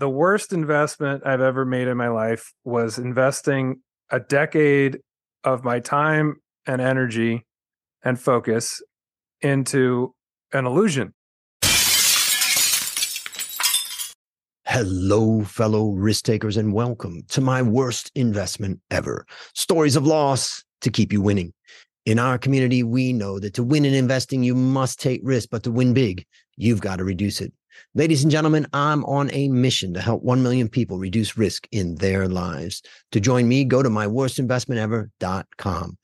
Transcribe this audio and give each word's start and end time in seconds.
the 0.00 0.08
worst 0.08 0.54
investment 0.54 1.22
I've 1.26 1.42
ever 1.42 1.66
made 1.66 1.86
in 1.86 1.98
my 1.98 2.08
life 2.08 2.54
was 2.64 2.98
investing 2.98 3.82
a 4.10 4.18
decade 4.18 5.00
of 5.44 5.62
my 5.62 5.78
time 5.78 6.36
and 6.66 6.80
energy 6.80 7.44
and 8.02 8.18
focus 8.18 8.80
into 9.42 10.14
an 10.54 10.64
illusion. 10.64 11.12
Hello, 14.66 15.44
fellow 15.44 15.90
risk 15.90 16.24
takers, 16.24 16.56
and 16.56 16.72
welcome 16.72 17.22
to 17.28 17.42
my 17.42 17.60
worst 17.60 18.10
investment 18.14 18.80
ever 18.90 19.26
stories 19.54 19.96
of 19.96 20.06
loss 20.06 20.64
to 20.80 20.90
keep 20.90 21.12
you 21.12 21.20
winning. 21.20 21.52
In 22.06 22.18
our 22.18 22.38
community, 22.38 22.82
we 22.82 23.12
know 23.12 23.38
that 23.38 23.52
to 23.52 23.62
win 23.62 23.84
in 23.84 23.92
investing, 23.92 24.42
you 24.42 24.54
must 24.54 24.98
take 24.98 25.20
risk, 25.22 25.50
but 25.50 25.62
to 25.64 25.70
win 25.70 25.92
big, 25.92 26.24
you've 26.56 26.80
got 26.80 26.96
to 26.96 27.04
reduce 27.04 27.42
it. 27.42 27.52
Ladies 27.94 28.22
and 28.22 28.30
gentlemen, 28.30 28.66
I'm 28.72 29.04
on 29.04 29.30
a 29.32 29.48
mission 29.48 29.94
to 29.94 30.00
help 30.00 30.22
1 30.22 30.42
million 30.42 30.68
people 30.68 30.98
reduce 30.98 31.36
risk 31.36 31.66
in 31.72 31.96
their 31.96 32.28
lives. 32.28 32.82
To 33.12 33.20
join 33.20 33.48
me, 33.48 33.64
go 33.64 33.82
to 33.82 33.88
myworstinvestmentever.com. 33.88 35.98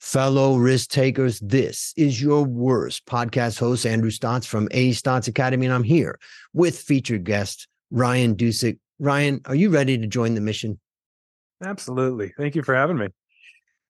Fellow 0.00 0.56
risk 0.56 0.90
takers, 0.90 1.40
this 1.40 1.92
is 1.96 2.20
your 2.20 2.44
worst 2.44 3.06
podcast 3.06 3.58
host, 3.58 3.86
Andrew 3.86 4.10
Stotz 4.10 4.46
from 4.46 4.68
A 4.72 4.90
Stotz 4.90 5.28
Academy, 5.28 5.66
and 5.66 5.74
I'm 5.74 5.84
here 5.84 6.18
with 6.52 6.78
featured 6.78 7.24
guest 7.24 7.68
Ryan 7.90 8.36
Dusick. 8.36 8.78
Ryan, 8.98 9.40
are 9.44 9.54
you 9.54 9.70
ready 9.70 9.98
to 9.98 10.06
join 10.06 10.34
the 10.34 10.40
mission? 10.40 10.80
Absolutely. 11.64 12.32
Thank 12.36 12.54
you 12.54 12.62
for 12.62 12.74
having 12.74 12.98
me. 12.98 13.08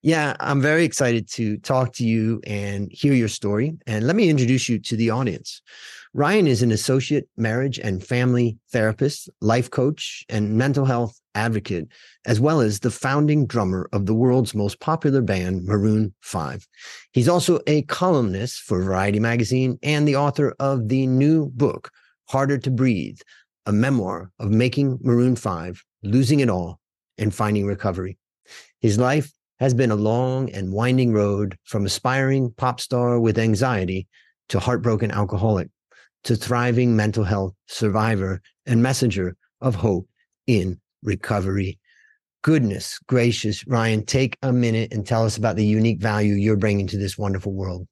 Yeah, 0.03 0.37
I'm 0.39 0.61
very 0.61 0.85
excited 0.85 1.29
to 1.33 1.57
talk 1.59 1.95
to 1.95 2.05
you 2.05 2.41
and 2.47 2.91
hear 2.93 3.15
your 3.15 3.29
story. 3.29 3.77
And 3.87 4.07
let 4.07 4.15
me 4.15 4.29
introduce 4.29 4.69
you 4.69 4.79
to 4.79 4.97
the 4.97 5.11
audience. 5.11 5.61
Ryan 6.19 6.49
is 6.49 6.63
an 6.63 6.73
associate 6.73 7.29
marriage 7.37 7.79
and 7.79 8.05
family 8.05 8.59
therapist, 8.73 9.31
life 9.41 9.71
coach, 9.71 10.25
and 10.29 10.59
mental 10.59 10.85
health 10.85 11.17
advocate, 11.37 11.87
as 12.27 12.41
well 12.41 12.61
as 12.61 12.81
the 12.81 12.91
founding 12.91 13.47
drummer 13.47 13.89
of 13.93 14.07
the 14.07 14.17
world's 14.17 14.53
most 14.53 14.81
popular 14.81 15.23
band, 15.23 15.65
Maroon 15.65 16.13
5. 16.23 16.67
He's 17.13 17.29
also 17.29 17.61
a 17.69 17.83
columnist 17.83 18.63
for 18.63 18.83
Variety 18.83 19.21
magazine 19.21 19.79
and 19.81 20.09
the 20.09 20.17
author 20.17 20.57
of 20.59 20.89
the 20.89 21.07
new 21.07 21.51
book, 21.51 21.89
Harder 22.29 22.59
to 22.59 22.71
Breathe, 22.73 23.21
a 23.67 23.71
memoir 23.71 24.33
of 24.41 24.51
making 24.51 24.99
Maroon 25.01 25.37
5, 25.37 25.85
losing 26.03 26.41
it 26.41 26.51
all, 26.51 26.81
and 27.17 27.33
finding 27.33 27.65
recovery. 27.65 28.19
His 28.81 28.99
life 28.99 29.31
has 29.61 29.73
been 29.73 29.93
a 29.93 29.95
long 29.95 30.51
and 30.51 30.73
winding 30.73 31.13
road 31.13 31.57
from 31.63 31.87
aspiring 31.87 32.53
pop 32.57 32.81
star 32.81 33.21
with 33.21 33.39
anxiety 33.39 34.09
to 34.49 34.59
heartbroken 34.59 35.13
alcoholic 35.13 35.69
to 36.25 36.37
thriving 36.37 36.97
mental 36.97 37.25
health 37.25 37.55
survivor 37.67 38.41
and 38.67 38.83
messenger 38.83 39.37
of 39.61 39.75
hope 39.75 40.09
in 40.47 40.81
recovery. 41.03 41.79
Goodness 42.43 42.99
gracious, 43.07 43.67
Ryan, 43.67 44.05
take 44.05 44.37
a 44.43 44.53
minute 44.53 44.93
and 44.93 45.07
tell 45.07 45.25
us 45.25 45.37
about 45.37 45.57
the 45.57 45.67
unique 45.67 46.01
value 46.01 46.35
you're 46.35 46.57
bringing 46.57 46.87
to 46.89 46.99
this 46.99 47.19
wonderful 47.19 47.53
world. 47.53 47.87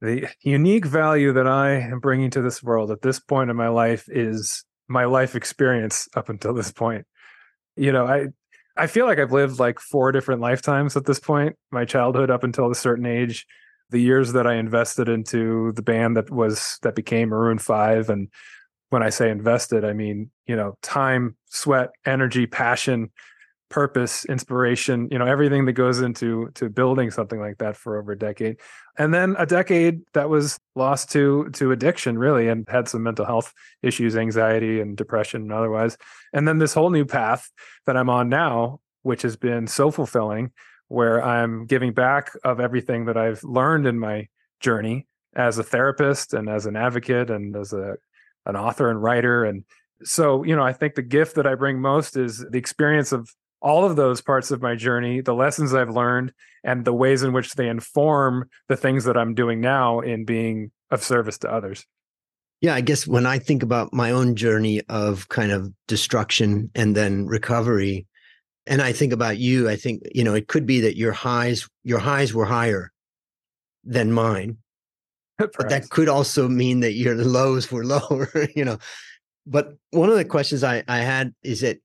The 0.00 0.28
unique 0.42 0.84
value 0.84 1.32
that 1.32 1.46
I 1.46 1.74
am 1.74 2.00
bringing 2.00 2.30
to 2.30 2.42
this 2.42 2.62
world 2.62 2.90
at 2.90 3.02
this 3.02 3.20
point 3.20 3.50
in 3.50 3.56
my 3.56 3.68
life 3.68 4.08
is 4.08 4.64
my 4.88 5.04
life 5.04 5.36
experience 5.36 6.08
up 6.16 6.28
until 6.28 6.54
this 6.54 6.72
point. 6.72 7.06
You 7.76 7.92
know, 7.92 8.06
I 8.06 8.26
I 8.76 8.86
feel 8.86 9.06
like 9.06 9.18
I've 9.18 9.32
lived 9.32 9.60
like 9.60 9.78
four 9.78 10.12
different 10.12 10.40
lifetimes 10.40 10.96
at 10.96 11.04
this 11.04 11.20
point. 11.20 11.56
My 11.70 11.84
childhood 11.84 12.30
up 12.30 12.42
until 12.42 12.70
a 12.70 12.74
certain 12.74 13.06
age, 13.06 13.46
the 13.92 14.00
years 14.00 14.32
that 14.32 14.46
I 14.46 14.54
invested 14.54 15.08
into 15.08 15.72
the 15.72 15.82
band 15.82 16.16
that 16.16 16.30
was 16.30 16.78
that 16.82 16.96
became 16.96 17.28
Maroon 17.28 17.58
5 17.58 18.10
and 18.10 18.28
when 18.88 19.02
I 19.02 19.08
say 19.08 19.30
invested, 19.30 19.86
I 19.86 19.94
mean, 19.94 20.30
you 20.46 20.54
know, 20.54 20.76
time, 20.82 21.36
sweat, 21.46 21.92
energy, 22.04 22.46
passion, 22.46 23.10
purpose, 23.70 24.26
inspiration, 24.26 25.08
you 25.10 25.18
know, 25.18 25.24
everything 25.24 25.64
that 25.64 25.72
goes 25.72 26.02
into 26.02 26.50
to 26.56 26.68
building 26.68 27.10
something 27.10 27.40
like 27.40 27.56
that 27.56 27.74
for 27.74 27.98
over 27.98 28.12
a 28.12 28.18
decade. 28.18 28.58
And 28.98 29.14
then 29.14 29.34
a 29.38 29.46
decade 29.46 30.02
that 30.12 30.28
was 30.28 30.58
lost 30.76 31.10
to 31.12 31.48
to 31.54 31.72
addiction 31.72 32.18
really 32.18 32.48
and 32.48 32.68
had 32.68 32.86
some 32.86 33.02
mental 33.02 33.24
health 33.24 33.54
issues, 33.82 34.14
anxiety 34.14 34.78
and 34.80 34.94
depression 34.94 35.40
and 35.40 35.52
otherwise. 35.52 35.96
And 36.34 36.46
then 36.46 36.58
this 36.58 36.74
whole 36.74 36.90
new 36.90 37.06
path 37.06 37.50
that 37.86 37.96
I'm 37.96 38.10
on 38.10 38.28
now, 38.28 38.80
which 39.02 39.22
has 39.22 39.36
been 39.36 39.66
so 39.66 39.90
fulfilling 39.90 40.50
where 40.92 41.24
I'm 41.24 41.64
giving 41.64 41.92
back 41.94 42.32
of 42.44 42.60
everything 42.60 43.06
that 43.06 43.16
I've 43.16 43.42
learned 43.42 43.86
in 43.86 43.98
my 43.98 44.28
journey 44.60 45.06
as 45.34 45.56
a 45.56 45.62
therapist 45.62 46.34
and 46.34 46.48
as 46.50 46.66
an 46.66 46.76
advocate 46.76 47.30
and 47.30 47.56
as 47.56 47.72
a 47.72 47.96
an 48.44 48.56
author 48.56 48.90
and 48.90 49.02
writer 49.02 49.44
and 49.44 49.64
so 50.02 50.42
you 50.42 50.54
know 50.54 50.62
I 50.62 50.72
think 50.72 50.94
the 50.94 51.02
gift 51.02 51.36
that 51.36 51.46
I 51.46 51.54
bring 51.54 51.80
most 51.80 52.16
is 52.16 52.44
the 52.50 52.58
experience 52.58 53.12
of 53.12 53.30
all 53.62 53.84
of 53.84 53.96
those 53.96 54.20
parts 54.20 54.50
of 54.50 54.60
my 54.60 54.74
journey, 54.74 55.20
the 55.20 55.34
lessons 55.34 55.72
I've 55.72 55.94
learned, 55.94 56.32
and 56.64 56.84
the 56.84 56.92
ways 56.92 57.22
in 57.22 57.32
which 57.32 57.54
they 57.54 57.68
inform 57.68 58.50
the 58.68 58.76
things 58.76 59.04
that 59.04 59.16
I'm 59.16 59.34
doing 59.34 59.60
now 59.60 60.00
in 60.00 60.24
being 60.24 60.72
of 60.90 61.02
service 61.02 61.38
to 61.38 61.52
others. 61.52 61.86
Yeah, 62.60 62.74
I 62.74 62.80
guess 62.80 63.06
when 63.06 63.24
I 63.24 63.38
think 63.38 63.62
about 63.62 63.92
my 63.92 64.10
own 64.10 64.34
journey 64.34 64.82
of 64.88 65.28
kind 65.28 65.52
of 65.52 65.72
destruction 65.86 66.70
and 66.74 66.96
then 66.96 67.26
recovery, 67.26 68.06
and 68.66 68.80
I 68.80 68.92
think 68.92 69.12
about 69.12 69.38
you, 69.38 69.68
I 69.68 69.76
think, 69.76 70.02
you 70.14 70.22
know, 70.22 70.34
it 70.34 70.48
could 70.48 70.66
be 70.66 70.80
that 70.80 70.96
your 70.96 71.12
highs, 71.12 71.68
your 71.82 71.98
highs 71.98 72.32
were 72.32 72.44
higher 72.44 72.92
than 73.84 74.12
mine. 74.12 74.58
but 75.38 75.68
that 75.70 75.90
could 75.90 76.08
also 76.08 76.48
mean 76.48 76.80
that 76.80 76.92
your 76.92 77.14
lows 77.16 77.72
were 77.72 77.84
lower, 77.84 78.28
you 78.54 78.64
know. 78.64 78.78
But 79.46 79.74
one 79.90 80.08
of 80.08 80.16
the 80.16 80.24
questions 80.24 80.62
I, 80.62 80.84
I 80.86 80.98
had 80.98 81.34
is 81.42 81.60
that 81.62 81.78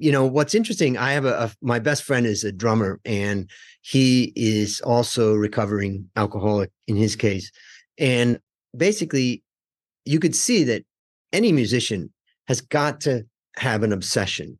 you 0.00 0.10
know 0.10 0.24
what's 0.24 0.54
interesting 0.54 0.96
i 0.96 1.12
have 1.12 1.26
a, 1.26 1.34
a, 1.44 1.52
my 1.60 1.78
best 1.78 2.04
friend 2.04 2.26
is 2.26 2.42
a 2.42 2.50
drummer 2.50 2.98
and 3.04 3.50
he 3.82 4.32
is 4.34 4.80
also 4.80 5.34
recovering 5.34 6.08
alcoholic 6.16 6.70
in 6.88 6.96
his 6.96 7.14
case 7.14 7.52
and 7.98 8.40
basically 8.74 9.42
you 10.06 10.18
could 10.18 10.34
see 10.34 10.64
that 10.64 10.84
any 11.34 11.52
musician 11.52 12.10
has 12.48 12.62
got 12.62 12.98
to 13.02 13.26
have 13.56 13.82
an 13.82 13.92
obsession 13.92 14.58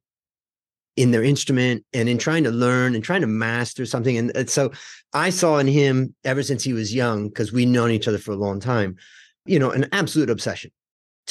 in 1.00 1.10
their 1.12 1.24
instrument 1.24 1.84
and 1.92 2.08
in 2.08 2.18
trying 2.18 2.44
to 2.44 2.50
learn 2.50 2.94
and 2.94 3.02
trying 3.02 3.20
to 3.22 3.26
master 3.26 3.86
something 3.86 4.18
and, 4.18 4.36
and 4.36 4.50
so 4.50 4.70
i 5.14 5.30
saw 5.30 5.58
in 5.58 5.66
him 5.66 6.14
ever 6.24 6.42
since 6.42 6.62
he 6.62 6.72
was 6.72 6.94
young 6.94 7.28
because 7.28 7.52
we've 7.52 7.68
known 7.68 7.90
each 7.90 8.08
other 8.08 8.18
for 8.18 8.32
a 8.32 8.36
long 8.36 8.60
time 8.60 8.96
you 9.46 9.58
know 9.58 9.70
an 9.70 9.86
absolute 9.92 10.28
obsession 10.28 10.70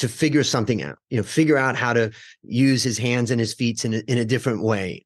to 0.00 0.08
figure 0.08 0.42
something 0.42 0.82
out, 0.82 0.96
you 1.10 1.18
know, 1.18 1.22
figure 1.22 1.58
out 1.58 1.76
how 1.76 1.92
to 1.92 2.10
use 2.42 2.82
his 2.82 2.96
hands 2.96 3.30
and 3.30 3.38
his 3.38 3.52
feet 3.52 3.84
in 3.84 3.92
a, 3.92 3.98
in 4.08 4.16
a 4.16 4.24
different 4.24 4.62
way. 4.62 5.04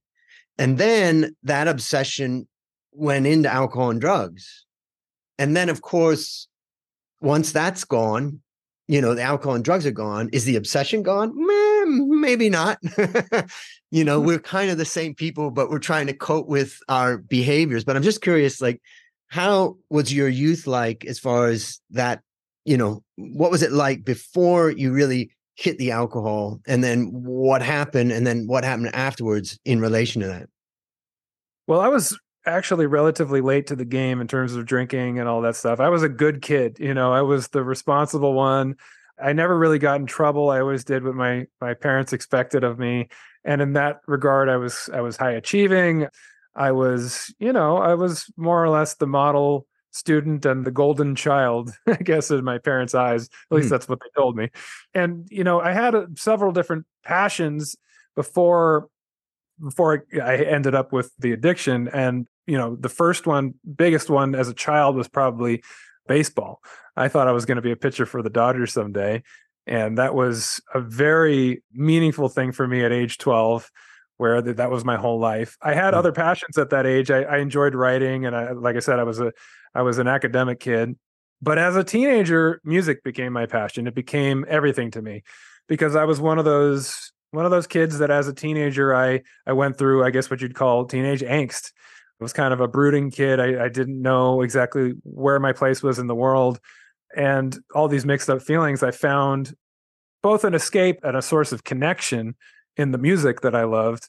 And 0.57 0.79
then 0.79 1.35
that 1.43 1.67
obsession 1.67 2.47
went 2.93 3.27
into 3.27 3.53
alcohol 3.53 3.91
and 3.91 4.01
drugs. 4.01 4.65
And 5.37 5.57
then, 5.57 5.69
of 5.69 5.83
course, 5.83 6.47
once 7.21 7.51
that's 7.51 7.83
gone, 7.83 8.41
you 8.87 9.01
know, 9.01 9.15
the 9.15 9.23
alcohol 9.23 9.57
and 9.57 9.65
drugs 9.65 9.85
are 9.85 9.91
gone. 9.91 10.29
Is 10.33 10.45
the 10.45 10.55
obsession 10.55 11.03
gone? 11.03 11.33
Mm, 12.01 12.21
maybe 12.21 12.51
not. 12.51 12.79
you 13.91 14.05
know, 14.05 14.21
hmm. 14.21 14.27
we're 14.27 14.39
kind 14.39 14.71
of 14.71 14.79
the 14.79 14.85
same 14.85 15.15
people, 15.15 15.51
but 15.51 15.71
we're 15.71 15.79
trying 15.79 16.07
to 16.09 16.15
cope 16.15 16.49
with 16.49 16.79
our 16.89 17.19
behaviors. 17.19 17.85
But 17.85 17.97
I'm 17.97 18.03
just 18.03 18.23
curious, 18.23 18.61
like, 18.61 18.81
how 19.29 19.77
was 19.91 20.13
your 20.13 20.29
youth 20.29 20.67
like 20.67 21.05
as 21.05 21.19
far 21.19 21.49
as 21.49 21.81
that 21.91 22.21
you 22.65 22.77
know, 22.77 23.03
what 23.17 23.51
was 23.51 23.63
it 23.63 23.73
like 23.73 24.05
before 24.05 24.71
you 24.71 24.93
really 24.93 25.31
hit 25.57 25.79
the 25.79 25.93
alcohol 25.93 26.61
and 26.67 26.83
then 26.83 27.07
what 27.13 27.63
happened 27.63 28.11
and 28.11 28.27
then 28.27 28.47
what 28.47 28.65
happened 28.65 28.91
afterwards 28.95 29.59
in 29.65 29.81
relation 29.81 30.23
to 30.23 30.29
that? 30.29 30.49
Well, 31.67 31.81
I 31.81 31.89
was 31.89 32.19
actually 32.47 32.87
relatively 32.87 33.41
late 33.41 33.67
to 33.69 33.77
the 33.77 33.85
game 33.85 34.21
in 34.21 34.27
terms 34.27 34.55
of 34.55 34.67
drinking 34.67 35.19
and 35.19 35.29
all 35.29 35.41
that 35.43 35.57
stuff. 35.57 35.81
I 35.81 35.89
was 35.89 36.03
a 36.03 36.09
good 36.09 36.43
kid, 36.43 36.79
you 36.81 36.93
know, 36.93 37.13
I 37.13 37.23
was 37.23 37.49
the 37.49 37.63
responsible 37.63 38.35
one. 38.35 38.77
I 39.23 39.33
never 39.33 39.57
really 39.57 39.79
got 39.79 40.01
in 40.01 40.07
trouble. 40.07 40.51
I 40.51 40.61
always 40.61 40.85
did 40.85 41.05
what 41.05 41.15
my 41.15 41.47
my 41.61 41.75
parents 41.75 42.13
expected 42.13 42.65
of 42.65 42.79
me. 42.79 43.09
And 43.45 43.61
in 43.61 43.75
that 43.75 44.01
regard, 44.07 44.49
I 44.49 44.57
was 44.57 44.89
I 44.93 45.01
was 45.01 45.17
high 45.17 45.33
achieving. 45.33 46.09
I 46.57 46.73
was, 46.73 47.35
you 47.39 47.53
know, 47.53 47.79
I 47.79 47.95
was 47.95 48.31
more 48.37 48.63
or 48.63 48.69
less 48.69 48.95
the 48.95 49.07
model 49.07 49.67
student 49.91 50.45
and 50.45 50.65
the 50.65 50.71
golden 50.71 51.15
child, 51.15 51.71
I 51.87 51.95
guess, 51.95 52.31
in 52.31 52.45
my 52.45 52.59
parents' 52.59 52.95
eyes. 52.95 53.29
At 53.51 53.57
least 53.57 53.69
mm. 53.69 53.71
that's 53.71 53.89
what 53.89 54.01
they 54.01 54.21
told 54.21 54.37
me. 54.37 54.51
And 54.95 55.27
you 55.31 55.45
know, 55.45 55.61
I 55.61 55.73
had 55.73 55.95
a, 55.95 56.07
several 56.17 56.53
different 56.53 56.87
passions 57.05 57.77
before 58.17 58.89
before 59.61 60.05
I 60.21 60.37
ended 60.37 60.75
up 60.75 60.93
with 60.93 61.13
the 61.19 61.33
addiction. 61.33 61.89
And 61.89 62.27
you 62.47 62.59
know, 62.59 62.77
the 62.77 62.89
first 62.89 63.27
one, 63.27 63.55
biggest 63.77 64.11
one 64.11 64.35
as 64.35 64.49
a 64.49 64.55
child 64.55 64.97
was 64.97 65.09
probably 65.09 65.63
baseball. 66.07 66.61
I 66.97 67.09
thought 67.09 67.29
I 67.29 67.33
was 67.33 67.45
going 67.45 67.57
to 67.57 67.63
be 67.63 67.73
a 67.73 67.77
pitcher 67.77 68.07
for 68.07 68.23
the 68.23 68.31
Dodgers 68.31 68.73
someday. 68.73 69.23
And 69.67 69.99
that 69.99 70.15
was 70.15 70.61
a 70.75 70.81
very 70.81 71.63
meaningful 71.73 72.29
thing 72.29 72.53
for 72.53 72.67
me 72.69 72.85
at 72.85 72.93
age 72.93 73.19
12 73.19 73.71
where 74.17 74.41
that 74.43 74.71
was 74.71 74.85
my 74.85 74.97
whole 74.97 75.19
life. 75.19 75.57
I 75.61 75.75
had 75.75 75.95
mm. 75.95 75.97
other 75.97 76.13
passions 76.13 76.57
at 76.59 76.71
that 76.71 76.87
age. 76.87 77.11
I, 77.11 77.23
I 77.23 77.39
enjoyed 77.39 77.75
writing, 77.75 78.27
and 78.27 78.37
I, 78.37 78.53
like 78.53 78.77
I 78.77 78.81
said, 78.81 78.99
I 78.99 79.03
was 79.03 79.21
a 79.21 79.33
I 79.75 79.83
was 79.83 79.99
an 79.99 80.07
academic 80.07 80.61
kid. 80.61 80.97
But 81.43 81.59
as 81.59 81.77
a 81.77 81.85
teenager, 81.85 82.61
music 82.65 83.03
became 83.03 83.33
my 83.33 83.47
passion. 83.47 83.87
It 83.87 83.95
became 83.95 84.45
everything 84.49 84.91
to 84.93 85.03
me 85.03 85.23
because 85.69 85.97
I 85.97 86.05
was 86.05 86.21
one 86.21 86.39
of 86.39 86.45
those 86.45 87.13
one 87.33 87.45
of 87.45 87.51
those 87.51 87.67
kids 87.67 87.99
that 87.99 88.11
as 88.11 88.29
a 88.29 88.33
teenager 88.33 88.95
I 88.95 89.23
I 89.47 89.53
went 89.53 89.77
through 89.77 90.05
I 90.05 90.11
guess 90.11 90.31
what 90.31 90.41
you'd 90.41 90.55
call 90.55 90.85
teenage 90.85 91.23
angst. 91.23 91.73
I 92.21 92.25
was 92.25 92.33
kind 92.33 92.55
of 92.55 92.61
a 92.61 92.69
brooding 92.69 93.11
kid. 93.11 93.41
I, 93.41 93.65
I 93.65 93.69
didn't 93.69 94.01
know 94.01 94.43
exactly 94.43 94.95
where 95.03 95.41
my 95.41 95.53
place 95.53 95.83
was 95.83 95.99
in 95.99 96.07
the 96.07 96.15
world, 96.15 96.61
and 97.17 97.59
all 97.75 97.89
these 97.89 98.07
mixed 98.07 98.31
up 98.31 98.43
feelings. 98.43 98.83
I 98.83 98.91
found 98.91 99.55
both 100.23 100.45
an 100.45 100.55
escape 100.55 101.01
and 101.03 101.17
a 101.17 101.23
source 101.23 101.53
of 101.53 101.65
connection 101.65 102.35
in 102.77 102.93
the 102.93 102.99
music 102.99 103.41
that 103.43 103.55
I 103.55 103.65
loved, 103.65 104.09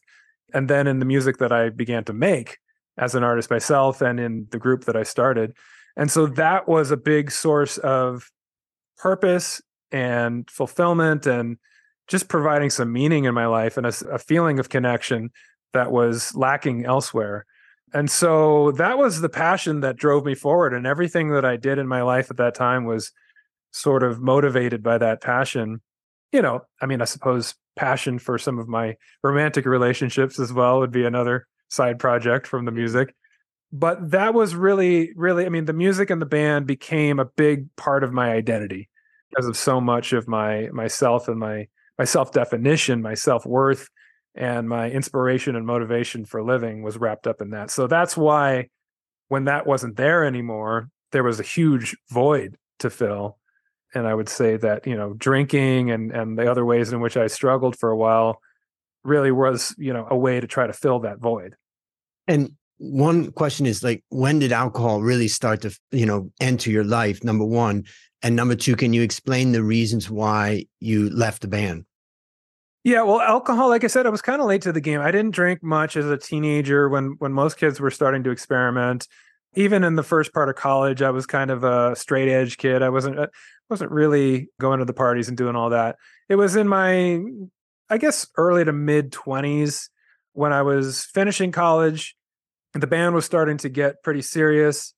and 0.54 0.70
then 0.70 0.88
in 0.88 1.00
the 1.00 1.06
music 1.06 1.38
that 1.38 1.52
I 1.52 1.70
began 1.70 2.04
to 2.06 2.14
make 2.14 2.58
as 2.98 3.16
an 3.16 3.24
artist 3.24 3.50
myself 3.50 4.02
and 4.02 4.20
in 4.20 4.48
the 4.52 4.60
group 4.60 4.86
that 4.86 4.96
I 4.96 5.04
started. 5.04 5.54
And 5.98 6.12
so 6.12 6.28
that 6.28 6.68
was 6.68 6.92
a 6.92 6.98
big 6.98 7.32
source 7.32 7.78
of 7.78 8.32
purpose 8.98 9.62
and 9.92 10.50
fulfillment 10.50 11.26
and 11.26 11.58
just 12.08 12.28
providing 12.28 12.70
some 12.70 12.92
meaning 12.92 13.26
in 13.26 13.34
my 13.34 13.48
life 13.48 13.78
and 13.78 13.86
a, 13.86 13.94
a, 14.12 14.20
feeling 14.20 14.60
of 14.60 14.70
connection 14.70 15.32
that 15.74 15.92
was 15.92 16.36
lacking 16.36 16.86
elsewhere. 16.86 17.46
And 17.96 18.12
so 18.12 18.72
that 18.72 18.98
was 18.98 19.22
the 19.22 19.30
passion 19.30 19.80
that 19.80 19.96
drove 19.96 20.26
me 20.26 20.36
forward. 20.36 20.74
And 20.74 20.86
everything 20.86 21.30
that 21.30 21.46
I 21.46 21.56
did 21.56 21.80
in 21.80 21.88
my 21.88 22.02
life 22.02 22.30
at 22.30 22.36
that 22.36 22.54
time 22.54 22.84
was 22.84 23.14
sort 23.72 24.04
of 24.04 24.20
motivated 24.20 24.84
by 24.84 24.98
that 24.98 25.22
passion. 25.22 25.80
You 26.34 26.42
know, 26.42 26.60
I 26.82 26.88
mean, 26.88 27.02
I 27.02 27.06
suppose 27.06 27.56
passion 27.78 28.20
for 28.20 28.38
some 28.38 28.60
of 28.60 28.68
my 28.68 28.98
romantic 29.24 29.66
relationships 29.66 30.40
as 30.40 30.52
well 30.52 30.80
would 30.80 30.92
be 30.92 31.06
another 31.06 31.48
side 31.70 31.98
project 31.98 32.48
from 32.48 32.66
the 32.66 32.72
music. 32.74 33.16
But 33.72 34.12
that 34.12 34.34
was 34.34 34.56
really, 34.56 35.14
really, 35.16 35.46
I 35.46 35.50
mean, 35.50 35.64
the 35.64 35.72
music 35.72 36.10
and 36.10 36.22
the 36.22 36.26
band 36.26 36.68
became 36.68 37.18
a 37.18 37.26
big 37.38 37.74
part 37.78 38.04
of 38.04 38.12
my 38.12 38.34
identity 38.34 38.90
because 39.30 39.48
of 39.48 39.56
so 39.56 39.80
much 39.80 40.12
of 40.12 40.28
my 40.28 40.68
myself 40.74 41.30
and 41.30 41.40
my 41.40 41.68
my 41.98 42.04
self 42.04 42.34
definition, 42.34 43.02
my 43.02 43.14
self 43.14 43.46
worth, 43.46 43.88
and 44.36 44.68
my 44.68 44.90
inspiration 44.90 45.56
and 45.56 45.66
motivation 45.66 46.26
for 46.26 46.44
living 46.44 46.84
was 46.84 46.98
wrapped 46.98 47.28
up 47.28 47.42
in 47.42 47.52
that. 47.52 47.72
So 47.72 47.88
that's 47.88 48.18
why 48.18 48.70
when 49.30 49.46
that 49.46 49.66
wasn't 49.66 49.96
there 49.96 50.24
anymore, 50.26 50.90
there 51.12 51.24
was 51.24 51.40
a 51.40 51.44
huge 51.44 51.96
void 52.12 52.58
to 52.80 52.90
fill. 52.90 53.38
And 53.94 54.06
I 54.06 54.14
would 54.14 54.28
say 54.28 54.58
that, 54.58 54.86
you 54.86 54.96
know, 54.96 55.14
drinking 55.14 55.90
and 55.90 56.12
and 56.12 56.38
the 56.38 56.50
other 56.52 56.66
ways 56.66 56.92
in 56.92 57.00
which 57.00 57.16
I 57.16 57.28
struggled 57.28 57.78
for 57.78 57.90
a 57.90 57.98
while 57.98 58.42
really 59.04 59.32
was, 59.32 59.74
you 59.78 59.94
know, 59.94 60.08
a 60.10 60.18
way 60.18 60.40
to 60.40 60.48
try 60.48 60.68
to 60.68 60.74
fill 60.74 61.00
that 61.00 61.20
void. 61.20 61.56
And 62.28 62.52
one 62.78 63.32
question 63.32 63.66
is 63.66 63.84
like 63.84 64.04
when 64.10 64.40
did 64.40 64.52
alcohol 64.52 65.02
really 65.02 65.30
start 65.30 65.62
to, 65.62 65.78
you 65.92 66.06
know, 66.06 66.32
enter 66.42 66.70
your 66.70 66.84
life? 66.84 67.24
Number 67.24 67.46
1, 67.46 67.86
and 68.22 68.36
number 68.36 68.56
2, 68.56 68.76
can 68.76 68.92
you 68.92 69.02
explain 69.02 69.52
the 69.52 69.64
reasons 69.64 70.10
why 70.10 70.66
you 70.80 71.10
left 71.12 71.42
the 71.42 71.48
band? 71.48 71.86
Yeah, 72.86 73.02
well, 73.02 73.20
alcohol, 73.20 73.70
like 73.70 73.84
I 73.84 73.88
said, 73.88 74.06
I 74.06 74.10
was 74.10 74.22
kind 74.22 74.40
of 74.40 74.46
late 74.46 74.62
to 74.62 74.72
the 74.72 74.80
game. 74.80 75.02
I 75.02 75.10
didn't 75.10 75.32
drink 75.34 75.64
much 75.64 75.98
as 75.98 76.06
a 76.06 76.18
teenager 76.18 76.88
when 76.88 77.16
when 77.18 77.34
most 77.34 77.58
kids 77.58 77.80
were 77.80 77.90
starting 77.90 78.24
to 78.26 78.30
experiment. 78.30 79.08
Even 79.56 79.84
in 79.84 79.96
the 79.96 80.04
first 80.04 80.32
part 80.36 80.50
of 80.50 80.56
college, 80.56 81.02
I 81.02 81.10
was 81.10 81.26
kind 81.26 81.50
of 81.50 81.64
a 81.64 81.96
straight 81.96 82.30
edge 82.30 82.58
kid. 82.58 82.84
I 82.84 82.90
wasn't 82.90 83.18
uh, 83.18 83.28
wasn't 83.72 83.90
really 83.90 84.50
going 84.60 84.80
to 84.80 84.86
the 84.86 84.94
parties 84.94 85.28
and 85.28 85.36
doing 85.36 85.56
all 85.56 85.72
that. 85.72 85.96
It 86.30 86.36
was 86.36 86.56
in 86.56 86.68
my 86.68 87.22
I 87.90 87.98
guess 87.98 88.28
early 88.38 88.64
to 88.64 88.72
mid 88.72 89.12
20s 89.12 89.90
when 90.34 90.54
I 90.54 90.62
was 90.62 91.06
finishing 91.06 91.52
college. 91.52 92.16
The 92.76 92.86
band 92.86 93.16
was 93.16 93.26
starting 93.26 93.58
to 93.58 93.70
get 93.70 94.04
pretty 94.04 94.22
serious. 94.22 94.94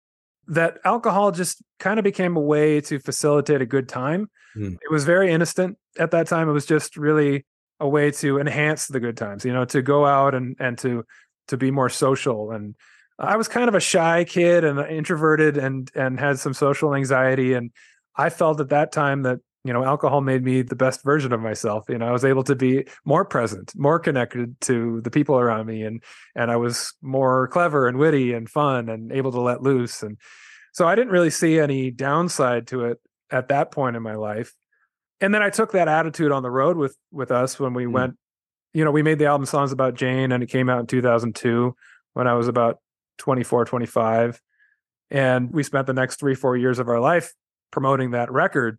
That 0.47 0.79
alcohol 0.83 1.31
just 1.31 1.63
kind 1.79 1.99
of 1.99 2.03
became 2.03 2.35
a 2.35 2.41
way 2.41 2.81
to 2.81 2.99
facilitate 2.99 3.61
a 3.61 3.65
good 3.65 3.87
time. 3.87 4.29
Mm. 4.57 4.73
It 4.73 4.91
was 4.91 5.05
very 5.05 5.31
innocent 5.31 5.77
at 5.97 6.11
that 6.11 6.27
time. 6.27 6.49
It 6.49 6.53
was 6.53 6.65
just 6.65 6.97
really 6.97 7.45
a 7.79 7.87
way 7.87 8.11
to 8.11 8.39
enhance 8.39 8.87
the 8.87 8.99
good 8.99 9.17
times, 9.17 9.45
you 9.45 9.53
know, 9.53 9.65
to 9.65 9.81
go 9.81 10.05
out 10.05 10.33
and 10.35 10.55
and 10.59 10.77
to 10.79 11.05
to 11.47 11.57
be 11.57 11.71
more 11.71 11.89
social. 11.89 12.51
And 12.51 12.75
I 13.19 13.37
was 13.37 13.47
kind 13.47 13.69
of 13.69 13.75
a 13.75 13.79
shy 13.79 14.23
kid 14.23 14.63
and 14.63 14.79
introverted 14.79 15.57
and 15.57 15.91
and 15.95 16.19
had 16.19 16.39
some 16.39 16.53
social 16.53 16.95
anxiety. 16.95 17.53
And 17.53 17.71
I 18.15 18.29
felt 18.29 18.59
at 18.59 18.69
that 18.69 18.91
time 18.91 19.23
that 19.23 19.39
you 19.63 19.73
know 19.73 19.83
alcohol 19.83 20.21
made 20.21 20.43
me 20.43 20.61
the 20.61 20.75
best 20.75 21.03
version 21.03 21.33
of 21.33 21.41
myself 21.41 21.85
you 21.89 21.97
know 21.97 22.07
i 22.07 22.11
was 22.11 22.23
able 22.23 22.43
to 22.43 22.55
be 22.55 22.85
more 23.03 23.25
present 23.25 23.73
more 23.75 23.99
connected 23.99 24.59
to 24.61 25.01
the 25.01 25.11
people 25.11 25.37
around 25.37 25.65
me 25.65 25.83
and 25.83 26.01
and 26.35 26.49
i 26.49 26.55
was 26.55 26.93
more 27.01 27.49
clever 27.49 27.87
and 27.87 27.97
witty 27.97 28.33
and 28.33 28.49
fun 28.49 28.87
and 28.87 29.11
able 29.11 29.31
to 29.31 29.41
let 29.41 29.61
loose 29.61 30.03
and 30.03 30.17
so 30.73 30.87
i 30.87 30.95
didn't 30.95 31.11
really 31.11 31.29
see 31.29 31.59
any 31.59 31.91
downside 31.91 32.65
to 32.67 32.85
it 32.85 32.99
at 33.29 33.49
that 33.49 33.71
point 33.71 33.97
in 33.97 34.01
my 34.01 34.15
life 34.15 34.53
and 35.21 35.33
then 35.33 35.41
I 35.41 35.49
took 35.49 35.71
that 35.71 35.87
attitude 35.87 36.31
on 36.31 36.43
the 36.43 36.51
road 36.51 36.77
with 36.77 36.95
with 37.11 37.31
us 37.31 37.59
when 37.59 37.73
we 37.73 37.85
mm 37.85 37.91
went. 37.91 38.17
You 38.73 38.85
know, 38.85 38.91
we 38.91 39.01
made 39.01 39.17
the 39.17 39.25
album 39.25 39.45
Songs 39.45 39.71
About 39.71 39.95
Jane, 39.95 40.31
and 40.31 40.43
it 40.43 40.47
came 40.47 40.69
out 40.69 40.81
in 40.81 40.87
2002 40.87 41.75
when 42.13 42.27
I 42.27 42.33
was 42.33 42.47
about 42.47 42.79
24, 43.17 43.65
25, 43.65 44.39
and 45.09 45.51
we 45.51 45.63
spent 45.63 45.87
the 45.87 45.93
next 45.93 46.19
three, 46.19 46.35
four 46.35 46.55
years 46.55 46.77
of 46.77 46.87
our 46.87 46.99
life 46.99 47.33
promoting 47.71 48.11
that 48.11 48.31
record, 48.31 48.77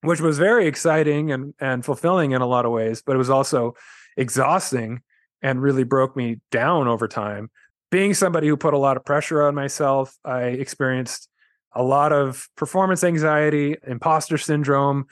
which 0.00 0.20
was 0.20 0.38
very 0.38 0.66
exciting 0.66 1.30
and 1.30 1.54
and 1.60 1.84
fulfilling 1.84 2.32
in 2.32 2.42
a 2.42 2.46
lot 2.46 2.64
of 2.64 2.72
ways, 2.72 3.02
but 3.04 3.14
it 3.14 3.18
was 3.18 3.30
also 3.30 3.74
exhausting 4.16 5.02
and 5.42 5.62
really 5.62 5.84
broke 5.84 6.16
me 6.16 6.40
down 6.50 6.88
over 6.88 7.06
time. 7.06 7.50
Being 7.90 8.14
somebody 8.14 8.48
who 8.48 8.56
put 8.56 8.74
a 8.74 8.78
lot 8.78 8.96
of 8.96 9.04
pressure 9.04 9.42
on 9.42 9.54
myself, 9.54 10.16
I 10.24 10.42
experienced 10.44 11.28
a 11.72 11.82
lot 11.82 12.12
of 12.12 12.48
performance 12.56 13.04
anxiety, 13.04 13.76
imposter 13.86 14.36
syndrome, 14.36 15.06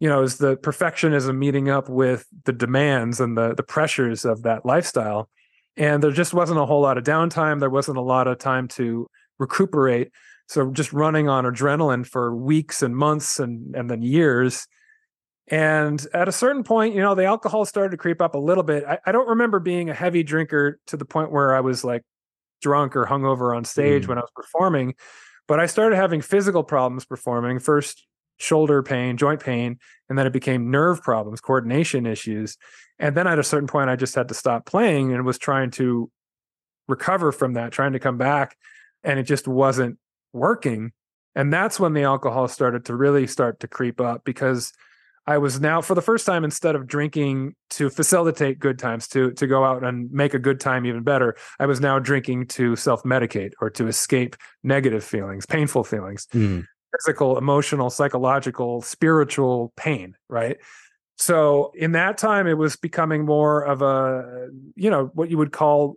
you 0.00 0.08
know, 0.08 0.22
is 0.22 0.38
the 0.38 0.56
perfectionism 0.56 1.36
meeting 1.38 1.68
up 1.68 1.88
with 1.88 2.26
the 2.44 2.52
demands 2.52 3.20
and 3.20 3.36
the 3.36 3.54
the 3.54 3.62
pressures 3.62 4.24
of 4.24 4.42
that 4.42 4.64
lifestyle. 4.64 5.28
And 5.76 6.02
there 6.02 6.10
just 6.10 6.34
wasn't 6.34 6.58
a 6.58 6.66
whole 6.66 6.80
lot 6.80 6.98
of 6.98 7.04
downtime. 7.04 7.60
There 7.60 7.70
wasn't 7.70 7.98
a 7.98 8.02
lot 8.02 8.26
of 8.26 8.38
time 8.38 8.68
to 8.68 9.08
recuperate. 9.38 10.10
So 10.48 10.70
just 10.72 10.92
running 10.92 11.28
on 11.28 11.44
adrenaline 11.44 12.06
for 12.06 12.34
weeks 12.34 12.82
and 12.82 12.96
months 12.96 13.38
and 13.38 13.74
and 13.74 13.90
then 13.90 14.02
years. 14.02 14.66
And 15.50 16.04
at 16.12 16.28
a 16.28 16.32
certain 16.32 16.62
point, 16.62 16.94
you 16.94 17.00
know, 17.00 17.14
the 17.14 17.24
alcohol 17.24 17.64
started 17.64 17.92
to 17.92 17.96
creep 17.96 18.20
up 18.20 18.34
a 18.34 18.38
little 18.38 18.62
bit. 18.62 18.84
I, 18.84 18.98
I 19.06 19.12
don't 19.12 19.28
remember 19.28 19.60
being 19.60 19.88
a 19.88 19.94
heavy 19.94 20.22
drinker 20.22 20.78
to 20.88 20.96
the 20.96 21.06
point 21.06 21.32
where 21.32 21.54
I 21.54 21.60
was 21.60 21.84
like 21.84 22.02
drunk 22.60 22.96
or 22.96 23.06
hungover 23.06 23.56
on 23.56 23.64
stage 23.64 24.04
mm. 24.04 24.08
when 24.08 24.18
I 24.18 24.22
was 24.22 24.30
performing, 24.34 24.94
but 25.46 25.58
I 25.58 25.66
started 25.66 25.96
having 25.96 26.20
physical 26.20 26.62
problems 26.62 27.06
performing. 27.06 27.60
First, 27.60 28.06
shoulder 28.38 28.82
pain, 28.82 29.16
joint 29.16 29.40
pain, 29.40 29.78
and 30.08 30.18
then 30.18 30.26
it 30.26 30.32
became 30.32 30.70
nerve 30.70 31.02
problems, 31.02 31.40
coordination 31.40 32.06
issues. 32.06 32.56
And 32.98 33.16
then 33.16 33.26
at 33.26 33.38
a 33.38 33.44
certain 33.44 33.68
point, 33.68 33.90
I 33.90 33.96
just 33.96 34.14
had 34.14 34.28
to 34.28 34.34
stop 34.34 34.66
playing 34.66 35.12
and 35.12 35.24
was 35.24 35.38
trying 35.38 35.70
to 35.72 36.10
recover 36.88 37.32
from 37.32 37.54
that, 37.54 37.72
trying 37.72 37.92
to 37.92 37.98
come 37.98 38.16
back, 38.16 38.56
and 39.04 39.18
it 39.18 39.24
just 39.24 39.46
wasn't 39.46 39.98
working. 40.32 40.92
And 41.34 41.52
that's 41.52 41.78
when 41.78 41.92
the 41.92 42.02
alcohol 42.02 42.48
started 42.48 42.86
to 42.86 42.96
really 42.96 43.26
start 43.26 43.60
to 43.60 43.68
creep 43.68 44.00
up 44.00 44.24
because 44.24 44.72
I 45.26 45.38
was 45.38 45.60
now 45.60 45.82
for 45.82 45.94
the 45.94 46.02
first 46.02 46.24
time 46.24 46.42
instead 46.42 46.74
of 46.74 46.86
drinking 46.86 47.54
to 47.70 47.90
facilitate 47.90 48.58
good 48.58 48.78
times 48.78 49.06
to 49.08 49.32
to 49.32 49.46
go 49.46 49.62
out 49.62 49.84
and 49.84 50.10
make 50.10 50.32
a 50.32 50.38
good 50.38 50.58
time 50.58 50.86
even 50.86 51.02
better, 51.02 51.36
I 51.60 51.66
was 51.66 51.80
now 51.80 51.98
drinking 51.98 52.46
to 52.48 52.74
self-medicate 52.76 53.52
or 53.60 53.68
to 53.70 53.86
escape 53.88 54.36
negative 54.64 55.04
feelings, 55.04 55.44
painful 55.44 55.84
feelings. 55.84 56.26
Mm 56.32 56.64
physical, 56.92 57.38
emotional, 57.38 57.90
psychological, 57.90 58.82
spiritual 58.82 59.72
pain, 59.76 60.16
right? 60.28 60.58
So 61.16 61.72
in 61.74 61.92
that 61.92 62.16
time, 62.16 62.46
it 62.46 62.56
was 62.56 62.76
becoming 62.76 63.24
more 63.24 63.62
of 63.62 63.82
a, 63.82 64.48
you 64.76 64.90
know, 64.90 65.10
what 65.14 65.30
you 65.30 65.38
would 65.38 65.52
call, 65.52 65.96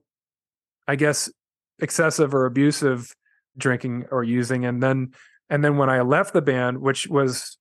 I 0.88 0.96
guess, 0.96 1.32
excessive 1.80 2.34
or 2.34 2.46
abusive 2.46 3.16
drinking 3.58 4.06
or 4.12 4.24
using. 4.24 4.66
And 4.66 4.82
then, 4.82 5.14
and 5.50 5.64
then 5.64 5.78
when 5.78 5.90
I 5.90 6.02
left 6.02 6.34
the 6.34 6.42
band, 6.42 6.80
which 6.80 7.08
was, 7.08 7.58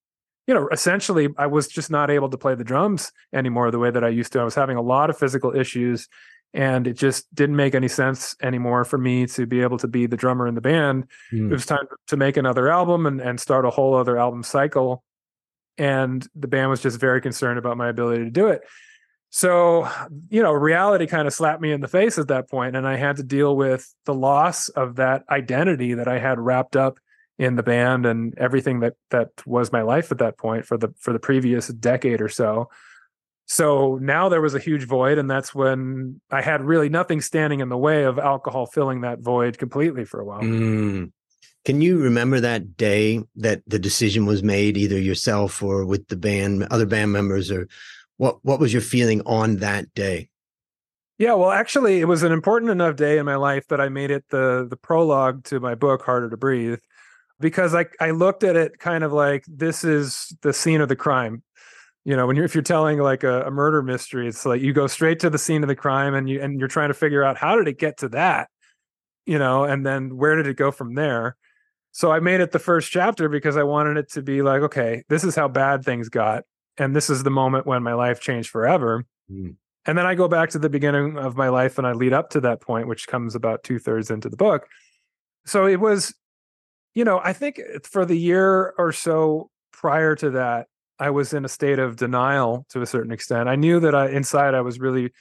you 0.47 0.55
know, 0.55 0.69
essentially 0.73 1.29
I 1.37 1.47
was 1.47 1.69
just 1.69 1.91
not 1.91 2.11
able 2.11 2.31
to 2.31 2.39
play 2.39 2.55
the 2.55 2.65
drums 2.65 3.13
anymore 3.35 3.71
the 3.71 3.79
way 3.79 3.91
that 3.91 4.05
I 4.05 4.09
used 4.09 4.33
to. 4.33 4.41
I 4.41 4.45
was 4.45 4.55
having 4.55 4.77
a 4.77 4.83
lot 4.83 5.11
of 5.11 5.19
physical 5.19 5.55
issues 5.55 6.09
and 6.53 6.87
it 6.87 6.95
just 6.95 7.33
didn't 7.35 7.57
make 7.57 7.75
any 7.75 7.89
sense 7.89 8.35
anymore 8.43 8.85
for 8.85 8.99
me 8.99 9.27
to 9.27 9.47
be 9.47 9.63
able 9.63 9.79
to 9.79 9.89
be 9.89 10.07
the 10.07 10.17
drummer 10.17 10.47
in 10.47 10.55
the 10.55 10.61
band. 10.61 11.07
Mm. 11.33 11.51
It 11.51 11.53
was 11.53 11.67
time 11.67 11.87
to 12.09 12.17
make 12.17 12.37
another 12.37 12.69
album 12.69 13.07
and, 13.07 13.21
and 13.21 13.41
start 13.41 13.65
a 13.65 13.71
whole 13.71 13.95
other 13.95 14.19
album 14.19 14.43
cycle. 14.43 15.05
And 15.79 16.27
the 16.35 16.49
band 16.49 16.71
was 16.71 16.83
just 16.83 16.99
very 16.99 17.21
concerned 17.21 17.59
about 17.59 17.77
my 17.77 17.89
ability 17.89 18.25
to 18.25 18.31
do 18.31 18.49
it. 18.49 18.63
So, 19.31 19.89
you 20.29 20.43
know, 20.43 20.53
reality 20.53 21.07
kind 21.07 21.29
of 21.29 21.33
slapped 21.33 21.63
me 21.63 21.71
in 21.71 21.81
the 21.81 21.89
face 21.89 22.19
at 22.19 22.29
that 22.29 22.51
point, 22.51 22.75
and 22.75 22.87
I 22.87 22.97
had 22.97 23.17
to 23.19 23.23
deal 23.23 23.57
with 23.57 23.95
the 24.05 24.15
loss 24.15 24.69
of 24.71 24.97
that 24.97 25.23
identity 25.31 25.95
that 25.95 26.09
I 26.09 26.19
had 26.19 26.41
wrapped 26.41 26.75
up 26.75 26.99
in 27.39 27.55
the 27.55 27.63
band 27.63 28.07
and 28.07 28.37
everything 28.37 28.81
that 28.81 28.95
that 29.11 29.31
was 29.47 29.73
my 29.73 29.83
life 29.83 30.11
at 30.11 30.19
that 30.19 30.37
point 30.37 30.67
for 30.67 30.77
the 30.77 30.93
for 30.99 31.13
the 31.13 31.21
previous 31.21 31.69
decade 31.69 32.21
or 32.21 32.29
so. 32.29 32.69
So 33.53 33.99
now 34.01 34.29
there 34.29 34.41
was 34.41 34.55
a 34.55 34.61
huge 34.61 34.85
void, 34.85 35.19
and 35.19 35.29
that's 35.29 35.53
when 35.53 36.21
I 36.31 36.41
had 36.41 36.63
really 36.63 36.89
nothing 36.89 37.21
standing 37.21 37.59
in 37.59 37.69
the 37.69 37.77
way 37.77 38.05
of 38.05 38.17
alcohol 38.17 38.67
filling 38.67 39.01
that 39.01 39.19
void 39.19 39.59
completely 39.59 40.05
for 40.05 40.21
a 40.21 40.25
while. 40.25 40.41
Mm. 40.41 41.11
Can 41.65 41.81
you 41.81 41.99
remember 41.99 42.39
that 42.39 42.77
day 42.77 43.21
that 43.35 43.63
the 43.67 43.81
decision 43.81 44.25
was 44.25 44.45
made, 44.45 44.77
either 44.77 45.01
yourself 45.01 45.65
or 45.65 45.85
with 45.85 46.07
the 46.07 46.15
band, 46.15 46.69
other 46.71 46.87
band 46.87 47.11
members, 47.11 47.51
or 47.51 47.67
What 48.19 48.39
what 48.45 48.61
was 48.61 48.73
your 48.73 48.83
feeling 48.83 49.21
on 49.27 49.57
that 49.57 49.93
day? 49.95 50.29
Yeah, 51.19 51.35
well, 51.35 51.51
actually, 51.51 52.01
it 52.01 52.05
was 52.05 52.23
an 52.23 52.33
important 52.33 52.71
enough 52.71 52.95
day 52.95 53.19
in 53.19 53.27
my 53.27 53.35
life 53.37 53.67
that 53.69 53.81
I 53.81 53.89
made 53.89 54.13
it 54.13 54.27
the 54.31 54.67
the 54.71 54.77
prologue 54.77 55.43
to 55.47 55.59
my 55.59 55.75
book, 55.75 56.03
Harder 56.03 56.31
to 56.31 56.37
Breathe, 56.37 56.79
because 57.41 57.75
I 57.75 57.87
I 57.99 58.13
looked 58.13 58.45
at 58.45 58.55
it 58.55 58.79
kind 58.79 59.03
of 59.03 59.13
like 59.13 59.45
this 59.49 59.83
is 59.83 60.37
the 60.43 60.53
scene 60.53 60.81
of 60.81 60.89
the 60.89 60.97
crime. 60.97 61.43
You 62.05 62.17
know, 62.17 62.27
when 62.27 62.37
you're 62.37 62.45
if 62.45 62.55
you're 62.55 62.63
telling 62.63 62.99
like 62.99 63.25
a, 63.25 63.43
a 63.43 63.51
murder 63.51 63.83
mystery, 63.83 64.27
it's 64.27 64.47
like 64.47 64.63
you 64.63 64.73
go 64.73 64.87
straight 64.87 65.21
to 65.21 65.31
the 65.31 65.39
scene 65.39 65.63
of 65.63 65.69
the 65.69 65.77
crime 65.77 66.15
and 66.15 66.29
you 66.29 66.41
and 66.41 66.59
you're 66.59 66.69
trying 66.69 66.89
to 66.89 66.95
figure 66.95 67.23
out 67.23 67.37
how 67.37 67.57
did 67.57 67.69
it 67.69 67.79
get 67.79 67.99
to 67.99 68.09
that, 68.11 68.49
you 69.27 69.39
know, 69.39 69.65
and 69.65 69.85
then 69.85 70.17
where 70.17 70.37
did 70.37 70.47
it 70.47 70.57
go 70.57 70.71
from 70.71 70.95
there. 70.95 71.37
So 71.93 72.11
I 72.11 72.21
made 72.21 72.41
it 72.41 72.53
the 72.53 72.59
first 72.59 72.91
chapter 72.91 73.29
because 73.29 73.57
I 73.57 73.65
wanted 73.65 73.97
it 73.97 74.13
to 74.13 74.23
be 74.23 74.43
like, 74.43 74.63
okay, 74.63 75.03
this 75.09 75.25
is 75.25 75.35
how 75.35 75.49
bad 75.49 75.85
things 75.85 76.09
got, 76.09 76.45
and 76.79 76.95
this 76.97 77.11
is 77.11 77.23
the 77.23 77.31
moment 77.31 77.67
when 77.67 77.83
my 77.83 77.95
life 77.95 78.21
changed 78.21 78.49
forever. 78.49 79.05
Mm. 79.31 79.57
And 79.87 79.99
then 79.99 80.07
I 80.07 80.15
go 80.15 80.29
back 80.29 80.51
to 80.51 80.59
the 80.59 80.69
beginning 80.69 81.17
of 81.17 81.37
my 81.37 81.49
life 81.49 81.79
and 81.79 81.87
I 81.87 81.93
lead 81.93 82.13
up 82.13 82.31
to 82.31 82.41
that 82.43 82.61
point, 82.61 82.87
which 82.87 83.09
comes 83.09 83.35
about 83.35 83.65
two 83.65 83.79
thirds 83.79 84.11
into 84.11 84.29
the 84.29 84.37
book. 84.37 84.67
So 85.47 85.67
it 85.67 85.81
was, 85.81 86.15
you 86.95 87.05
know, 87.05 87.21
I 87.23 87.33
think 87.33 87.61
for 87.85 88.05
the 88.05 88.17
year 88.17 88.75
or 88.77 88.93
so 88.93 89.51
prior 89.73 90.15
to 90.17 90.31
that, 90.31 90.67
I 91.01 91.11
was 91.11 91.33
in 91.33 91.45
a 91.45 91.49
state 91.49 91.79
of 91.79 91.97
denial 91.97 92.67
to 92.71 92.83
a 92.83 92.87
certain 92.87 93.11
extent. 93.11 93.49
I 93.49 93.57
knew 93.57 93.81
that 93.81 93.95
I 93.95 94.11
inside 94.11 94.55
I 94.55 94.61
was 94.61 94.79
really 94.79 95.13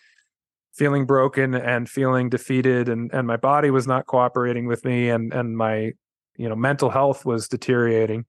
feeling 0.74 1.06
broken 1.06 1.56
and 1.56 1.90
feeling 1.90 2.30
defeated 2.30 2.90
and 2.90 3.12
and 3.14 3.26
my 3.26 3.38
body 3.38 3.72
was 3.72 3.88
not 3.88 4.06
cooperating 4.06 4.68
with 4.68 4.86
me 4.86 5.10
and 5.10 5.34
and 5.34 5.58
my 5.58 5.94
you 6.36 6.48
know 6.50 6.56
mental 6.56 6.90
health 6.90 7.26
was 7.26 7.48
deteriorating. 7.48 8.26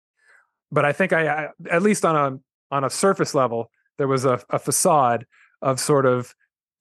But 0.73 0.85
I 0.85 0.93
think 0.93 1.13
I, 1.13 1.27
I 1.29 1.49
at 1.71 1.83
least 1.83 2.05
on 2.05 2.17
a 2.17 2.75
on 2.75 2.85
a 2.85 2.91
surface 2.91 3.35
level 3.35 3.71
there 3.99 4.09
was 4.09 4.25
a, 4.25 4.41
a 4.49 4.59
facade 4.59 5.27
of 5.61 5.79
sort 5.79 6.07
of 6.07 6.35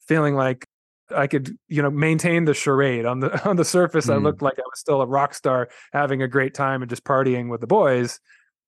feeling 0.07 0.35
like 0.35 0.67
I 1.11 1.27
could, 1.27 1.57
you 1.67 1.81
know, 1.81 1.89
maintain 1.89 2.45
the 2.45 2.53
charade 2.53 3.05
on 3.05 3.19
the 3.19 3.43
on 3.49 3.55
the 3.55 3.65
surface. 3.65 4.07
Mm. 4.07 4.13
I 4.13 4.17
looked 4.17 4.41
like 4.41 4.59
I 4.59 4.63
was 4.65 4.79
still 4.79 5.01
a 5.01 5.07
rock 5.07 5.33
star, 5.33 5.69
having 5.91 6.21
a 6.21 6.27
great 6.27 6.53
time 6.53 6.81
and 6.81 6.89
just 6.89 7.03
partying 7.03 7.49
with 7.49 7.61
the 7.61 7.67
boys. 7.67 8.19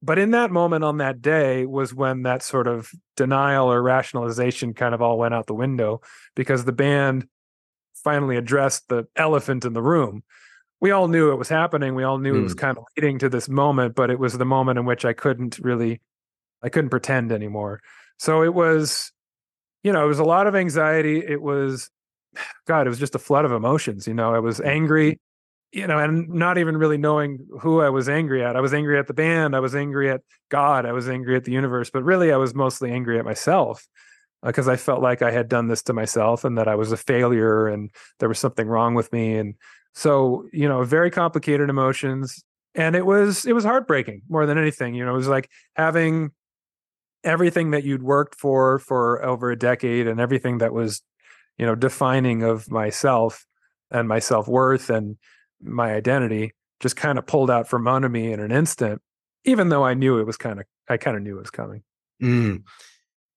But 0.04 0.18
in 0.18 0.32
that 0.32 0.52
moment 0.52 0.84
on 0.84 0.98
that 0.98 1.22
day 1.22 1.66
was 1.66 1.94
when 1.94 2.24
that 2.24 2.42
sort 2.42 2.68
of 2.68 2.90
denial 3.16 3.72
or 3.72 3.82
rationalization 3.82 4.74
kind 4.74 4.96
of 4.96 5.02
all 5.02 5.18
went 5.18 5.34
out 5.34 5.46
the 5.46 5.54
window 5.54 6.02
because 6.36 6.66
the 6.66 6.72
band 6.72 7.28
finally 8.04 8.36
addressed 8.36 8.90
the 8.90 9.08
elephant 9.16 9.64
in 9.64 9.74
the 9.74 9.82
room. 9.82 10.24
We 10.80 10.90
all 10.90 11.08
knew 11.08 11.32
it 11.32 11.36
was 11.36 11.50
happening. 11.50 11.94
We 11.94 12.04
all 12.04 12.18
knew 12.18 12.34
mm. 12.34 12.40
it 12.40 12.44
was 12.44 12.56
mm. 12.56 12.60
kind 12.60 12.78
of 12.78 12.86
leading 12.98 13.20
to 13.20 13.30
this 13.30 13.48
moment, 13.48 13.94
but 13.94 14.10
it 14.10 14.18
was 14.18 14.38
the 14.38 14.46
moment 14.46 14.80
in 14.80 14.86
which 14.86 15.06
I 15.06 15.14
couldn't 15.14 15.60
really, 15.60 16.02
I 16.64 16.70
couldn't 16.70 16.90
pretend 16.90 17.32
anymore. 17.32 17.82
So 18.18 18.42
it 18.42 18.56
was 18.56 19.12
you 19.84 19.92
know, 19.92 20.04
it 20.04 20.08
was 20.08 20.20
a 20.20 20.24
lot 20.24 20.48
of 20.48 20.56
anxiety. 20.56 21.24
It 21.26 21.42
was, 21.42 21.90
God, 22.68 22.88
it 22.88 22.90
was 22.90 23.00
just 23.00 23.16
a 23.16 23.20
flood 23.20 23.46
of 23.46 23.52
emotions. 23.52 24.08
You 24.08 24.14
know, 24.14 24.34
I 24.34 24.40
was 24.40 24.62
angry, 24.62 25.20
you 25.72 25.88
know, 25.88 25.98
and 25.98 26.28
not 26.30 26.58
even 26.58 26.76
really 26.78 26.98
knowing 26.98 27.48
who 27.62 27.82
I 27.82 27.90
was 27.90 28.10
angry 28.10 28.44
at. 28.44 28.56
I 28.56 28.62
was 28.62 28.74
angry 28.74 29.00
at 29.00 29.08
the 29.08 29.14
band. 29.14 29.56
I 29.56 29.60
was 29.60 29.74
angry 29.74 30.10
at 30.10 30.22
God. 30.50 30.86
I 30.86 30.92
was 30.92 31.08
angry 31.08 31.36
at 31.36 31.46
the 31.46 31.52
universe. 31.52 31.90
But 31.90 32.04
really, 32.04 32.32
I 32.34 32.38
was 32.38 32.54
mostly 32.54 32.92
angry 32.92 33.18
at 33.18 33.26
myself 33.26 33.88
because 34.44 34.68
uh, 34.68 34.72
I 34.72 34.76
felt 34.76 35.02
like 35.02 35.22
I 35.22 35.32
had 35.32 35.48
done 35.48 35.68
this 35.68 35.82
to 35.84 35.94
myself 35.94 36.44
and 36.44 36.58
that 36.58 36.68
I 36.68 36.76
was 36.76 36.92
a 36.92 36.98
failure 36.98 37.68
and 37.68 37.90
there 38.20 38.28
was 38.28 38.40
something 38.40 38.68
wrong 38.68 38.96
with 38.96 39.14
me. 39.14 39.38
And 39.38 39.56
so, 39.94 40.46
you 40.52 40.68
know, 40.68 40.84
very 40.84 41.10
complicated 41.10 41.70
emotions. 41.70 42.44
And 42.76 42.96
it 42.96 43.06
was 43.06 43.46
it 43.46 43.54
was 43.54 43.64
heartbreaking 43.64 44.24
more 44.30 44.46
than 44.46 44.58
anything. 44.58 44.94
You 44.94 45.06
know, 45.06 45.14
it 45.14 45.18
was 45.18 45.28
like 45.28 45.50
having 45.76 46.32
everything 47.24 47.72
that 47.72 47.84
you'd 47.84 48.04
worked 48.04 48.36
for 48.36 48.80
for 48.80 49.24
over 49.24 49.52
a 49.52 49.58
decade 49.58 50.08
and 50.08 50.20
everything 50.20 50.58
that 50.58 50.74
was 50.74 51.02
you 51.58 51.66
know 51.66 51.76
defining 51.76 52.44
of 52.44 52.72
myself 52.72 53.46
and 53.92 54.08
my 54.08 54.20
self-worth 54.20 54.90
and 54.90 55.18
my 55.64 55.94
identity 55.94 56.52
just 56.80 56.96
kind 56.96 57.18
of 57.18 57.26
pulled 57.26 57.52
out 57.52 57.68
from 57.68 57.88
under 57.88 58.10
me 58.10 58.32
in 58.32 58.40
an 58.40 58.52
instant 58.52 59.02
even 59.46 59.70
though 59.70 59.84
i 59.84 59.94
knew 59.94 60.20
it 60.20 60.26
was 60.26 60.38
kind 60.38 60.60
of 60.60 60.66
i 60.90 60.98
kind 60.98 61.18
of 61.18 61.24
knew 61.24 61.38
it 61.38 61.42
was 61.42 61.52
coming 61.52 61.84
mm. 62.22 62.62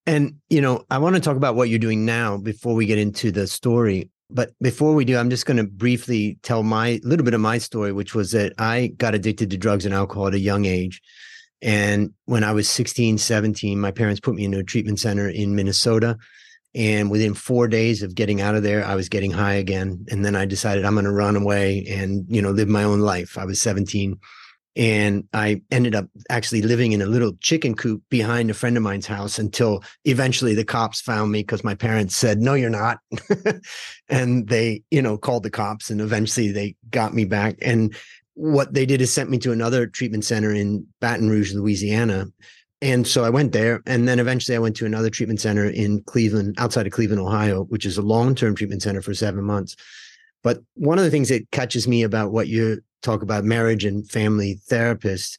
and 0.07 0.35
you 0.49 0.61
know 0.61 0.85
i 0.91 0.99
want 0.99 1.15
to 1.15 1.21
talk 1.21 1.37
about 1.37 1.55
what 1.55 1.69
you're 1.69 1.79
doing 1.79 2.05
now 2.05 2.37
before 2.37 2.75
we 2.75 2.87
get 2.87 2.99
into 2.99 3.31
the 3.31 3.47
story 3.47 4.11
but 4.31 4.51
before 4.61 4.95
we 4.95 5.05
do 5.05 5.17
i'm 5.17 5.31
just 5.31 5.47
going 5.47 5.57
to 5.57 5.65
briefly 5.65 6.39
tell 6.43 6.63
my 6.63 7.01
little 7.03 7.25
bit 7.25 7.35
of 7.35 7.41
my 7.41 7.59
story 7.59 7.93
which 7.93 8.15
was 8.15 8.33
that 8.33 8.53
i 8.59 8.89
got 8.97 9.15
addicted 9.15 9.51
to 9.51 9.57
drugs 9.57 9.85
and 9.85 9.95
alcohol 9.95 10.29
at 10.29 10.35
a 10.35 10.39
young 10.39 10.65
age 10.65 11.01
and 11.65 12.13
when 12.27 12.45
I 12.45 12.53
was 12.53 12.69
16, 12.69 13.17
17, 13.17 13.81
my 13.81 13.91
parents 13.91 14.21
put 14.21 14.35
me 14.35 14.45
into 14.45 14.59
a 14.59 14.63
treatment 14.63 15.01
center 15.01 15.31
in 15.31 15.57
Minnesota. 15.57 16.19
And 16.75 17.11
within 17.11 17.35
four 17.35 17.69
days 17.69 18.03
of 18.03 18.15
getting 18.15 18.41
out 18.41 18.57
of 18.57 18.63
there, 18.63 18.85
I 18.85 18.97
was 18.97 19.09
getting 19.09 19.31
high 19.31 19.55
again. 19.55 20.05
And 20.11 20.25
then 20.25 20.35
I 20.35 20.45
decided 20.45 20.85
I'm 20.85 20.95
going 20.95 21.05
to 21.05 21.13
run 21.13 21.37
away 21.37 21.85
and, 21.89 22.25
you 22.29 22.43
know, 22.43 22.51
live 22.51 22.69
my 22.69 22.83
own 22.83 23.01
life. 23.01 23.39
I 23.39 23.45
was 23.45 23.61
17. 23.61 24.19
And 24.77 25.29
I 25.33 25.63
ended 25.71 25.95
up 25.95 26.07
actually 26.31 26.63
living 26.63 26.91
in 26.91 27.01
a 27.01 27.07
little 27.07 27.35
chicken 27.41 27.77
coop 27.77 28.03
behind 28.11 28.51
a 28.51 28.55
friend 28.55 28.77
of 28.77 28.83
mine's 28.83 29.07
house 29.07 29.39
until 29.39 29.85
eventually 30.05 30.53
the 30.55 30.65
cops 30.65 31.01
found 31.01 31.31
me 31.31 31.41
because 31.41 31.63
my 31.63 31.77
parents 31.77 32.17
said, 32.17 32.41
No, 32.41 32.55
you're 32.55 32.71
not. 32.71 32.99
and 34.09 34.49
they, 34.49 34.83
you 34.91 35.01
know, 35.01 35.17
called 35.17 35.45
the 35.45 35.51
cops 35.51 35.91
and 35.91 36.01
eventually 36.01 36.51
they 36.51 36.75
got 36.91 37.15
me 37.15 37.25
back. 37.25 37.57
And 37.63 37.95
what 38.35 38.75
they 38.75 38.85
did 38.85 39.01
is 39.01 39.13
sent 39.13 39.31
me 39.31 39.39
to 39.39 39.53
another 39.53 39.87
treatment 39.87 40.25
center 40.25 40.53
in 40.53 40.87
Baton 41.01 41.31
Rouge, 41.31 41.55
Louisiana. 41.55 42.27
And 42.85 43.07
so 43.07 43.25
I 43.25 43.31
went 43.31 43.53
there. 43.53 43.83
And 43.87 44.07
then 44.07 44.21
eventually 44.21 44.55
I 44.55 44.61
went 44.61 44.77
to 44.77 44.87
another 44.87 45.11
treatment 45.11 45.41
center 45.41 45.65
in 45.69 46.03
Cleveland, 46.03 46.55
outside 46.59 46.87
of 46.87 46.93
Cleveland, 46.93 47.21
Ohio, 47.21 47.65
which 47.65 47.85
is 47.85 47.99
a 47.99 48.03
long 48.03 48.35
term 48.35 48.55
treatment 48.55 48.83
center 48.83 49.03
for 49.03 49.15
seven 49.15 49.43
months. 49.43 49.75
But 50.43 50.59
one 50.75 50.99
of 50.99 51.05
the 51.05 51.11
things 51.11 51.31
that 51.31 51.51
catches 51.51 51.89
me 51.89 52.03
about 52.03 52.31
what 52.31 52.49
you 52.49 52.81
talk 53.03 53.23
about 53.23 53.45
marriage 53.45 53.85
and 53.85 54.09
family 54.09 54.61
therapists 54.71 55.39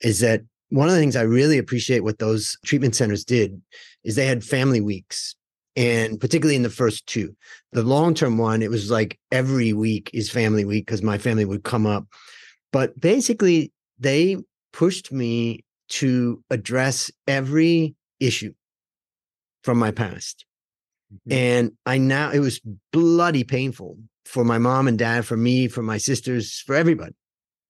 is 0.00 0.20
that 0.20 0.42
one 0.70 0.88
of 0.88 0.94
the 0.94 1.00
things 1.00 1.14
I 1.14 1.22
really 1.22 1.58
appreciate 1.58 2.00
what 2.00 2.18
those 2.18 2.58
treatment 2.64 2.96
centers 2.96 3.24
did 3.24 3.60
is 4.02 4.16
they 4.16 4.26
had 4.26 4.42
family 4.42 4.80
weeks. 4.80 5.36
And 5.76 6.18
particularly 6.18 6.56
in 6.56 6.62
the 6.62 6.70
first 6.70 7.06
two, 7.06 7.36
the 7.72 7.82
long 7.82 8.14
term 8.14 8.38
one, 8.38 8.62
it 8.62 8.70
was 8.70 8.90
like 8.90 9.18
every 9.30 9.74
week 9.74 10.10
is 10.14 10.30
family 10.30 10.64
week 10.64 10.86
because 10.86 11.02
my 11.02 11.18
family 11.18 11.44
would 11.44 11.62
come 11.62 11.86
up 11.86 12.06
but 12.76 13.00
basically, 13.00 13.72
they 13.98 14.36
pushed 14.74 15.10
me 15.10 15.64
to 15.88 16.42
address 16.50 17.10
every 17.26 17.94
issue 18.20 18.52
from 19.62 19.78
my 19.78 19.90
past. 19.90 20.44
Mm-hmm. 21.12 21.32
And 21.32 21.72
I 21.84 21.98
now, 21.98 22.30
it 22.30 22.40
was 22.40 22.60
bloody 22.92 23.44
painful 23.44 23.98
for 24.24 24.44
my 24.44 24.58
mom 24.58 24.88
and 24.88 24.98
dad, 24.98 25.24
for 25.24 25.36
me, 25.36 25.68
for 25.68 25.82
my 25.82 25.98
sisters, 25.98 26.62
for 26.66 26.74
everybody. 26.74 27.14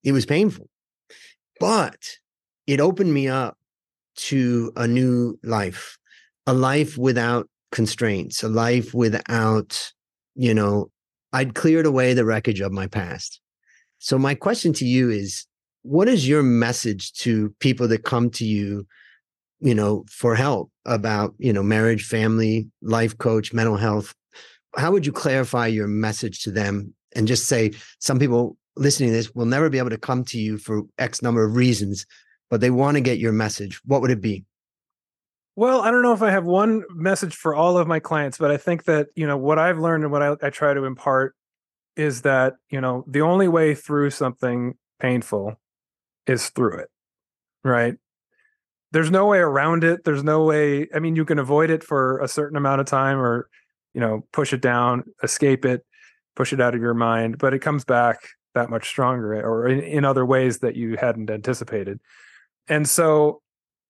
It 0.04 0.12
was 0.12 0.24
painful. 0.24 0.68
But 1.60 2.18
it 2.66 2.80
opened 2.80 3.12
me 3.12 3.28
up 3.28 3.56
to 4.16 4.72
a 4.76 4.86
new 4.86 5.38
life, 5.42 5.98
a 6.46 6.54
life 6.54 6.96
without 6.96 7.48
constraints, 7.72 8.42
a 8.42 8.48
life 8.48 8.94
without, 8.94 9.92
you 10.34 10.54
know, 10.54 10.90
I'd 11.32 11.54
cleared 11.54 11.86
away 11.86 12.14
the 12.14 12.24
wreckage 12.24 12.60
of 12.60 12.72
my 12.72 12.86
past. 12.86 13.40
So 13.98 14.18
my 14.18 14.34
question 14.34 14.72
to 14.74 14.86
you 14.86 15.10
is 15.10 15.46
what 15.86 16.08
is 16.08 16.26
your 16.26 16.42
message 16.42 17.12
to 17.12 17.54
people 17.60 17.86
that 17.88 18.04
come 18.04 18.28
to 18.30 18.44
you 18.44 18.86
you 19.60 19.74
know 19.74 20.04
for 20.10 20.34
help 20.34 20.70
about 20.84 21.34
you 21.38 21.52
know 21.52 21.62
marriage 21.62 22.04
family 22.04 22.68
life 22.82 23.16
coach 23.18 23.52
mental 23.52 23.76
health? 23.76 24.14
How 24.76 24.90
would 24.92 25.06
you 25.06 25.12
clarify 25.12 25.68
your 25.68 25.86
message 25.86 26.42
to 26.42 26.50
them 26.50 26.92
and 27.14 27.28
just 27.28 27.46
say 27.46 27.72
some 28.00 28.18
people 28.18 28.56
listening 28.76 29.10
to 29.10 29.16
this 29.16 29.34
will 29.34 29.46
never 29.46 29.70
be 29.70 29.78
able 29.78 29.90
to 29.90 29.98
come 29.98 30.24
to 30.24 30.38
you 30.38 30.58
for 30.58 30.82
x 30.98 31.22
number 31.22 31.44
of 31.44 31.54
reasons 31.54 32.04
but 32.50 32.60
they 32.60 32.70
want 32.70 32.96
to 32.96 33.00
get 33.00 33.18
your 33.18 33.32
message. 33.32 33.80
What 33.84 34.02
would 34.02 34.10
it 34.10 34.20
be? 34.20 34.44
Well 35.54 35.80
i 35.80 35.90
don't 35.90 36.02
know 36.02 36.12
if 36.12 36.20
i 36.20 36.30
have 36.30 36.44
one 36.44 36.82
message 36.90 37.34
for 37.34 37.54
all 37.54 37.78
of 37.78 37.88
my 37.88 37.98
clients 37.98 38.36
but 38.36 38.50
i 38.50 38.58
think 38.58 38.84
that 38.84 39.06
you 39.14 39.26
know 39.26 39.38
what 39.38 39.58
i've 39.58 39.78
learned 39.78 40.02
and 40.02 40.12
what 40.12 40.22
i, 40.22 40.36
I 40.42 40.50
try 40.50 40.74
to 40.74 40.84
impart 40.84 41.34
is 41.96 42.22
that 42.22 42.56
you 42.68 42.80
know 42.80 43.04
the 43.06 43.22
only 43.22 43.48
way 43.48 43.74
through 43.74 44.10
something 44.10 44.74
painful 45.00 45.58
is 46.26 46.50
through 46.50 46.78
it 46.78 46.88
right? 47.66 47.96
There's 48.92 49.10
no 49.10 49.26
way 49.26 49.38
around 49.38 49.84
it. 49.84 50.04
There's 50.04 50.24
no 50.24 50.44
way 50.44 50.88
i 50.94 50.98
mean 50.98 51.16
you 51.16 51.24
can 51.24 51.38
avoid 51.38 51.70
it 51.70 51.82
for 51.82 52.18
a 52.20 52.28
certain 52.28 52.56
amount 52.56 52.80
of 52.80 52.86
time 52.86 53.18
or 53.18 53.48
you 53.92 54.00
know 54.00 54.24
push 54.32 54.52
it 54.52 54.60
down 54.60 55.04
escape 55.22 55.64
it 55.64 55.84
push 56.34 56.52
it 56.52 56.60
out 56.60 56.74
of 56.74 56.80
your 56.80 56.94
mind 56.94 57.38
but 57.38 57.54
it 57.54 57.60
comes 57.60 57.84
back 57.84 58.28
that 58.54 58.70
much 58.70 58.88
stronger 58.88 59.34
or 59.40 59.66
in, 59.68 59.80
in 59.80 60.04
other 60.04 60.24
ways 60.24 60.58
that 60.58 60.76
you 60.76 60.96
hadn't 60.96 61.30
anticipated. 61.30 62.00
And 62.68 62.88
so 62.88 63.42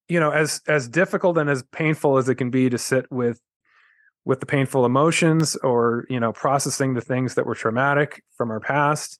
you 0.08 0.18
know 0.20 0.30
as 0.30 0.60
as 0.66 0.88
difficult 0.88 1.38
and 1.38 1.50
as 1.50 1.62
painful 1.72 2.16
as 2.18 2.28
it 2.28 2.36
can 2.36 2.50
be 2.50 2.70
to 2.70 2.78
sit 2.78 3.10
with 3.10 3.40
with 4.24 4.40
the 4.40 4.46
painful 4.46 4.84
emotions 4.84 5.56
or 5.56 6.06
you 6.08 6.18
know 6.18 6.32
processing 6.32 6.94
the 6.94 7.00
things 7.00 7.34
that 7.34 7.46
were 7.46 7.54
traumatic 7.54 8.22
from 8.36 8.50
our 8.50 8.60
past 8.60 9.18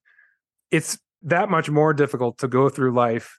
it's 0.71 0.99
that 1.27 1.51
much 1.51 1.69
more 1.69 1.93
difficult 1.93 2.39
to 2.39 2.49
go 2.49 2.69
through 2.69 2.93
life 2.93 3.39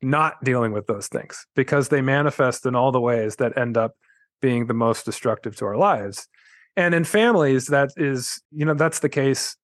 not 0.00 0.42
dealing 0.44 0.72
with 0.72 0.86
those 0.86 1.08
things 1.08 1.46
because 1.54 1.88
they 1.88 2.00
manifest 2.00 2.64
in 2.64 2.74
all 2.74 2.92
the 2.92 3.00
ways 3.00 3.36
that 3.36 3.58
end 3.58 3.76
up 3.76 3.92
being 4.40 4.66
the 4.66 4.74
most 4.74 5.04
destructive 5.04 5.56
to 5.56 5.64
our 5.64 5.76
lives. 5.76 6.28
And 6.76 6.94
in 6.94 7.04
families, 7.04 7.66
that 7.66 7.90
is, 7.96 8.40
you 8.52 8.64
know, 8.64 8.74
that's 8.74 9.00
the 9.00 9.08
case 9.08 9.56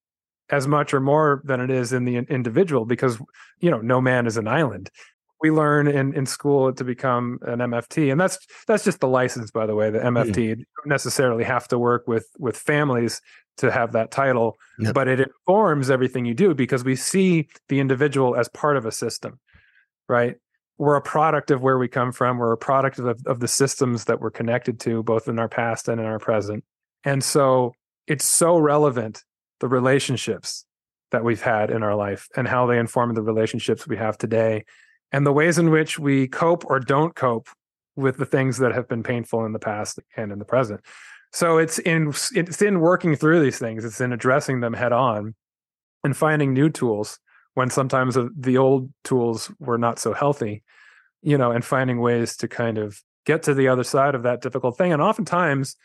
as 0.49 0.67
much 0.67 0.93
or 0.93 0.99
more 0.99 1.41
than 1.45 1.61
it 1.61 1.69
is 1.69 1.93
in 1.93 2.05
the 2.05 2.17
individual 2.17 2.85
because, 2.85 3.17
you 3.59 3.71
know, 3.71 3.79
no 3.79 4.01
man 4.01 4.27
is 4.27 4.35
an 4.35 4.47
island. 4.47 4.89
We 5.41 5.51
learn 5.51 5.87
in, 5.87 6.13
in 6.13 6.25
school 6.25 6.73
to 6.73 6.83
become 6.83 7.37
an 7.41 7.59
MFT, 7.59 8.09
and 8.11 8.19
that's 8.19 8.39
that's 8.65 8.85
just 8.85 9.01
the 9.01 9.09
license, 9.09 9.51
by 9.51 9.65
the 9.65 9.75
way. 9.75 9.89
The 9.89 9.99
MFT 9.99 10.35
mm. 10.35 10.47
you 10.47 10.55
don't 10.55 10.87
necessarily 10.87 11.43
have 11.43 11.67
to 11.67 11.77
work 11.77 12.07
with 12.07 12.27
with 12.39 12.55
families 12.55 13.19
to 13.57 13.71
have 13.71 13.91
that 13.93 14.11
title, 14.11 14.57
yep. 14.79 14.93
but 14.93 15.07
it 15.07 15.19
informs 15.19 15.89
everything 15.89 16.25
you 16.25 16.33
do 16.33 16.53
because 16.53 16.83
we 16.83 16.95
see 16.95 17.47
the 17.69 17.79
individual 17.79 18.35
as 18.35 18.49
part 18.49 18.77
of 18.77 18.85
a 18.85 18.91
system, 18.91 19.39
right? 20.09 20.37
we're 20.77 20.95
a 20.95 21.01
product 21.01 21.51
of 21.51 21.61
where 21.61 21.77
we 21.77 21.87
come 21.87 22.11
from. 22.11 22.37
We're 22.37 22.51
a 22.51 22.57
product 22.57 22.99
of, 22.99 23.21
of 23.25 23.39
the 23.39 23.47
systems 23.47 24.05
that 24.05 24.19
we're 24.19 24.31
connected 24.31 24.79
to, 24.81 25.03
both 25.03 25.27
in 25.27 25.39
our 25.39 25.49
past 25.49 25.87
and 25.87 25.99
in 25.99 26.05
our 26.05 26.19
present. 26.19 26.63
And 27.03 27.23
so 27.23 27.73
it's 28.07 28.25
so 28.25 28.57
relevant, 28.57 29.23
the 29.59 29.67
relationships 29.67 30.65
that 31.11 31.23
we've 31.23 31.41
had 31.41 31.69
in 31.69 31.83
our 31.83 31.95
life 31.95 32.27
and 32.35 32.47
how 32.47 32.65
they 32.65 32.79
inform 32.79 33.13
the 33.13 33.21
relationships 33.21 33.87
we 33.87 33.97
have 33.97 34.17
today 34.17 34.65
and 35.11 35.25
the 35.25 35.31
ways 35.31 35.59
in 35.59 35.69
which 35.69 35.99
we 35.99 36.27
cope 36.27 36.65
or 36.65 36.79
don't 36.79 37.15
cope 37.15 37.47
with 37.95 38.17
the 38.17 38.25
things 38.25 38.57
that 38.57 38.73
have 38.73 38.87
been 38.87 39.03
painful 39.03 39.45
in 39.45 39.53
the 39.53 39.59
past 39.59 39.99
and 40.17 40.31
in 40.31 40.39
the 40.39 40.45
present. 40.45 40.81
So 41.33 41.57
it's 41.57 41.79
in 41.79 42.13
it's 42.33 42.61
in 42.61 42.79
working 42.79 43.15
through 43.15 43.41
these 43.41 43.57
things, 43.57 43.83
it's 43.83 43.99
in 43.99 44.13
addressing 44.13 44.59
them 44.59 44.73
head 44.73 44.93
on 44.93 45.33
and 46.03 46.15
finding 46.15 46.53
new 46.53 46.69
tools 46.69 47.19
when 47.55 47.69
sometimes 47.69 48.17
the 48.37 48.57
old 48.57 48.91
tools 49.03 49.51
were 49.59 49.77
not 49.77 49.99
so 49.99 50.13
healthy, 50.13 50.63
you 51.21 51.37
know, 51.37 51.51
and 51.51 51.65
finding 51.65 51.99
ways 51.99 52.35
to 52.37 52.47
kind 52.47 52.77
of 52.77 53.01
get 53.25 53.43
to 53.43 53.53
the 53.53 53.67
other 53.67 53.83
side 53.83 54.15
of 54.15 54.23
that 54.23 54.41
difficult 54.41 54.77
thing. 54.77 54.93
And 54.93 55.01
oftentimes 55.01 55.75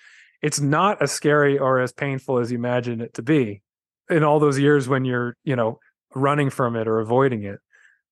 it's 0.42 0.60
not 0.60 1.00
as 1.02 1.12
scary 1.12 1.58
or 1.58 1.80
as 1.80 1.92
painful 1.92 2.38
as 2.38 2.52
you 2.52 2.58
imagine 2.58 3.00
it 3.00 3.14
to 3.14 3.22
be 3.22 3.62
in 4.10 4.22
all 4.22 4.40
those 4.40 4.58
years 4.58 4.88
when 4.88 5.04
you're, 5.04 5.36
you 5.44 5.56
know, 5.56 5.78
running 6.14 6.50
from 6.50 6.76
it 6.76 6.88
or 6.88 7.00
avoiding 7.00 7.44
it. 7.44 7.58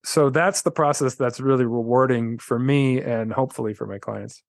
So 0.05 0.31
that's 0.31 0.63
the 0.63 0.71
process 0.71 1.17
that's 1.17 1.41
really 1.41 1.65
rewarding 1.65 2.39
for 2.39 2.59
me 2.59 3.01
and 3.01 3.33
hopefully 3.33 3.75
for 3.75 3.87
my 3.87 3.99
clients. 3.99 4.43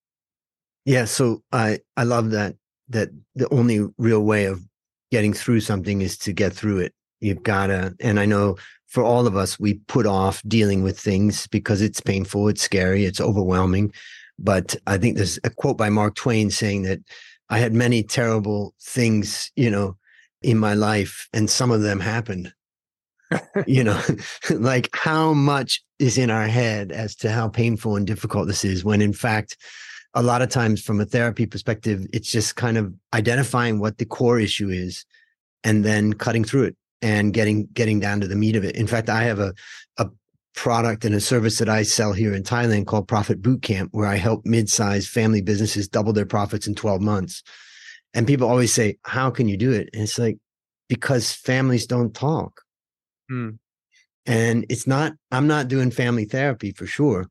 Yeah, 0.86 1.06
so 1.06 1.44
I 1.52 1.80
I 1.98 2.04
love 2.04 2.32
that 2.32 2.56
that 2.90 3.10
the 3.36 3.50
only 3.54 3.86
real 3.98 4.24
way 4.24 4.46
of 4.46 4.62
getting 5.12 5.34
through 5.34 5.62
something 5.62 6.02
is 6.02 6.18
to 6.18 6.34
get 6.34 6.54
through 6.54 6.80
it. 6.80 6.94
You've 7.20 7.44
got 7.44 7.68
to 7.68 7.96
and 8.00 8.20
I 8.20 8.26
know 8.26 8.58
for 8.88 9.04
all 9.04 9.28
of 9.28 9.36
us, 9.36 9.60
we 9.60 9.76
put 9.88 10.06
off 10.06 10.42
dealing 10.48 10.82
with 10.82 10.98
things 10.98 11.46
because 11.48 11.82
it's 11.82 12.00
painful, 12.00 12.48
it's 12.48 12.62
scary, 12.62 13.06
it's 13.06 13.22
overwhelming. 13.22 13.94
But 14.40 14.76
I 14.88 14.98
think 14.98 15.18
there's 15.18 15.40
a 15.44 15.50
quote 15.50 15.78
by 15.78 15.90
Mark 15.90 16.16
Twain 16.16 16.50
saying 16.50 16.84
that 16.84 17.00
I 17.50 17.60
had 17.60 17.74
many 17.74 18.04
terrible 18.04 18.74
things, 18.82 19.52
you 19.56 19.70
know, 19.70 19.98
in 20.42 20.58
my 20.58 20.74
life, 20.74 21.28
and 21.34 21.50
some 21.50 21.72
of 21.72 21.82
them 21.82 22.00
happened. 22.00 22.54
you 23.68 23.84
know, 23.84 24.02
like 24.52 24.90
how 24.94 25.34
much 25.34 25.84
is 26.00 26.18
in 26.18 26.30
our 26.30 26.48
head 26.48 26.92
as 26.92 27.16
to 27.16 27.32
how 27.32 27.50
painful 27.50 27.96
and 27.98 28.08
difficult 28.08 28.48
this 28.48 28.64
is, 28.64 28.86
when 28.86 29.02
in 29.02 29.14
fact, 29.14 29.58
a 30.14 30.24
lot 30.24 30.42
of 30.42 30.50
times 30.50 30.82
from 30.82 31.00
a 31.00 31.06
therapy 31.06 31.46
perspective, 31.46 32.06
it's 32.14 32.32
just 32.32 32.56
kind 32.56 32.78
of 32.78 32.94
identifying 33.14 33.80
what 33.80 33.98
the 33.98 34.06
core 34.06 34.40
issue 34.40 34.70
is 34.70 35.06
and 35.64 35.84
then 35.84 36.14
cutting 36.14 36.44
through 36.44 36.64
it 36.64 36.76
and 37.02 37.34
getting 37.34 37.68
getting 37.74 38.00
down 38.00 38.22
to 38.22 38.28
the 38.28 38.36
meat 38.36 38.56
of 38.56 38.64
it. 38.64 38.76
In 38.76 38.88
fact, 38.88 39.10
I 39.10 39.24
have 39.24 39.40
a 39.40 39.54
a 39.98 40.10
product 40.56 41.06
and 41.06 41.14
a 41.14 41.22
service 41.22 41.60
that 41.60 41.70
I 41.70 41.84
sell 41.84 42.14
here 42.14 42.34
in 42.34 42.44
Thailand 42.44 42.88
called 42.88 43.08
Profit 43.08 43.42
Bootcamp, 43.42 43.90
where 43.92 44.08
I 44.08 44.16
help 44.16 44.46
mid-sized 44.46 45.10
family 45.10 45.42
businesses 45.42 45.88
double 45.88 46.14
their 46.14 46.26
profits 46.26 46.66
in 46.66 46.74
12 46.74 47.00
months. 47.02 47.44
And 48.14 48.26
people 48.26 48.50
always 48.50 48.74
say, 48.74 48.98
"How 49.04 49.30
can 49.30 49.48
you 49.48 49.58
do 49.58 49.72
it?" 49.72 49.90
And 49.94 50.04
it's 50.04 50.18
like 50.18 50.38
because 50.90 51.34
families 51.34 51.86
don't 51.86 52.14
talk. 52.14 52.62
Hmm. 53.30 53.52
And 54.26 54.66
it's 54.70 54.88
not 54.88 55.14
I'm 55.32 55.48
not 55.48 55.68
doing 55.68 55.92
family 55.92 56.26
therapy 56.26 56.72
for 56.72 56.88
sure, 56.88 57.28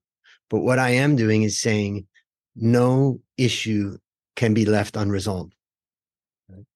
but 0.50 0.60
what 0.60 0.78
I 0.78 0.90
am 0.90 1.16
doing 1.16 1.42
is 1.42 1.58
saying 1.58 2.06
no 2.56 3.20
issue 3.36 3.98
can 4.34 4.54
be 4.54 4.64
left 4.64 4.96
unresolved. 4.96 5.54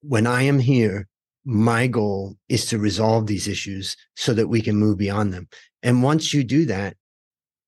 When 0.03 0.27
I 0.27 0.43
am 0.43 0.59
here, 0.59 1.09
my 1.45 1.87
goal 1.87 2.37
is 2.49 2.66
to 2.66 2.79
resolve 2.79 3.27
these 3.27 3.49
issues 3.49 3.97
so 4.16 4.35
that 4.35 4.49
we 4.49 4.61
can 4.61 4.77
move 4.77 4.99
beyond 4.99 5.33
them. 5.33 5.49
And 5.83 6.03
once 6.03 6.35
you 6.35 6.45
do 6.45 6.66
that, 6.66 6.97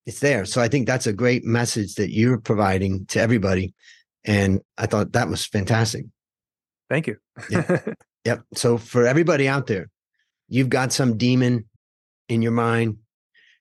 it's 0.05 0.19
there. 0.19 0.45
So 0.45 0.61
I 0.61 0.67
think 0.67 0.85
that's 0.85 1.07
a 1.07 1.13
great 1.13 1.45
message 1.45 1.95
that 1.95 2.11
you're 2.11 2.37
providing 2.37 3.05
to 3.07 3.19
everybody. 3.19 3.73
And 4.25 4.61
I 4.77 4.85
thought 4.85 5.13
that 5.13 5.29
was 5.29 5.45
fantastic. 5.45 6.05
Thank 6.89 7.07
you. 7.07 7.17
yeah. 7.49 7.79
Yep. 8.25 8.43
So 8.53 8.77
for 8.77 9.05
everybody 9.05 9.49
out 9.49 9.67
there, 9.67 9.89
you've 10.47 10.69
got 10.69 10.93
some 10.93 11.17
demon 11.17 11.65
in 12.29 12.41
your 12.41 12.53
mind. 12.53 12.99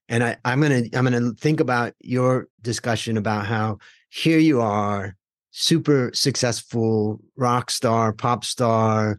And 0.09 0.23
I, 0.23 0.37
I'm 0.45 0.61
gonna 0.61 0.83
I'm 0.95 1.03
gonna 1.03 1.33
think 1.33 1.59
about 1.59 1.95
your 2.01 2.47
discussion 2.61 3.17
about 3.17 3.47
how 3.47 3.79
here 4.13 4.39
you 4.39 4.61
are, 4.61 5.17
super 5.53 6.11
successful 6.13 7.19
rock 7.37 7.71
star, 7.71 8.13
pop 8.13 8.45
star, 8.45 9.19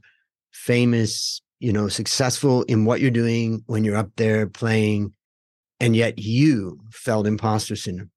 famous, 0.52 1.42
you 1.60 1.74
know, 1.74 1.88
successful 1.88 2.62
in 2.64 2.86
what 2.86 3.02
you're 3.02 3.10
doing 3.10 3.64
when 3.66 3.84
you're 3.84 3.96
up 3.96 4.12
there 4.18 4.46
playing, 4.46 5.12
and 5.80 5.96
yet 5.96 6.20
you 6.20 6.80
felt 6.92 7.26
imposter 7.26 7.76
syndrome. 7.76 8.12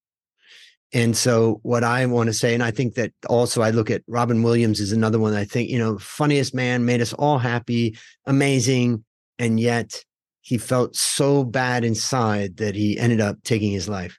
And 0.93 1.17
so, 1.17 1.61
what 1.63 1.83
I 1.83 2.05
want 2.05 2.27
to 2.27 2.35
say, 2.35 2.53
and 2.53 2.63
I 2.63 2.73
think 2.73 2.95
that 2.95 3.13
also 3.27 3.63
I 3.63 3.71
look 3.71 3.91
at 3.91 4.03
Robin 4.07 4.43
Williams 4.43 4.79
is 4.79 4.93
another 4.93 5.19
one 5.19 5.33
I 5.33 5.45
think, 5.45 5.71
you 5.71 5.79
know, 5.79 5.97
funniest 5.97 6.55
man, 6.55 6.85
made 6.85 7.01
us 7.01 7.15
all 7.15 7.39
happy, 7.39 7.97
amazing. 8.27 9.03
And 9.39 9.59
yet 9.59 10.05
he 10.43 10.59
felt 10.59 10.95
so 10.95 11.43
bad 11.43 11.85
inside 11.85 12.59
that 12.59 12.75
he 12.75 12.99
ended 12.99 13.23
up 13.23 13.43
taking 13.45 13.73
his 13.73 13.89
life. 13.89 14.19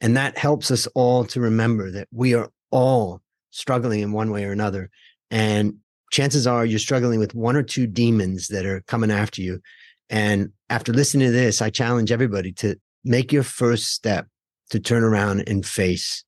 And 0.00 0.16
that 0.16 0.38
helps 0.38 0.70
us 0.70 0.86
all 0.94 1.24
to 1.26 1.40
remember 1.40 1.90
that 1.90 2.08
we 2.10 2.34
are 2.34 2.50
all 2.70 3.20
struggling 3.50 4.00
in 4.00 4.12
one 4.12 4.30
way 4.30 4.44
or 4.44 4.52
another. 4.52 4.90
And 5.30 5.76
chances 6.10 6.46
are 6.46 6.64
you're 6.64 6.78
struggling 6.78 7.20
with 7.20 7.34
one 7.34 7.56
or 7.56 7.62
two 7.62 7.86
demons 7.86 8.48
that 8.48 8.64
are 8.64 8.80
coming 8.82 9.10
after 9.10 9.42
you. 9.42 9.60
And 10.08 10.50
after 10.68 10.92
listening 10.92 11.28
to 11.28 11.32
this, 11.32 11.62
I 11.62 11.70
challenge 11.70 12.10
everybody 12.10 12.52
to 12.54 12.76
make 13.04 13.32
your 13.32 13.42
first 13.42 13.92
step 13.92 14.26
to 14.70 14.80
turn 14.80 15.04
around 15.04 15.44
and 15.48 15.64
face 15.64 16.24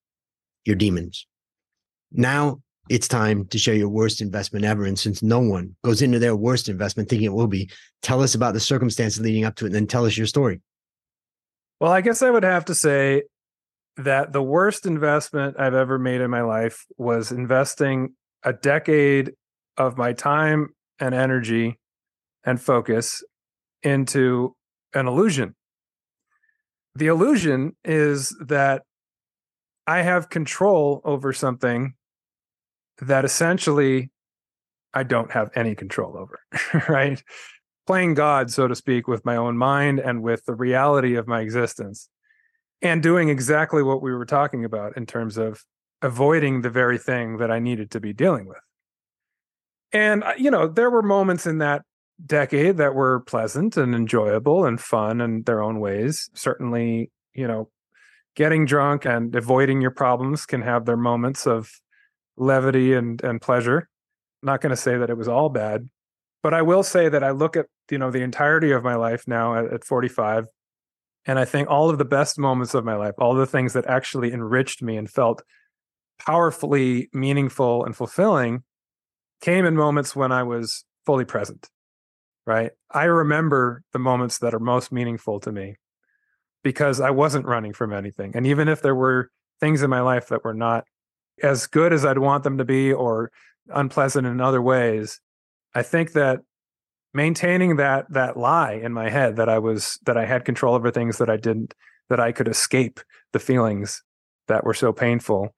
your 0.65 0.77
demons. 0.77 1.27
Now 2.13 2.61
it's 2.89 3.09
time 3.09 3.47
to 3.47 3.59
share 3.59 3.75
your 3.75 3.89
worst 3.89 4.21
investment 4.21 4.65
ever. 4.65 4.85
And 4.85 4.99
since 4.99 5.23
no 5.23 5.41
one 5.41 5.77
goes 5.83 6.03
into 6.03 6.19
their 6.19 6.37
worst 6.37 6.69
investment 6.69 7.09
thinking 7.09 7.27
it 7.27 7.33
will 7.33 7.47
be, 7.47 7.71
tell 8.03 8.23
us 8.23 8.35
about 8.35 8.55
the 8.55 8.61
circumstances 8.61 9.21
leading 9.21 9.45
up 9.45 9.55
to 9.57 9.65
it 9.65 9.69
and 9.69 9.75
then 9.75 9.87
tell 9.87 10.05
us 10.05 10.17
your 10.17 10.27
story. 10.27 10.61
Well, 11.81 11.93
I 11.93 12.01
guess 12.01 12.23
I 12.23 12.31
would 12.31 12.45
have 12.45 12.67
to 12.67 12.75
say 12.75 13.23
that 13.97 14.33
the 14.33 14.43
worst 14.43 14.87
investment 14.87 15.57
I've 15.59 15.75
ever 15.75 15.99
made 15.99 16.21
in 16.21 16.31
my 16.31 16.43
life 16.43 16.87
was 16.97 17.31
investing 17.31 18.15
a 18.43 18.53
decade 18.53 19.33
of 19.77 19.99
my 19.99 20.13
time 20.13 20.69
and 20.99 21.15
energy 21.15 21.79
and 22.45 22.61
focus 22.61 23.23
into 23.83 24.55
an 24.95 25.07
illusion. 25.07 25.55
The 26.95 27.07
illusion 27.07 27.77
is 27.85 28.37
that 28.47 28.83
I 29.87 30.03
have 30.03 30.29
control 30.29 31.01
over 31.05 31.33
something 31.33 31.95
that 33.01 33.25
essentially 33.25 34.11
I 34.95 35.03
don't 35.03 35.33
have 35.33 35.51
any 35.55 35.75
control 35.75 36.17
over, 36.17 36.41
right? 36.89 37.23
Playing 37.87 38.15
God, 38.15 38.51
so 38.51 38.69
to 38.69 38.75
speak, 38.77 39.09
with 39.09 39.25
my 39.25 39.37
own 39.37 39.57
mind 39.57 39.99
and 39.99 40.23
with 40.23 40.45
the 40.45 40.55
reality 40.55 41.17
of 41.17 41.27
my 41.27 41.41
existence, 41.41 42.09
and 42.83 43.03
doing 43.03 43.29
exactly 43.29 43.83
what 43.83 44.03
we 44.03 44.13
were 44.13 44.27
talking 44.27 44.65
about 44.65 44.97
in 44.97 45.07
terms 45.07 45.39
of 45.39 45.65
avoiding 46.03 46.63
the 46.63 46.71
very 46.71 46.99
thing 46.99 47.39
that 47.39 47.51
I 47.51 47.61
needed 47.61 47.93
to 47.93 48.01
be 48.01 48.13
dealing 48.13 48.47
with. 48.47 48.59
And, 49.93 50.25
uh, 50.25 50.33
you 50.37 50.51
know, 50.51 50.67
there 50.67 50.91
were 50.91 51.03
moments 51.03 51.47
in 51.47 51.59
that 51.59 51.83
decade 52.25 52.79
that 52.79 52.95
were 52.95 53.21
pleasant 53.21 53.77
and 53.77 53.95
enjoyable 53.95 54.65
and 54.65 54.81
fun 54.81 55.21
in 55.21 55.43
their 55.43 55.63
own 55.63 55.81
ways. 55.81 56.29
Certainly, 56.35 57.11
you 57.35 57.47
know, 57.47 57.71
getting 58.35 58.65
drunk 58.65 59.05
and 59.05 59.35
avoiding 59.35 59.81
your 59.81 59.91
problems 59.91 60.47
can 60.47 60.63
have 60.63 60.85
their 60.85 60.97
moments 60.97 61.47
of 61.47 61.71
levity 62.37 62.95
and, 62.95 63.23
and 63.23 63.41
pleasure. 63.41 63.89
I'm 64.43 64.47
not 64.47 64.61
going 64.61 64.71
to 64.71 64.77
say 64.77 64.97
that 64.97 65.11
it 65.11 65.17
was 65.17 65.29
all 65.29 65.51
bad, 65.51 65.89
but 66.43 66.55
I 66.55 66.63
will 66.63 66.83
say 66.83 67.09
that 67.09 67.23
I 67.23 67.31
look 67.31 67.57
at, 67.57 67.67
you 67.91 67.99
know, 67.99 68.11
the 68.11 68.23
entirety 68.23 68.73
of 68.73 68.83
my 68.83 68.97
life 68.97 69.29
now 69.29 69.55
at, 69.55 69.73
at 69.73 69.85
45 69.85 70.47
and 71.27 71.39
I 71.39 71.45
think 71.45 71.71
all 71.71 71.91
of 71.91 71.99
the 71.99 72.05
best 72.05 72.39
moments 72.39 72.75
of 72.75 72.85
my 72.85 72.97
life, 72.97 73.15
all 73.19 73.35
the 73.35 73.47
things 73.47 73.73
that 73.75 73.87
actually 73.87 74.33
enriched 74.33 74.83
me 74.83 74.97
and 74.97 75.09
felt 75.09 75.43
powerfully 76.19 77.09
meaningful 77.13 77.85
and 77.85 77.97
fulfilling 77.97 78.63
came 79.41 79.65
in 79.65 79.77
moments 79.77 80.15
when 80.17 80.33
I 80.33 80.43
was 80.43 80.85
fully 81.05 81.25
present, 81.25 81.69
right? 82.47 82.73
I 82.91 83.05
remember 83.05 83.83
the 83.93 83.99
moments 83.99 84.39
that 84.39 84.55
are 84.55 84.61
most 84.61 84.93
meaningful 84.93 85.41
to 85.41 85.53
me 85.53 85.77
because 86.63 87.01
I 87.01 87.11
wasn't 87.11 87.47
running 87.47 87.73
from 87.73 87.93
anything. 87.93 88.33
And 88.35 88.47
even 88.47 88.69
if 88.69 88.83
there 88.83 88.95
were 88.95 89.31
things 89.61 89.83
in 89.83 89.91
my 89.91 90.01
life 90.01 90.29
that 90.29 90.45
were 90.45 90.55
not 90.55 90.85
as 91.43 91.67
good 91.67 91.93
as 91.93 92.05
I'd 92.05 92.19
want 92.19 92.45
them 92.45 92.59
to 92.59 92.65
be 92.65 92.93
or 92.93 93.31
unpleasant 93.69 94.27
in 94.27 94.41
other 94.41 94.63
ways, 94.63 95.21
I 95.75 95.83
think 95.83 96.13
that 96.13 96.41
maintaining 97.15 97.77
that 97.77 98.11
that 98.11 98.37
lie 98.37 98.73
in 98.73 98.93
my 98.93 99.11
head 99.11 99.37
that 99.37 99.49
I 99.49 99.59
was 99.59 99.99
that 100.07 100.17
I 100.17 100.25
had 100.25 100.45
control 100.45 100.75
over 100.75 100.91
things 100.91 101.19
that 101.19 101.31
I 101.31 101.37
didn't 101.37 101.75
that 102.09 102.21
I 102.21 102.33
could 102.33 102.49
escape 102.49 103.01
the 103.33 103.39
feelings 103.39 104.03
that 104.49 104.65
were 104.65 104.75
so 104.75 104.93
painful 104.93 105.55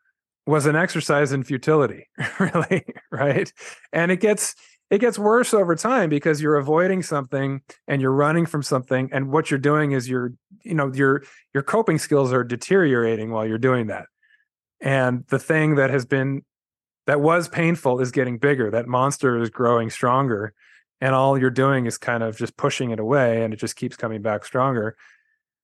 was 0.47 0.67
an 0.67 0.77
exercise 0.77 1.33
in 1.33 1.43
futility 1.43 2.09
really 2.39 2.85
right? 3.11 3.53
And 3.93 4.11
it 4.11 4.21
gets 4.21 4.55
it 4.91 4.99
gets 4.99 5.19
worse 5.19 5.55
over 5.55 5.75
time 5.75 6.11
because 6.11 6.43
you're 6.43 6.57
avoiding 6.57 7.03
something 7.03 7.63
and 7.89 8.03
you're 8.03 8.13
running 8.13 8.47
from 8.47 8.63
something 8.63 9.09
and 9.13 9.31
what 9.31 9.51
you're 9.51 9.59
doing 9.59 9.93
is 9.93 10.09
you're 10.09 10.33
you 10.63 10.75
know 10.75 10.93
your 10.93 11.23
your 11.53 11.63
coping 11.63 11.99
skills 11.99 12.33
are 12.33 12.45
deteriorating 12.45 13.31
while 13.31 13.47
you're 13.47 13.59
doing 13.59 13.87
that. 13.87 14.07
And 14.81 15.25
the 15.29 15.39
thing 15.39 15.77
that 15.77 15.91
has 15.91 16.05
been 16.05 16.43
that 17.07 17.21
was 17.21 17.49
painful 17.49 18.01
is 18.01 18.11
getting 18.11 18.39
bigger. 18.39 18.71
That 18.71 18.87
monster 18.87 19.41
is 19.41 19.51
growing 19.51 19.91
stronger 19.91 20.53
and 21.05 21.15
all 21.15 21.37
you're 21.37 21.51
doing 21.51 21.85
is 21.85 21.99
kind 21.99 22.23
of 22.23 22.37
just 22.37 22.57
pushing 22.57 22.91
it 22.91 22.99
away 22.99 23.45
and 23.45 23.53
it 23.53 23.59
just 23.59 23.77
keeps 23.77 23.95
coming 23.95 24.23
back 24.23 24.45
stronger. 24.45 24.97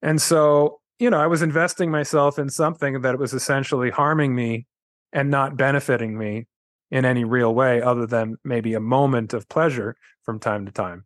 And 0.02 0.20
so 0.20 0.80
you 1.00 1.08
know 1.08 1.18
i 1.18 1.26
was 1.26 1.40
investing 1.42 1.90
myself 1.90 2.38
in 2.38 2.48
something 2.50 3.00
that 3.00 3.18
was 3.18 3.32
essentially 3.32 3.90
harming 3.90 4.34
me 4.34 4.66
and 5.12 5.30
not 5.30 5.56
benefiting 5.56 6.16
me 6.16 6.46
in 6.90 7.04
any 7.04 7.24
real 7.24 7.54
way 7.54 7.80
other 7.80 8.06
than 8.06 8.36
maybe 8.44 8.74
a 8.74 8.80
moment 8.80 9.32
of 9.32 9.48
pleasure 9.48 9.96
from 10.24 10.38
time 10.38 10.66
to 10.66 10.72
time. 10.72 11.04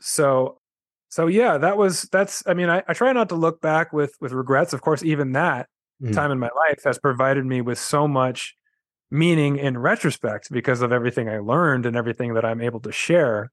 So 0.00 0.58
so 1.08 1.26
yeah 1.26 1.58
that 1.58 1.76
was 1.76 2.02
that's 2.12 2.42
i 2.46 2.54
mean 2.54 2.68
i, 2.68 2.82
I 2.88 2.92
try 2.92 3.12
not 3.12 3.28
to 3.30 3.34
look 3.34 3.60
back 3.60 3.92
with 3.92 4.14
with 4.20 4.32
regrets. 4.32 4.72
Of 4.72 4.80
course 4.80 5.04
even 5.04 5.32
that 5.32 5.68
mm. 6.02 6.12
time 6.12 6.32
in 6.32 6.38
my 6.38 6.50
life 6.68 6.82
has 6.84 6.98
provided 6.98 7.46
me 7.46 7.60
with 7.60 7.78
so 7.78 8.08
much 8.08 8.56
meaning 9.10 9.56
in 9.56 9.78
retrospect 9.78 10.50
because 10.50 10.82
of 10.82 10.92
everything 10.92 11.28
i 11.28 11.38
learned 11.38 11.84
and 11.84 11.96
everything 11.96 12.34
that 12.34 12.44
i'm 12.44 12.60
able 12.60 12.78
to 12.78 12.92
share 12.92 13.50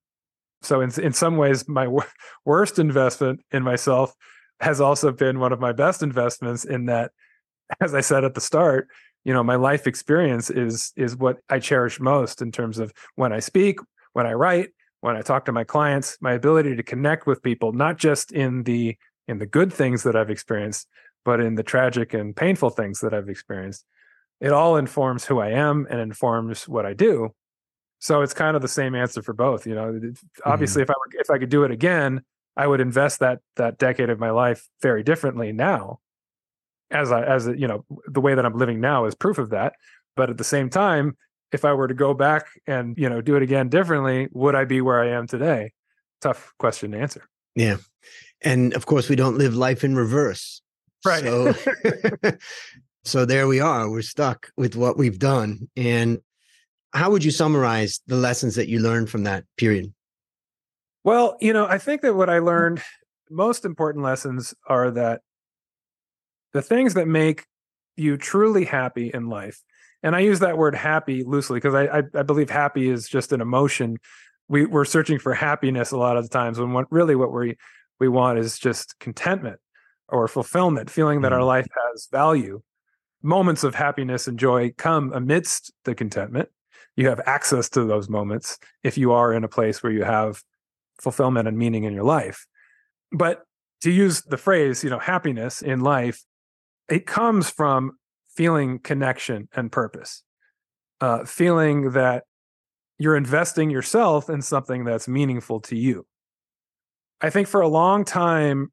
so 0.62 0.82
in 0.82 0.92
in 1.02 1.14
some 1.14 1.38
ways 1.38 1.68
my 1.68 1.88
worst 2.46 2.80
investment 2.80 3.42
in 3.52 3.64
myself 3.64 4.14
has 4.60 4.82
also 4.82 5.12
been 5.12 5.40
one 5.40 5.54
of 5.54 5.60
my 5.60 5.72
best 5.72 6.02
investments 6.02 6.66
in 6.66 6.86
that 6.86 7.12
as 7.82 7.94
i 7.94 8.02
said 8.02 8.24
at 8.24 8.34
the 8.34 8.42
start 8.42 8.88
you 9.24 9.34
know 9.34 9.44
my 9.44 9.56
life 9.56 9.88
experience 9.88 10.50
is 10.50 10.92
is 10.96 11.16
what 11.16 11.38
i 11.50 11.60
cherish 11.60 12.00
most 12.00 12.42
in 12.42 12.52
terms 12.52 12.80
of 12.80 12.92
when 13.16 13.34
i 13.34 13.40
speak 13.40 13.80
when 14.14 14.26
i 14.26 14.34
write 14.34 14.70
when 15.02 15.16
i 15.16 15.22
talk 15.22 15.46
to 15.46 15.52
my 15.52 15.64
clients 15.64 16.18
my 16.22 16.34
ability 16.34 16.76
to 16.76 16.84
connect 16.84 17.28
with 17.28 17.44
people 17.44 17.72
not 17.72 17.98
just 17.98 18.32
in 18.32 18.64
the 18.64 18.96
in 19.28 19.38
the 19.38 19.46
good 19.46 19.72
things 19.72 20.04
that 20.04 20.16
i've 20.16 20.30
experienced 20.30 20.88
but 21.26 21.42
in 21.42 21.56
the 21.56 21.64
tragic 21.64 22.14
and 22.14 22.36
painful 22.36 22.70
things 22.70 23.02
that 23.02 23.14
i've 23.14 23.30
experienced. 23.30 23.86
It 24.40 24.54
all 24.54 24.78
informs 24.78 25.26
who 25.26 25.40
i 25.40 25.50
am 25.50 25.88
and 25.90 26.00
informs 26.00 26.68
what 26.68 26.86
i 26.86 26.94
do 26.94 27.34
so 28.00 28.22
it's 28.22 28.34
kind 28.34 28.56
of 28.56 28.62
the 28.62 28.68
same 28.68 28.96
answer 28.96 29.22
for 29.22 29.34
both 29.34 29.66
you 29.66 29.76
know 29.76 30.00
obviously 30.46 30.84
mm-hmm. 30.84 30.90
if 30.90 30.90
i 30.90 30.94
were, 30.94 31.22
if 31.22 31.30
i 31.30 31.38
could 31.38 31.50
do 31.50 31.64
it 31.64 31.72
again 31.72 32.22
i 32.56 32.68
would 32.68 32.82
invest 32.82 33.20
that 33.20 33.40
that 33.56 33.78
decade 33.78 34.10
of 34.10 34.20
my 34.20 34.30
life 34.30 34.68
very 34.82 35.04
differently 35.04 35.52
now 35.52 36.00
as 36.92 37.12
I 37.12 37.24
as 37.24 37.48
a, 37.48 37.58
you 37.58 37.68
know 37.68 37.86
the 38.08 38.22
way 38.22 38.36
that 38.36 38.46
I'm 38.46 38.58
living 38.58 38.80
now 38.80 39.06
is 39.06 39.16
proof 39.16 39.38
of 39.38 39.50
that. 39.50 39.74
But 40.16 40.30
at 40.30 40.38
the 40.38 40.44
same 40.44 40.70
time, 40.70 41.18
if 41.52 41.66
I 41.66 41.74
were 41.74 41.88
to 41.88 41.94
go 41.94 42.14
back 42.14 42.48
and 42.66 42.98
you 42.98 43.10
know 43.10 43.22
do 43.22 43.36
it 43.36 43.44
again 43.44 43.70
differently, 43.70 44.30
would 44.32 44.56
I 44.56 44.66
be 44.66 44.82
where 44.82 45.02
I 45.02 45.10
am 45.10 45.28
today? 45.28 45.74
Tough 46.22 46.54
question 46.60 46.92
to 46.92 47.00
answer. 47.00 47.28
Yeah, 47.56 47.78
and 48.42 48.74
of 48.74 48.86
course 48.86 49.10
we 49.10 49.16
don't 49.16 49.38
live 49.38 49.56
life 49.56 49.84
in 49.84 49.96
reverse. 49.96 50.62
Right. 51.06 51.24
So, 51.24 51.54
so 53.04 53.26
there 53.26 53.48
we 53.48 53.60
are. 53.60 53.90
We're 53.90 54.02
stuck 54.02 54.52
with 54.58 54.76
what 54.76 54.98
we've 54.98 55.20
done. 55.20 55.70
And 55.78 56.20
how 56.94 57.12
would 57.12 57.24
you 57.24 57.32
summarize 57.32 58.00
the 58.08 58.16
lessons 58.16 58.56
that 58.56 58.70
you 58.70 58.80
learned 58.80 59.10
from 59.10 59.24
that 59.24 59.44
period? 59.58 59.94
Well, 61.04 61.38
you 61.40 61.54
know, 61.54 61.66
I 61.66 61.78
think 61.78 62.02
that 62.02 62.16
what 62.16 62.30
I 62.30 62.40
mm. 62.40 62.46
learned, 62.46 62.82
most 63.30 63.66
important 63.66 64.04
lessons 64.04 64.54
are 64.68 64.92
that 64.92 65.22
the 66.54 66.62
things 66.62 66.94
that 66.96 67.08
make 67.08 67.46
you 67.96 68.18
truly 68.18 68.66
happy 68.66 69.12
in 69.14 69.28
life 69.28 69.62
and 70.04 70.16
i 70.16 70.20
use 70.20 70.40
that 70.40 70.58
word 70.58 70.76
happy 70.76 71.24
loosely 71.24 71.58
because 71.58 71.74
I, 71.74 72.00
I, 72.00 72.04
I 72.14 72.24
believe 72.24 72.50
happy 72.50 72.90
is 72.90 73.08
just 73.08 73.32
an 73.32 73.42
emotion. 73.42 73.98
We 74.48 74.66
we're 74.66 74.86
searching 74.86 75.20
for 75.20 75.34
happiness 75.34 75.92
a 75.92 75.98
lot 75.98 76.18
of 76.18 76.24
the 76.24 76.30
times 76.30 76.60
when 76.60 76.74
what 76.74 76.92
really 76.92 77.16
what 77.16 77.34
we 77.34 77.58
we 78.00 78.08
want 78.08 78.40
is 78.40 78.60
just 78.60 78.98
contentment 79.00 79.60
or 80.08 80.28
fulfillment 80.28 80.90
feeling 80.90 81.22
that 81.22 81.34
our 81.34 81.40
mm. 81.40 81.48
life 81.48 81.68
has 81.88 82.08
value. 82.12 82.62
Moments 83.24 83.64
of 83.64 83.76
happiness 83.76 84.28
and 84.28 84.38
joy 84.38 84.72
come 84.78 85.12
amidst 85.12 85.74
the 85.84 85.96
contentment 85.96 86.50
you 86.98 87.08
have 87.08 87.22
access 87.26 87.70
to 87.70 87.86
those 87.86 88.10
moments 88.10 88.60
if 88.84 88.98
you 88.98 89.14
are 89.14 89.34
in 89.34 89.46
a 89.46 89.48
place 89.48 89.82
where 89.82 89.94
you 89.94 90.04
have 90.04 90.44
fulfillment 91.02 91.48
and 91.48 91.58
meaning 91.58 91.86
in 91.86 91.94
your 91.94 92.04
life 92.04 92.46
but 93.12 93.44
to 93.82 93.92
use 93.92 94.24
the 94.24 94.38
phrase 94.38 94.84
you 94.84 94.90
know 94.90 95.00
happiness 95.00 95.62
in 95.62 95.80
life 95.80 96.26
it 96.90 97.06
comes 97.06 97.50
from 97.50 97.98
feeling 98.38 98.80
connection 98.80 99.50
and 99.56 99.72
purpose, 99.72 100.24
uh, 101.02 101.26
feeling 101.26 101.92
that 101.92 102.24
you're 103.00 103.18
investing 103.18 103.70
yourself 103.70 104.30
in 104.30 104.42
something 104.42 104.86
that's 104.86 105.08
meaningful 105.08 105.60
to 105.60 105.76
you. 105.76 106.06
I 107.20 107.30
think 107.32 107.48
for 107.48 107.62
a 107.62 107.68
long 107.68 108.06
time, 108.06 108.72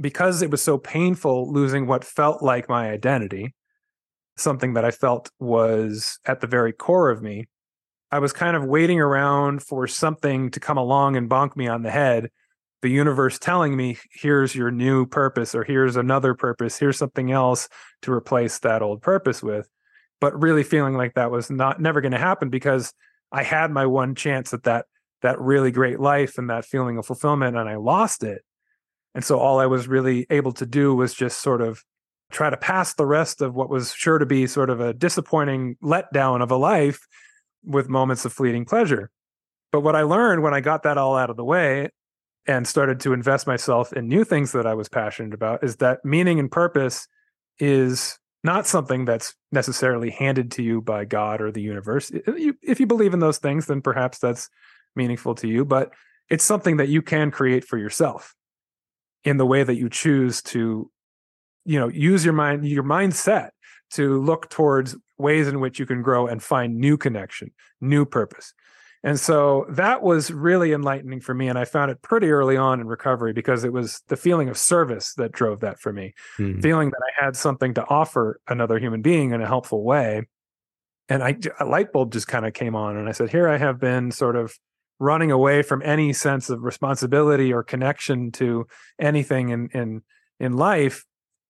because 0.00 0.42
it 0.42 0.50
was 0.50 0.60
so 0.60 0.78
painful 0.78 1.50
losing 1.50 1.86
what 1.86 2.04
felt 2.04 2.42
like 2.42 2.68
my 2.68 2.90
identity, 2.90 3.54
something 4.36 4.74
that 4.74 4.84
I 4.84 4.90
felt 4.90 5.30
was 5.38 6.18
at 6.24 6.40
the 6.40 6.46
very 6.46 6.72
core 6.72 7.10
of 7.10 7.22
me, 7.22 7.48
I 8.10 8.18
was 8.18 8.32
kind 8.32 8.56
of 8.56 8.64
waiting 8.64 9.00
around 9.00 9.62
for 9.62 9.86
something 9.86 10.50
to 10.50 10.60
come 10.60 10.76
along 10.76 11.16
and 11.16 11.28
bonk 11.28 11.56
me 11.56 11.68
on 11.68 11.82
the 11.82 11.90
head 11.90 12.30
the 12.82 12.88
universe 12.90 13.38
telling 13.38 13.76
me 13.76 13.98
here's 14.12 14.54
your 14.54 14.70
new 14.70 15.06
purpose 15.06 15.54
or 15.54 15.64
here's 15.64 15.96
another 15.96 16.34
purpose 16.34 16.78
here's 16.78 16.98
something 16.98 17.32
else 17.32 17.68
to 18.02 18.12
replace 18.12 18.58
that 18.60 18.82
old 18.82 19.02
purpose 19.02 19.42
with 19.42 19.68
but 20.20 20.40
really 20.40 20.62
feeling 20.62 20.94
like 20.94 21.14
that 21.14 21.30
was 21.30 21.50
not 21.50 21.80
never 21.80 22.00
going 22.00 22.12
to 22.12 22.18
happen 22.18 22.50
because 22.50 22.92
i 23.32 23.42
had 23.42 23.70
my 23.70 23.86
one 23.86 24.14
chance 24.14 24.52
at 24.52 24.62
that 24.64 24.84
that 25.22 25.40
really 25.40 25.70
great 25.70 25.98
life 25.98 26.38
and 26.38 26.50
that 26.50 26.64
feeling 26.64 26.98
of 26.98 27.06
fulfillment 27.06 27.56
and 27.56 27.68
i 27.68 27.76
lost 27.76 28.22
it. 28.22 28.42
And 29.14 29.24
so 29.24 29.38
all 29.38 29.58
i 29.58 29.66
was 29.66 29.88
really 29.88 30.26
able 30.30 30.52
to 30.52 30.66
do 30.66 30.94
was 30.94 31.14
just 31.14 31.40
sort 31.40 31.62
of 31.62 31.82
try 32.30 32.50
to 32.50 32.56
pass 32.56 32.94
the 32.94 33.06
rest 33.06 33.40
of 33.40 33.54
what 33.54 33.70
was 33.70 33.92
sure 33.92 34.18
to 34.18 34.26
be 34.26 34.46
sort 34.46 34.70
of 34.70 34.80
a 34.80 34.92
disappointing 34.92 35.76
letdown 35.82 36.42
of 36.42 36.50
a 36.50 36.56
life 36.56 37.06
with 37.64 37.88
moments 37.88 38.24
of 38.24 38.32
fleeting 38.32 38.64
pleasure 38.64 39.10
but 39.72 39.80
what 39.80 39.96
i 39.96 40.02
learned 40.02 40.42
when 40.42 40.54
i 40.54 40.60
got 40.60 40.82
that 40.82 40.98
all 40.98 41.16
out 41.16 41.30
of 41.30 41.36
the 41.36 41.44
way 41.44 41.90
and 42.46 42.66
started 42.66 43.00
to 43.00 43.12
invest 43.12 43.46
myself 43.46 43.92
in 43.92 44.08
new 44.08 44.24
things 44.24 44.52
that 44.52 44.66
I 44.66 44.74
was 44.74 44.88
passionate 44.88 45.34
about 45.34 45.64
is 45.64 45.76
that 45.76 46.04
meaning 46.04 46.38
and 46.38 46.50
purpose 46.50 47.08
is 47.58 48.18
not 48.44 48.66
something 48.66 49.04
that's 49.04 49.34
necessarily 49.50 50.10
handed 50.10 50.52
to 50.52 50.62
you 50.62 50.80
by 50.80 51.04
God 51.04 51.40
or 51.40 51.50
the 51.50 51.62
universe. 51.62 52.12
If 52.14 52.78
you 52.78 52.86
believe 52.86 53.14
in 53.14 53.20
those 53.20 53.38
things, 53.38 53.66
then 53.66 53.82
perhaps 53.82 54.18
that's 54.18 54.48
meaningful 54.94 55.34
to 55.36 55.48
you, 55.48 55.64
but 55.64 55.92
it's 56.30 56.44
something 56.44 56.76
that 56.76 56.88
you 56.88 57.02
can 57.02 57.30
create 57.30 57.64
for 57.64 57.76
yourself 57.76 58.34
in 59.24 59.36
the 59.36 59.46
way 59.46 59.64
that 59.64 59.74
you 59.76 59.88
choose 59.88 60.42
to 60.42 60.90
you 61.66 61.78
know 61.78 61.88
use 61.88 62.24
your 62.24 62.34
mind 62.34 62.66
your 62.66 62.84
mindset 62.84 63.50
to 63.90 64.20
look 64.22 64.48
towards 64.48 64.96
ways 65.18 65.48
in 65.48 65.60
which 65.60 65.78
you 65.78 65.86
can 65.86 66.02
grow 66.02 66.26
and 66.26 66.42
find 66.42 66.76
new 66.76 66.96
connection 66.96 67.50
new 67.80 68.04
purpose 68.04 68.52
and 69.06 69.20
so 69.20 69.66
that 69.68 70.02
was 70.02 70.32
really 70.32 70.72
enlightening 70.72 71.20
for 71.20 71.32
me. 71.32 71.46
And 71.46 71.56
I 71.56 71.64
found 71.64 71.92
it 71.92 72.02
pretty 72.02 72.28
early 72.28 72.56
on 72.56 72.80
in 72.80 72.88
recovery 72.88 73.32
because 73.32 73.62
it 73.62 73.72
was 73.72 74.02
the 74.08 74.16
feeling 74.16 74.48
of 74.48 74.58
service 74.58 75.14
that 75.14 75.30
drove 75.30 75.60
that 75.60 75.78
for 75.78 75.92
me, 75.92 76.12
mm-hmm. 76.38 76.60
feeling 76.60 76.90
that 76.90 77.00
I 77.06 77.24
had 77.24 77.36
something 77.36 77.72
to 77.74 77.86
offer 77.88 78.40
another 78.48 78.80
human 78.80 79.02
being 79.02 79.30
in 79.30 79.40
a 79.40 79.46
helpful 79.46 79.84
way. 79.84 80.26
And 81.08 81.22
I, 81.22 81.36
a 81.60 81.64
light 81.64 81.92
bulb 81.92 82.12
just 82.12 82.26
kind 82.26 82.44
of 82.44 82.52
came 82.52 82.74
on. 82.74 82.96
And 82.96 83.08
I 83.08 83.12
said, 83.12 83.30
here 83.30 83.48
I 83.48 83.58
have 83.58 83.78
been 83.78 84.10
sort 84.10 84.34
of 84.34 84.58
running 84.98 85.30
away 85.30 85.62
from 85.62 85.82
any 85.84 86.12
sense 86.12 86.50
of 86.50 86.62
responsibility 86.62 87.52
or 87.52 87.62
connection 87.62 88.32
to 88.32 88.66
anything 88.98 89.50
in, 89.50 89.68
in, 89.72 90.02
in 90.40 90.56
life 90.56 91.04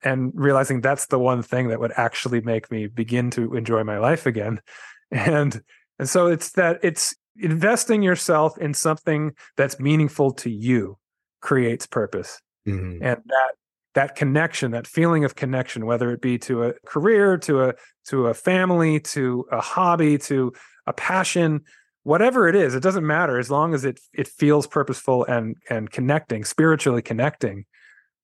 and 0.06 0.30
realizing 0.34 0.80
that's 0.80 1.06
the 1.06 1.18
one 1.18 1.42
thing 1.42 1.68
that 1.68 1.80
would 1.80 1.92
actually 1.96 2.40
make 2.40 2.70
me 2.70 2.86
begin 2.86 3.28
to 3.32 3.56
enjoy 3.56 3.82
my 3.82 3.98
life 3.98 4.26
again. 4.26 4.60
And, 5.12 5.62
and 6.00 6.08
so 6.08 6.26
it's 6.26 6.50
that 6.54 6.80
it's 6.82 7.14
investing 7.38 8.02
yourself 8.02 8.58
in 8.58 8.74
something 8.74 9.34
that's 9.56 9.78
meaningful 9.78 10.32
to 10.32 10.50
you 10.50 10.98
creates 11.40 11.86
purpose 11.86 12.40
mm-hmm. 12.66 13.00
and 13.04 13.22
that 13.26 13.52
that 13.94 14.16
connection 14.16 14.72
that 14.72 14.86
feeling 14.86 15.24
of 15.24 15.36
connection 15.36 15.86
whether 15.86 16.10
it 16.10 16.20
be 16.20 16.38
to 16.38 16.64
a 16.64 16.72
career 16.86 17.38
to 17.38 17.62
a 17.62 17.74
to 18.06 18.26
a 18.26 18.34
family 18.34 18.98
to 18.98 19.46
a 19.52 19.60
hobby 19.60 20.18
to 20.18 20.52
a 20.88 20.92
passion 20.92 21.60
whatever 22.02 22.48
it 22.48 22.56
is 22.56 22.74
it 22.74 22.82
doesn't 22.82 23.06
matter 23.06 23.38
as 23.38 23.48
long 23.48 23.74
as 23.74 23.84
it 23.84 24.00
it 24.12 24.26
feels 24.26 24.66
purposeful 24.66 25.24
and 25.26 25.54
and 25.70 25.90
connecting 25.90 26.44
spiritually 26.44 27.00
connecting 27.00 27.64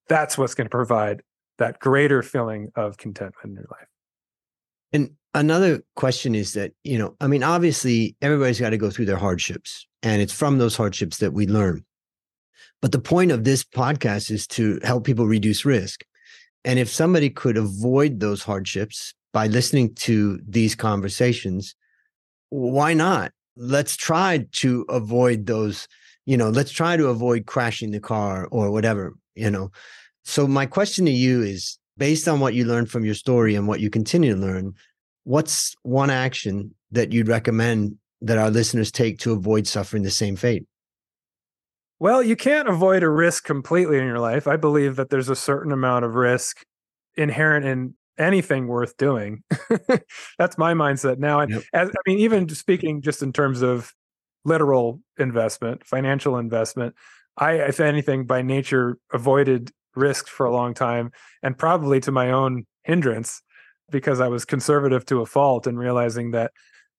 that's 0.09 0.37
what's 0.37 0.55
going 0.55 0.67
to 0.67 0.71
provide 0.71 1.23
that 1.59 1.79
greater 1.79 2.23
feeling 2.23 2.71
of 2.75 2.97
contentment 2.97 3.51
in 3.51 3.55
your 3.55 3.67
life 3.71 3.89
and 4.93 5.11
Another 5.35 5.83
question 5.97 6.35
is 6.35 6.53
that, 6.53 6.73
you 6.85 6.99
know, 6.99 7.17
I 7.21 7.27
mean, 7.27 7.43
obviously 7.43 8.17
everybody's 8.21 8.61
got 8.61 8.71
to 8.71 8.77
go 8.77 8.91
through 8.91 9.07
their 9.07 9.17
hardships, 9.17 9.87
and 10.03 10.21
it's 10.21 10.33
from 10.33 10.59
those 10.59 10.77
hardships 10.77 11.19
that 11.19 11.33
we 11.33 11.47
learn. 11.47 11.85
But 12.83 12.93
the 12.93 12.99
point 12.99 13.33
of 13.33 13.45
this 13.45 13.65
podcast 13.65 14.31
is 14.31 14.47
to 14.49 14.79
help 14.83 15.05
people 15.05 15.27
reduce 15.27 15.65
risk. 15.65 16.05
And 16.65 16.79
if 16.79 16.91
somebody 16.91 17.31
could 17.31 17.57
avoid 17.57 18.21
those 18.21 18.43
hardships 18.43 19.15
by 19.33 19.47
listening 19.47 19.95
to 19.95 20.39
these 20.47 20.75
conversations, 20.75 21.75
why 22.51 22.93
not? 22.93 23.33
Let's 23.57 23.97
try 23.97 24.47
to 24.53 24.85
avoid 24.91 25.47
those, 25.47 25.89
you 26.27 26.37
know, 26.37 26.51
let's 26.51 26.73
try 26.73 26.99
to 26.99 27.09
avoid 27.09 27.47
crashing 27.47 27.91
the 27.91 28.01
car 28.01 28.49
or 28.51 28.71
whatever, 28.71 29.15
you 29.35 29.51
know. 29.51 29.71
So, 30.25 30.47
my 30.47 30.67
question 30.67 31.05
to 31.07 31.11
you 31.11 31.43
is 31.43 31.79
based 31.99 32.29
on 32.29 32.41
what 32.41 32.55
you 32.55 32.65
learned 32.65 32.91
from 32.91 33.05
your 33.05 33.15
story 33.15 33.55
and 33.55 33.67
what 33.67 33.81
you 33.81 33.91
continue 33.91 34.35
to 34.35 34.41
learn, 34.41 34.75
what's 35.25 35.75
one 35.83 36.11
action 36.11 36.75
that 36.91 37.13
you'd 37.13 37.29
recommend 37.29 37.97
that 38.21 38.39
our 38.39 38.51
listeners 38.51 38.93
take 38.93 39.19
to 39.19 39.33
avoid 39.33 39.67
suffering 39.67 40.03
the 40.03 40.11
same 40.11 40.37
fate? 40.37 40.65
Well, 41.99 42.23
you 42.23 42.35
can't 42.35 42.69
avoid 42.69 43.03
a 43.03 43.09
risk 43.09 43.45
completely 43.45 43.99
in 43.99 44.07
your 44.07 44.19
life. 44.19 44.49
I 44.49 44.57
believe 44.57 44.97
that 44.97 45.11
there's 45.11 45.29
a 45.29 45.37
certain 45.37 45.71
amount 45.71 46.05
of 46.05 46.15
risk 46.15 46.65
inherent 47.17 47.65
in 47.65 47.95
anything 48.19 48.67
worth 48.67 48.97
doing. 48.97 49.43
That's 50.39 50.59
my 50.59 50.75
mindset 50.75 51.19
now. 51.19 51.41
And 51.41 51.53
yep. 51.53 51.63
as 51.73 51.89
I 51.91 52.11
mean, 52.11 52.19
even 52.19 52.49
speaking 52.49 53.03
just 53.03 53.23
in 53.23 53.33
terms 53.33 53.63
of 53.63 53.93
literal 54.45 55.01
investment, 55.19 55.87
financial 55.87 56.39
investment, 56.39 56.95
I, 57.37 57.53
if 57.53 57.81
anything, 57.81 58.27
by 58.27 58.43
nature 58.43 58.99
avoided 59.13 59.71
risk 59.95 60.27
for 60.27 60.47
a 60.47 60.53
long 60.53 60.75
time 60.75 61.11
and 61.43 61.59
probably 61.59 62.01
to 62.01 62.13
my 62.13 62.31
own 62.31 62.67
hindrance 62.85 63.43
because 63.91 64.21
I 64.21 64.29
was 64.29 64.45
conservative 64.45 65.05
to 65.07 65.21
a 65.21 65.27
fault 65.27 65.67
and 65.67 65.79
realizing 65.79 66.31
that, 66.33 66.53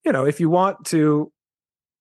you 0.06 0.12
know, 0.12 0.25
if 0.25 0.39
you 0.39 0.49
want 0.49 0.86
to 0.88 1.32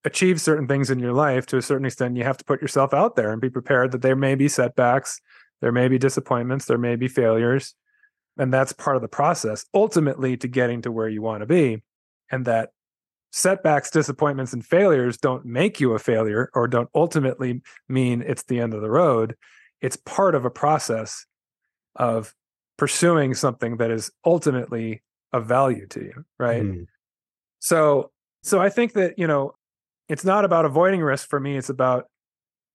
achieve 0.05 0.41
certain 0.41 0.67
things 0.67 0.91
in 0.91 0.99
your 0.99 1.13
life 1.13 1.47
to 1.47 1.57
a 1.57 1.63
certain 1.63 1.87
extent, 1.87 2.17
you 2.17 2.25
have 2.25 2.37
to 2.37 2.45
put 2.45 2.61
yourself 2.61 2.93
out 2.93 3.17
there 3.17 3.33
and 3.33 3.41
be 3.41 3.51
prepared 3.51 3.93
that 3.93 4.03
there 4.03 4.17
may 4.17 4.35
be 4.35 4.49
setbacks, 4.49 5.21
there 5.61 5.73
may 5.73 5.89
be 5.89 5.99
disappointments, 5.99 6.67
there 6.67 6.79
may 6.79 6.97
be 6.97 7.09
failures. 7.09 7.75
And 8.37 8.53
that's 8.53 8.73
part 8.73 8.97
of 8.97 9.03
the 9.03 9.09
process 9.09 9.65
ultimately 9.75 10.37
to 10.39 10.49
getting 10.49 10.83
to 10.83 10.93
where 10.93 11.09
you 11.09 11.23
want 11.23 11.41
to 11.41 11.47
be. 11.47 11.83
And 12.31 12.45
that 12.47 12.71
setbacks, 13.31 13.91
disappointments, 13.91 14.53
and 14.53 14.65
failures 14.65 15.19
don't 15.19 15.45
make 15.45 15.81
you 15.81 15.93
a 15.93 15.99
failure 15.99 16.51
or 16.55 16.69
don't 16.69 16.89
ultimately 16.95 17.63
mean 17.89 18.23
it's 18.23 18.45
the 18.45 18.61
end 18.61 18.75
of 18.75 18.81
the 18.81 18.91
road. 18.91 19.37
It's 19.83 19.97
part 19.97 20.35
of 20.35 20.47
a 20.47 20.51
process 20.51 21.27
of 21.97 22.35
pursuing 22.79 23.35
something 23.35 23.77
that 23.77 23.91
is 23.91 24.11
ultimately 24.25 25.03
of 25.33 25.47
value 25.47 25.87
to 25.87 26.01
you 26.01 26.25
right 26.39 26.63
mm. 26.63 26.87
so 27.59 28.11
so 28.43 28.61
i 28.61 28.69
think 28.69 28.93
that 28.93 29.19
you 29.19 29.27
know 29.27 29.55
it's 30.09 30.25
not 30.25 30.45
about 30.45 30.65
avoiding 30.65 31.01
risk 31.01 31.29
for 31.29 31.41
me 31.41 31.57
it's 31.57 31.69
about 31.69 32.07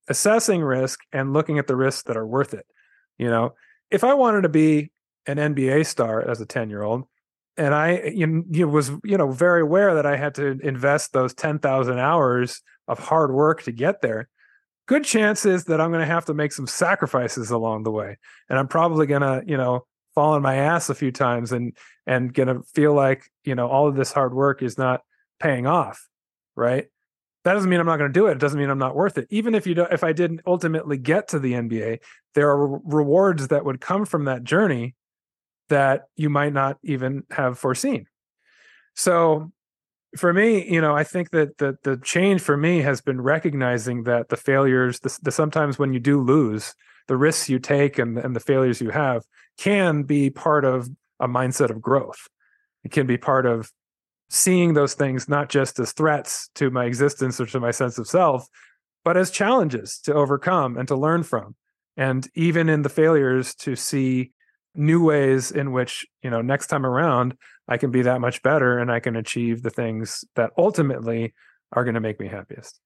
assessing 0.07 0.61
risk 0.61 1.01
and 1.11 1.33
looking 1.33 1.59
at 1.59 1.67
the 1.67 1.75
risks 1.75 2.03
that 2.03 2.17
are 2.17 2.25
worth 2.25 2.53
it 2.53 2.65
you 3.17 3.29
know 3.29 3.53
if 3.91 4.03
i 4.03 4.13
wanted 4.13 4.41
to 4.41 4.49
be 4.49 4.91
an 5.25 5.37
nba 5.37 5.85
star 5.85 6.21
as 6.27 6.41
a 6.41 6.45
10 6.45 6.69
year 6.69 6.83
old 6.83 7.03
and 7.57 7.75
i 7.75 8.01
you 8.13 8.27
know, 8.27 8.67
was 8.67 8.91
you 9.03 9.17
know 9.17 9.31
very 9.31 9.61
aware 9.61 9.95
that 9.95 10.05
i 10.05 10.15
had 10.15 10.33
to 10.35 10.57
invest 10.63 11.13
those 11.13 11.33
10,000 11.33 11.99
hours 11.99 12.61
of 12.87 12.97
hard 12.97 13.31
work 13.31 13.61
to 13.63 13.71
get 13.71 14.01
there 14.01 14.29
good 14.88 15.04
chances 15.04 15.65
that 15.65 15.80
i'm 15.80 15.91
going 15.91 16.02
to 16.02 16.12
have 16.12 16.26
to 16.26 16.34
make 16.34 16.52
some 16.52 16.67
sacrifices 16.67 17.52
along 17.52 17.84
the 17.84 17.91
way 17.91 18.17
and 18.50 18.58
i'm 18.58 18.67
probably 18.67 19.06
going 19.06 19.21
to 19.21 19.43
you 19.45 19.58
know 19.58 19.86
fall 20.15 20.34
on 20.34 20.41
my 20.41 20.56
ass 20.56 20.89
a 20.89 20.95
few 20.95 21.12
times 21.12 21.52
and 21.52 21.78
and 22.08 22.34
gonna 22.34 22.62
feel 22.73 22.93
like 22.93 23.30
you 23.43 23.54
know 23.54 23.67
all 23.67 23.88
of 23.88 23.95
this 23.95 24.12
hard 24.12 24.34
work 24.34 24.63
is 24.63 24.78
not 24.78 25.02
paying 25.39 25.67
off 25.67 26.08
right? 26.58 26.88
That 27.43 27.54
doesn't 27.54 27.69
mean 27.69 27.80
i'm 27.80 27.86
not 27.86 27.95
going 27.95 28.12
to 28.12 28.19
do 28.19 28.28
it 28.28 28.34
it 28.34 28.39
doesn't 28.39 28.60
mean 28.60 28.69
i'm 28.69 28.80
not 28.80 28.95
worth 28.95 29.17
it. 29.17 29.28
Even 29.30 29.56
if 29.56 29.65
you 29.65 29.73
don't 29.73 29.93
if 29.93 30.04
i 30.04 30.12
didn't 30.12 30.41
ultimately 30.45 30.97
get 30.97 31.30
to 31.30 31.39
the 31.39 31.54
nba 31.54 32.00
there 32.34 32.50
are 32.50 32.80
rewards 32.80 33.47
that 33.47 33.63
would 33.63 33.80
come 33.80 34.06
from 34.06 34.26
that 34.26 34.43
journey 34.43 34.95
that 35.69 36.06
you 36.17 36.30
might 36.30 36.52
not 36.52 36.78
even 36.84 37.23
have 37.30 37.58
foreseen. 37.58 38.06
So 38.95 39.52
for 40.15 40.31
me 40.31 40.65
you 40.71 40.79
know 40.79 40.95
i 40.95 41.03
think 41.03 41.31
that 41.31 41.57
the 41.57 41.77
the 41.83 41.97
change 41.97 42.41
for 42.41 42.55
me 42.55 42.79
has 42.79 43.01
been 43.01 43.19
recognizing 43.19 44.03
that 44.03 44.29
the 44.29 44.37
failures 44.37 44.99
the, 45.01 45.19
the 45.23 45.31
sometimes 45.31 45.77
when 45.77 45.93
you 45.93 45.99
do 45.99 46.21
lose 46.21 46.73
the 47.07 47.17
risks 47.17 47.49
you 47.49 47.59
take 47.59 47.97
and, 47.97 48.17
and 48.17 48.35
the 48.35 48.39
failures 48.39 48.81
you 48.81 48.89
have 48.89 49.23
can 49.57 50.03
be 50.03 50.29
part 50.29 50.65
of 50.65 50.89
a 51.19 51.27
mindset 51.27 51.69
of 51.69 51.81
growth. 51.81 52.27
It 52.83 52.91
can 52.91 53.07
be 53.07 53.17
part 53.17 53.45
of 53.45 53.71
seeing 54.29 54.73
those 54.73 54.93
things 54.93 55.27
not 55.27 55.49
just 55.49 55.79
as 55.79 55.93
threats 55.93 56.49
to 56.55 56.69
my 56.69 56.85
existence 56.85 57.39
or 57.39 57.45
to 57.47 57.59
my 57.59 57.71
sense 57.71 57.97
of 57.97 58.07
self, 58.07 58.47
but 59.03 59.17
as 59.17 59.31
challenges 59.31 59.99
to 60.03 60.13
overcome 60.13 60.77
and 60.77 60.87
to 60.89 60.95
learn 60.95 61.23
from. 61.23 61.55
And 61.95 62.27
even 62.35 62.69
in 62.69 62.83
the 62.83 62.89
failures, 62.89 63.55
to 63.55 63.75
see 63.75 64.31
new 64.77 65.03
ways 65.03 65.51
in 65.51 65.71
which, 65.71 66.05
you 66.21 66.29
know, 66.29 66.41
next 66.41 66.67
time 66.67 66.85
around, 66.85 67.35
I 67.67 67.77
can 67.77 67.91
be 67.91 68.03
that 68.03 68.21
much 68.21 68.41
better 68.43 68.77
and 68.77 68.91
I 68.91 68.99
can 68.99 69.15
achieve 69.15 69.63
the 69.63 69.69
things 69.69 70.23
that 70.35 70.51
ultimately 70.57 71.33
are 71.73 71.83
going 71.83 71.95
to 71.95 71.99
make 71.99 72.19
me 72.19 72.27
happiest. 72.27 72.79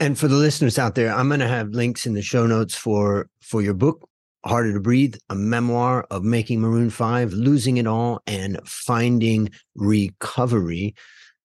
And 0.00 0.16
for 0.16 0.28
the 0.28 0.36
listeners 0.36 0.78
out 0.78 0.94
there, 0.94 1.12
I'm 1.12 1.28
going 1.28 1.40
to 1.40 1.48
have 1.48 1.70
links 1.70 2.06
in 2.06 2.14
the 2.14 2.22
show 2.22 2.46
notes 2.46 2.76
for 2.76 3.28
for 3.40 3.62
your 3.62 3.74
book, 3.74 4.08
Harder 4.44 4.72
to 4.72 4.80
Breathe, 4.80 5.16
a 5.28 5.34
memoir 5.34 6.06
of 6.10 6.22
making 6.22 6.60
Maroon 6.60 6.90
5, 6.90 7.32
losing 7.32 7.78
it 7.78 7.86
all, 7.86 8.20
and 8.26 8.60
finding 8.64 9.50
recovery. 9.74 10.94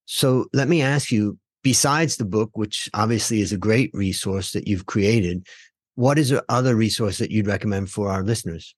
So 0.06 0.46
let 0.54 0.68
me 0.68 0.84
ask 0.84 1.12
you, 1.12 1.40
besides 1.64 2.18
the 2.18 2.26
book, 2.26 2.52
which 2.54 2.90
obviously 2.94 3.42
is 3.42 3.52
a 3.52 3.58
great 3.58 3.90
resource 3.94 4.52
that 4.52 4.68
you've 4.68 4.86
created, 4.86 5.48
what 5.96 6.20
is 6.20 6.30
the 6.30 6.44
other 6.50 6.76
resource 6.76 7.18
that 7.18 7.32
you'd 7.32 7.48
recommend 7.48 7.90
for 7.90 8.12
our 8.12 8.24
listeners? 8.24 8.76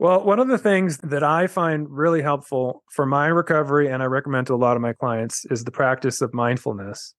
Well, 0.00 0.24
one 0.24 0.38
of 0.38 0.46
the 0.46 0.58
things 0.58 0.98
that 0.98 1.24
I 1.24 1.48
find 1.48 1.90
really 1.90 2.22
helpful 2.22 2.84
for 2.92 3.04
my 3.04 3.26
recovery, 3.26 3.90
and 3.90 4.00
I 4.00 4.06
recommend 4.06 4.46
to 4.46 4.54
a 4.54 4.56
lot 4.56 4.76
of 4.76 4.82
my 4.82 4.92
clients, 4.92 5.44
is 5.50 5.64
the 5.64 5.72
practice 5.72 6.20
of 6.20 6.32
mindfulness. 6.32 7.14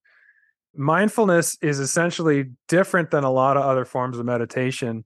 Mindfulness 0.74 1.58
is 1.60 1.78
essentially 1.78 2.46
different 2.68 3.10
than 3.10 3.24
a 3.24 3.30
lot 3.30 3.58
of 3.58 3.64
other 3.64 3.84
forms 3.84 4.18
of 4.18 4.24
meditation 4.24 5.04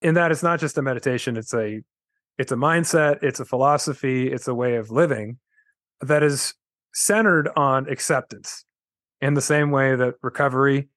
in 0.00 0.14
that 0.14 0.30
it's 0.30 0.42
not 0.42 0.60
just 0.60 0.78
a 0.78 0.82
meditation 0.82 1.36
it's 1.36 1.52
a 1.52 1.80
it's 2.38 2.52
a 2.52 2.56
mindset 2.56 3.22
it's 3.22 3.40
a 3.40 3.44
philosophy 3.44 4.32
it's 4.32 4.48
a 4.48 4.54
way 4.54 4.76
of 4.76 4.90
living 4.90 5.38
that 6.00 6.22
is 6.22 6.54
centered 6.94 7.50
on 7.56 7.88
acceptance 7.88 8.64
in 9.20 9.34
the 9.34 9.42
same 9.42 9.70
way 9.70 9.94
that 9.94 10.14
recovery 10.22 10.88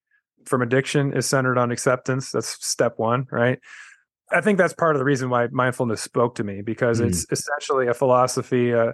from 0.46 0.62
addiction 0.62 1.14
is 1.16 1.26
centered 1.26 1.58
on 1.58 1.72
acceptance. 1.72 2.32
That's 2.32 2.66
step 2.66 2.94
1 2.98 3.28
right 3.32 3.60
i 4.34 4.42
think 4.42 4.58
that's 4.58 4.74
part 4.74 4.96
of 4.96 5.00
the 5.00 5.06
reason 5.06 5.30
why 5.30 5.48
mindfulness 5.52 6.02
spoke 6.02 6.36
to 6.36 6.44
me 6.44 6.62
because 6.62 7.00
mm. 7.00 7.08
it's 7.08 7.26
essentially 7.32 7.88
a 7.88 7.94
philosophy 7.94 8.74
uh, 8.74 8.92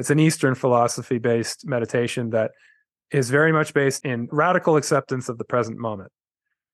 it's 0.00 0.10
an 0.10 0.18
eastern 0.18 0.54
philosophy 0.54 1.18
based 1.18 1.66
meditation 1.66 2.30
that 2.30 2.52
is 3.10 3.28
very 3.28 3.52
much 3.52 3.74
based 3.74 4.04
in 4.04 4.28
radical 4.30 4.76
acceptance 4.76 5.28
of 5.28 5.36
the 5.36 5.44
present 5.44 5.78
moment, 5.78 6.10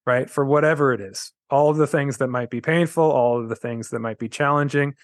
right? 0.07 0.31
For 0.31 0.45
whatever 0.45 0.93
it 0.93 1.01
is, 1.01 1.33
all 1.51 1.71
of 1.71 1.77
the 1.77 1.89
things 1.89 2.19
that 2.19 2.29
might 2.29 2.51
be 2.51 2.61
painful, 2.61 3.03
all 3.03 3.41
of 3.41 3.49
the 3.49 3.57
things 3.57 3.91
that 3.91 4.01
might 4.01 4.19
be 4.19 4.29
challenging, 4.29 4.95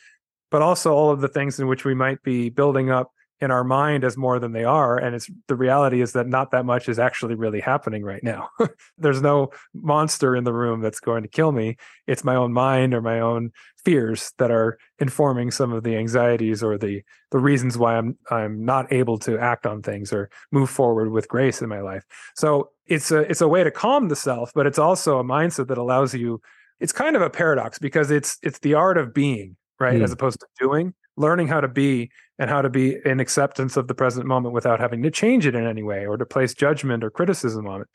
but 0.51 0.63
also 0.63 0.93
all 0.93 1.11
of 1.11 1.21
the 1.21 1.29
things 1.29 1.59
in 1.59 1.67
which 1.67 1.85
we 1.85 1.95
might 1.95 2.23
be 2.23 2.49
building 2.49 2.91
up 2.91 3.11
in 3.43 3.51
our 3.51 3.65
mind 3.65 4.05
as 4.05 4.17
more 4.17 4.39
than 4.39 4.53
they 4.53 4.65
are 4.65 4.97
and 4.97 5.15
it's 5.17 5.29
the 5.49 5.57
reality 5.57 6.01
is 6.01 6.13
that 6.13 6.29
not 6.29 6.53
that 6.53 6.65
much 6.65 6.89
is 6.89 6.99
actually 6.99 7.35
really 7.35 7.61
happening 7.61 8.05
right 8.05 8.23
now 8.23 8.49
there's 8.99 9.21
no 9.21 9.51
monster 9.75 10.37
in 10.37 10.45
the 10.45 10.53
room 10.53 10.81
that's 10.81 11.01
going 11.01 11.23
to 11.23 11.29
kill 11.29 11.51
me 11.51 11.77
it's 12.07 12.23
my 12.23 12.37
own 12.37 12.53
mind 12.53 12.95
or 12.95 13.03
my 13.03 13.19
own 13.19 13.51
fears 13.85 14.33
that 14.39 14.51
are 14.51 14.79
informing 15.01 15.51
some 15.51 15.73
of 15.73 15.83
the 15.83 15.97
anxieties 15.97 16.63
or 16.63 16.79
the 16.79 17.03
the 17.31 17.39
reasons 17.39 17.77
why 17.77 17.97
I'm 17.97 18.17
I'm 18.31 18.65
not 18.65 18.93
able 18.93 19.19
to 19.21 19.39
act 19.39 19.67
on 19.67 19.83
things 19.83 20.13
or 20.13 20.31
move 20.53 20.71
forward 20.71 21.11
with 21.11 21.29
grace 21.29 21.63
in 21.63 21.69
my 21.69 21.81
life. 21.81 22.05
So 22.37 22.71
it's 22.87 23.11
a 23.11 23.21
it's 23.21 23.41
a 23.41 23.49
way 23.49 23.65
to 23.65 23.71
calm 23.71 24.09
the 24.09 24.17
self, 24.17 24.53
but 24.55 24.67
it's 24.67 24.79
also 24.79 25.19
a 25.19 25.25
mindset 25.25 25.69
that 25.69 25.79
allows 25.79 26.15
you 26.15 26.41
it's 26.81 26.93
kind 26.93 27.17
of 27.17 27.23
a 27.23 27.31
paradox 27.31 27.79
because 27.79 28.11
it's 28.11 28.39
it's 28.43 28.61
the 28.61 28.75
art 28.75 28.99
of 28.99 29.13
being, 29.13 29.57
right? 29.81 29.99
Mm. 29.99 30.05
As 30.05 30.13
opposed 30.13 30.41
to 30.41 30.47
doing 30.61 30.95
learning 31.17 31.49
how 31.49 31.61
to 31.61 31.69
be 31.69 32.11
and 32.43 32.51
how 32.51 32.61
to 32.61 32.69
be 32.69 32.99
in 33.05 33.21
acceptance 33.21 33.77
of 33.77 33.87
the 33.87 33.95
present 33.95 34.27
moment 34.27 34.53
without 34.53 34.81
having 34.81 35.01
to 35.01 35.13
change 35.13 35.47
it 35.47 35.55
in 35.55 35.65
any 35.65 35.85
way 35.85 36.09
or 36.09 36.17
to 36.17 36.27
place 36.27 36.55
judgment 36.55 37.05
or 37.05 37.09
criticism 37.09 37.69
on 37.69 37.83
it. 37.83 37.87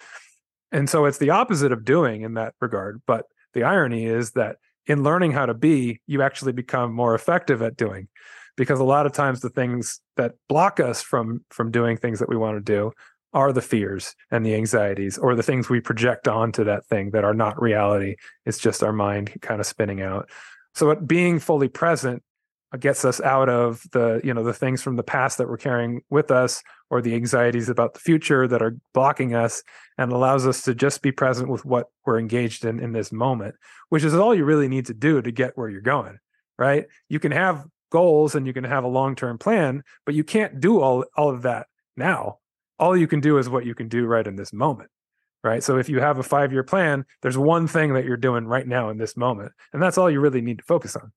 And 0.71 0.89
so 0.89 1.03
it's 1.03 1.17
the 1.17 1.31
opposite 1.31 1.73
of 1.73 1.83
doing 1.83 2.21
in 2.21 2.35
that 2.35 2.53
regard. 2.61 3.01
But 3.05 3.25
the 3.53 3.63
irony 3.63 4.05
is 4.05 4.31
that 4.31 4.55
in 4.85 5.03
learning 5.03 5.33
how 5.33 5.47
to 5.47 5.53
be, 5.53 5.99
you 6.07 6.21
actually 6.21 6.53
become 6.53 6.93
more 6.93 7.13
effective 7.13 7.61
at 7.61 7.75
doing 7.75 8.07
because 8.55 8.79
a 8.79 8.85
lot 8.85 9.05
of 9.05 9.11
times 9.11 9.41
the 9.41 9.49
things 9.49 9.99
that 10.15 10.35
block 10.47 10.79
us 10.79 11.01
from 11.01 11.43
from 11.49 11.69
doing 11.69 11.97
things 11.97 12.19
that 12.19 12.29
we 12.29 12.37
want 12.37 12.55
to 12.55 12.61
do 12.61 12.93
are 13.33 13.51
the 13.51 13.61
fears 13.61 14.15
and 14.31 14.45
the 14.45 14.55
anxieties 14.55 15.17
or 15.17 15.35
the 15.35 15.43
things 15.43 15.67
we 15.67 15.81
project 15.81 16.25
onto 16.25 16.63
that 16.63 16.85
thing 16.85 17.11
that 17.11 17.25
are 17.25 17.33
not 17.33 17.61
reality 17.61 18.15
it's 18.45 18.57
just 18.57 18.81
our 18.81 18.93
mind 18.93 19.29
kind 19.41 19.59
of 19.59 19.67
spinning 19.67 20.01
out 20.01 20.29
so 20.73 20.95
being 20.95 21.37
fully 21.37 21.67
present 21.67 22.23
gets 22.79 23.05
us 23.05 23.21
out 23.21 23.47
of 23.47 23.81
the 23.93 24.19
you 24.23 24.33
know 24.33 24.43
the 24.43 24.53
things 24.53 24.81
from 24.81 24.97
the 24.97 25.03
past 25.03 25.37
that 25.37 25.47
we're 25.47 25.57
carrying 25.57 26.01
with 26.09 26.31
us 26.31 26.61
or 26.89 27.01
the 27.01 27.15
anxieties 27.15 27.69
about 27.69 27.93
the 27.93 27.99
future 27.99 28.47
that 28.47 28.61
are 28.61 28.75
blocking 28.93 29.33
us 29.33 29.63
and 29.97 30.11
allows 30.11 30.45
us 30.45 30.61
to 30.63 30.75
just 30.75 31.01
be 31.01 31.11
present 31.11 31.49
with 31.49 31.63
what 31.63 31.87
we're 32.05 32.19
engaged 32.19 32.65
in 32.65 32.79
in 32.79 32.91
this 32.91 33.11
moment 33.11 33.55
which 33.89 34.03
is 34.03 34.13
all 34.13 34.35
you 34.35 34.43
really 34.43 34.67
need 34.67 34.85
to 34.85 34.93
do 34.93 35.21
to 35.21 35.31
get 35.31 35.57
where 35.57 35.69
you're 35.69 35.81
going 35.81 36.17
right? 36.57 36.87
You 37.07 37.19
can 37.19 37.31
have 37.31 37.65
goals 37.91 38.35
and 38.35 38.45
you 38.45 38.51
can 38.51 38.63
have 38.63 38.83
a 38.83 38.89
long-term 38.89 39.37
plan 39.37 39.83
but 40.05 40.15
you 40.15 40.23
can't 40.23 40.59
do 40.59 40.81
all 40.81 41.05
all 41.15 41.29
of 41.29 41.43
that 41.43 41.67
now. 41.95 42.39
All 42.79 42.97
you 42.97 43.07
can 43.07 43.21
do 43.21 43.37
is 43.37 43.49
what 43.49 43.65
you 43.65 43.73
can 43.73 43.87
do 43.87 44.05
right 44.05 44.27
in 44.27 44.35
this 44.35 44.51
moment 44.51 44.89
right? 45.43 45.63
So 45.63 45.77
if 45.77 45.87
you 45.87 46.01
have 46.01 46.19
a 46.19 46.23
5-year 46.23 46.63
plan 46.63 47.05
there's 47.21 47.37
one 47.37 47.67
thing 47.67 47.93
that 47.93 48.03
you're 48.03 48.17
doing 48.17 48.45
right 48.45 48.67
now 48.67 48.89
in 48.89 48.97
this 48.97 49.15
moment 49.15 49.53
and 49.71 49.81
that's 49.81 49.97
all 49.97 50.11
you 50.11 50.19
really 50.19 50.41
need 50.41 50.57
to 50.57 50.65
focus 50.65 50.97
on 50.97 51.13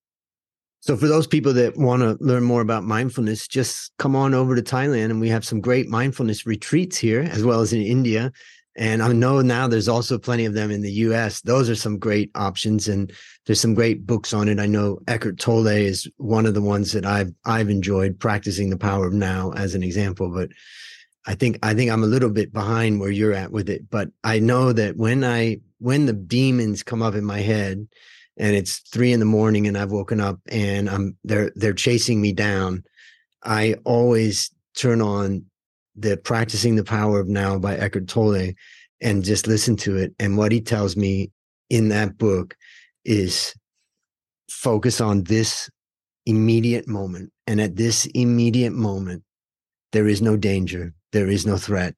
so, 0.81 0.97
for 0.97 1.09
those 1.09 1.27
people 1.27 1.53
that 1.53 1.77
want 1.77 2.01
to 2.01 2.17
learn 2.25 2.43
more 2.43 2.63
about 2.63 2.85
mindfulness, 2.85 3.47
just 3.47 3.93
come 3.99 4.17
on 4.17 4.33
over 4.33 4.57
to 4.57 4.63
Thailand, 4.63 5.07
and 5.07 5.21
we 5.21 5.29
have 5.29 5.45
some 5.45 5.61
great 5.61 5.89
mindfulness 5.89 6.47
retreats 6.47 6.97
here, 6.97 7.21
as 7.21 7.45
well 7.45 7.61
as 7.61 7.75
in 7.75 7.83
India. 7.83 8.33
And 8.77 9.03
I 9.03 9.13
know 9.13 9.43
now 9.43 9.69
there's 9.69 9.89
also 9.89 10.17
plenty 10.17 10.47
of 10.47 10.55
them 10.55 10.71
in 10.71 10.81
the 10.81 10.93
US. 10.93 11.43
Those 11.43 11.69
are 11.69 11.75
some 11.75 11.99
great 11.99 12.31
options, 12.35 12.89
and 12.89 13.13
there's 13.45 13.61
some 13.61 13.75
great 13.75 14.07
books 14.07 14.33
on 14.33 14.49
it. 14.49 14.59
I 14.59 14.65
know 14.65 15.01
Eckhart 15.07 15.39
Tolle 15.39 15.67
is 15.67 16.09
one 16.17 16.47
of 16.47 16.55
the 16.55 16.63
ones 16.63 16.93
that 16.93 17.05
I've 17.05 17.33
I've 17.45 17.69
enjoyed 17.69 18.19
practicing 18.19 18.71
the 18.71 18.79
power 18.79 19.07
of 19.07 19.13
now 19.13 19.53
as 19.53 19.75
an 19.75 19.83
example. 19.83 20.31
But 20.31 20.49
I 21.27 21.35
think 21.35 21.59
I 21.63 21.75
think 21.75 21.91
I'm 21.91 22.05
a 22.05 22.07
little 22.07 22.31
bit 22.31 22.55
behind 22.55 23.01
where 23.01 23.11
you're 23.11 23.35
at 23.35 23.53
with 23.53 23.69
it. 23.69 23.91
But 23.91 24.09
I 24.25 24.39
know 24.39 24.73
that 24.73 24.97
when 24.97 25.25
I 25.25 25.59
when 25.79 26.07
the 26.07 26.15
demons 26.15 26.83
come 26.83 27.03
up 27.03 27.15
in 27.15 27.25
my 27.25 27.41
head, 27.41 27.87
and 28.37 28.57
it's 28.57 28.79
three 28.79 29.13
in 29.13 29.21
the 29.21 29.27
morning 29.27 29.67
and 29.67 29.77
I've 29.77 29.93
woken 29.93 30.21
up 30.21 30.39
and 30.51 30.89
I'm 30.89 31.17
they're 31.25 31.53
they're 31.57 31.73
chasing 31.73 32.21
me 32.21 32.33
down, 32.33 32.85
I 33.45 33.77
always 33.85 34.51
turn 34.77 35.01
on 35.01 35.45
the 35.97 36.17
practicing 36.17 36.77
the 36.77 36.85
power 36.85 37.21
of 37.21 37.29
now 37.29 37.59
by 37.59 37.77
Eckhart 37.77 38.09
Tolle 38.09 38.53
and 39.01 39.25
just 39.25 39.47
listen 39.47 39.77
to 39.77 39.97
it. 39.97 40.15
And 40.19 40.37
what 40.37 40.53
he 40.53 40.61
tells 40.61 40.97
me 40.97 41.31
in 41.69 41.89
that 41.89 42.19
book 42.19 42.57
is 43.05 43.55
focus 44.49 45.01
on 45.01 45.25
this 45.25 45.71
immediate 46.27 46.87
moment. 46.87 47.33
And 47.47 47.61
at 47.61 47.77
this 47.77 48.07
immediate 48.07 48.73
moment, 48.73 49.23
there 49.93 50.07
is 50.07 50.23
no 50.23 50.37
danger, 50.37 50.95
there 51.13 51.29
is 51.29 51.47
no 51.47 51.57
threat. 51.57 51.95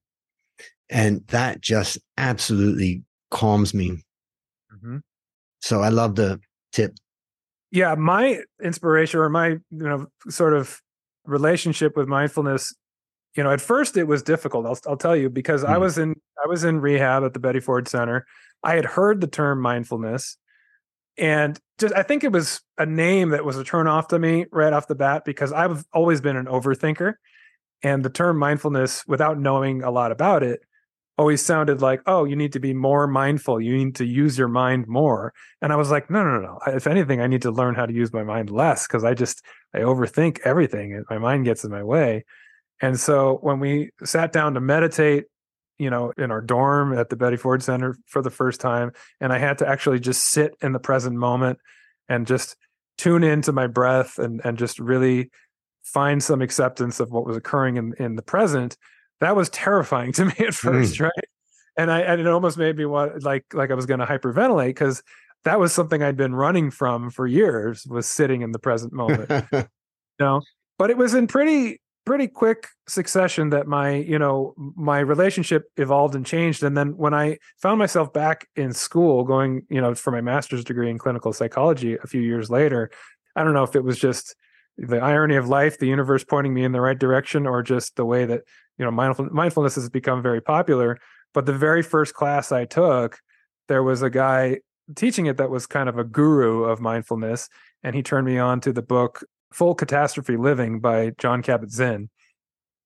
And 0.89 1.27
that 1.29 1.61
just 1.61 1.99
absolutely 2.19 3.03
calms 3.31 3.75
me. 3.75 4.03
Mm-hmm. 4.75 4.99
So 5.63 5.81
I 5.81 5.89
love 5.89 6.17
the 6.17 6.41
tip. 6.73 6.97
Yeah, 7.71 7.95
my 7.95 8.43
inspiration 8.63 9.21
or 9.21 9.31
my 9.31 9.49
you 9.49 9.61
know 9.71 10.07
sort 10.29 10.53
of 10.53 10.83
relationship 11.25 11.97
with 11.97 12.09
mindfulness, 12.09 12.75
you 13.37 13.43
know, 13.43 13.51
at 13.51 13.61
first 13.61 13.97
it 13.97 14.05
was 14.05 14.23
difficult. 14.23 14.67
I'll 14.67 14.79
I'll 14.87 14.97
tell 14.97 15.17
you 15.17 15.31
because 15.31 15.65
mm. 15.65 15.69
I 15.69 15.75
hmm. 15.75 15.81
was 15.81 15.99
in 15.99 16.15
I 16.45 16.49
was 16.49 16.65
in 16.65 16.81
rehab 16.81 17.25
at 17.25 17.33
the 17.33 17.41
Betty 17.41 17.61
Ford 17.61 17.89
Center. 17.89 18.27
I 18.63 18.75
had 18.75 18.85
heard 18.85 19.21
the 19.21 19.27
term 19.27 19.61
mindfulness, 19.61 20.37
and 21.17 21.59
just 21.79 21.95
I 21.95 22.03
think 22.03 22.25
it 22.25 22.33
was 22.33 22.61
a 22.77 22.85
name 22.85 23.31
that 23.31 23.45
was 23.45 23.57
a 23.57 23.65
turn 23.65 23.87
off 23.87 24.09
to 24.09 24.19
me 24.19 24.47
right 24.53 24.73
off 24.73 24.89
the 24.89 24.95
bat 24.95 25.25
because 25.25 25.53
I've 25.53 25.85
always 25.93 26.21
been 26.21 26.37
an 26.37 26.47
overthinker, 26.47 27.15
and 27.83 28.05
the 28.05 28.11
term 28.11 28.37
mindfulness, 28.37 29.05
without 29.07 29.39
knowing 29.39 29.83
a 29.83 29.91
lot 29.91 30.13
about 30.13 30.43
it, 30.43 30.61
always 31.19 31.43
sounded 31.43 31.83
like, 31.83 32.01
oh, 32.07 32.25
you 32.25 32.35
need 32.35 32.53
to 32.53 32.61
be 32.61 32.73
more 32.73 33.07
mindful. 33.07 33.61
You 33.61 33.77
need 33.77 33.97
to 33.97 34.05
use 34.05 34.39
your 34.39 34.49
mind 34.49 34.89
more. 34.89 35.33
And 35.61 35.73
I 35.73 35.77
was 35.77 35.91
like, 35.91 36.11
no, 36.11 36.25
no, 36.25 36.41
no. 36.41 36.59
If 36.67 36.87
anything, 36.87 37.21
I 37.21 37.27
need 37.27 37.43
to 37.43 37.51
learn 37.51 37.75
how 37.75 37.87
to 37.87 37.93
use 37.93 38.13
my 38.13 38.25
mind 38.25 38.51
less 38.51 38.87
because 38.87 39.05
I 39.05 39.15
just 39.15 39.45
I 39.75 39.79
overthink 39.79 40.41
everything. 40.45 41.05
My 41.11 41.19
mind 41.19 41.45
gets 41.45 41.65
in 41.65 41.71
my 41.71 41.83
way. 41.83 42.25
And 42.81 42.99
so 42.99 43.39
when 43.43 43.61
we 43.61 43.91
sat 44.05 44.33
down 44.33 44.55
to 44.55 44.61
meditate, 44.61 45.25
you 45.79 45.91
know, 45.91 46.13
in 46.17 46.31
our 46.31 46.41
dorm 46.41 46.97
at 46.97 47.09
the 47.09 47.17
Betty 47.17 47.37
Ford 47.37 47.63
Center 47.63 47.97
for 48.07 48.23
the 48.23 48.31
first 48.31 48.61
time, 48.61 48.93
and 49.21 49.33
I 49.33 49.39
had 49.39 49.59
to 49.59 49.69
actually 49.69 50.01
just 50.01 50.25
sit 50.25 50.55
in 50.63 50.73
the 50.73 50.79
present 50.79 51.17
moment 51.17 51.59
and 52.09 52.27
just 52.27 52.57
tune 52.99 53.25
into 53.25 53.53
my 53.53 53.67
breath 53.67 54.19
and 54.19 54.41
and 54.45 54.59
just 54.59 54.79
really 54.79 55.31
find 55.83 56.23
some 56.23 56.41
acceptance 56.41 57.01
of 57.01 57.11
what 57.11 57.27
was 57.27 57.37
occurring 57.37 57.77
in 57.77 57.95
in 57.99 58.17
the 58.17 58.23
present 58.23 58.77
that 59.23 59.37
was 59.37 59.49
terrifying 59.51 60.13
to 60.15 60.27
me 60.27 60.35
at 60.41 60.55
first, 60.55 60.97
mm. 60.97 61.05
right? 61.05 61.25
And 61.79 61.91
I 61.91 62.01
and 62.01 62.21
it 62.21 62.27
almost 62.27 62.59
made 62.59 62.77
me 62.77 62.85
want 62.85 63.23
like 63.23 63.45
like 63.55 63.71
I 63.71 63.75
was 63.75 63.87
going 63.87 64.01
to 64.01 64.07
hyperventilate 64.07 64.69
because 64.69 65.03
that 65.45 65.59
was 65.59 65.73
something 65.73 66.03
I'd 66.03 66.17
been 66.17 66.35
running 66.35 66.71
from 66.71 67.11
for 67.11 67.27
years 67.27 67.87
was 67.87 68.07
sitting 68.07 68.43
in 68.43 68.53
the 68.53 68.59
present 68.59 68.93
moment. 68.93 69.31
you 69.53 69.65
know, 70.21 70.43
but 70.79 70.91
it 70.91 70.99
was 70.99 71.15
in 71.15 71.27
pretty 71.27 71.81
pretty 72.05 72.27
quick 72.27 72.69
succession 72.89 73.51
that 73.51 73.67
my 73.67 73.95
you 73.95 74.19
know 74.19 74.55
my 74.59 74.99
relationship 74.99 75.65
evolved 75.77 76.17
and 76.17 76.27
changed 76.27 76.65
and 76.65 76.77
then 76.77 76.97
when 76.97 77.15
i 77.15 77.39
found 77.59 77.79
myself 77.79 78.13
back 78.13 78.49
in 78.57 78.73
school 78.73 79.23
going 79.23 79.65
you 79.71 79.81
know 79.81 79.95
for 79.95 80.11
my 80.11 80.21
master's 80.21 80.65
degree 80.65 80.91
in 80.91 80.99
clinical 80.99 81.33
psychology 81.33 81.97
a 82.03 82.07
few 82.09 82.21
years 82.21 82.51
later 82.51 82.91
i 83.37 83.45
don't 83.45 83.55
know 83.55 83.63
if 83.63 83.77
it 83.77 83.85
was 83.85 84.01
just 84.01 84.35
the 84.79 84.99
irony 84.99 85.37
of 85.37 85.49
life 85.49 85.79
the 85.79 85.87
universe 85.87 86.25
pointing 86.25 86.53
me 86.53 86.65
in 86.65 86.73
the 86.73 86.81
right 86.81 86.99
direction 86.99 87.47
or 87.47 87.63
just 87.63 87.95
the 87.95 88.05
way 88.05 88.25
that 88.25 88.43
you 88.79 88.85
know 88.85 88.91
mindful, 88.91 89.29
mindfulness 89.31 89.75
has 89.75 89.89
become 89.89 90.23
very 90.23 90.41
popular 90.41 90.99
but 91.35 91.47
the 91.47 91.53
very 91.53 91.83
first 91.83 92.15
class 92.15 92.53
i 92.53 92.65
took 92.65 93.19
there 93.69 93.83
was 93.83 94.03
a 94.03 94.11
guy 94.11 94.59
teaching 94.97 95.27
it 95.27 95.37
that 95.37 95.51
was 95.51 95.67
kind 95.67 95.89
of 95.89 95.99
a 95.99 96.05
guru 96.05 96.65
of 96.65 96.81
mindfulness 96.81 97.49
and 97.83 97.95
he 97.95 98.03
turned 98.03 98.27
me 98.27 98.39
on 98.39 98.61
to 98.61 98.73
the 98.73 98.83
book 98.83 99.25
full 99.53 99.75
catastrophe 99.75 100.37
living 100.37 100.81
by 100.81 101.11
jon 101.19 101.43
kabat-zinn 101.43 102.09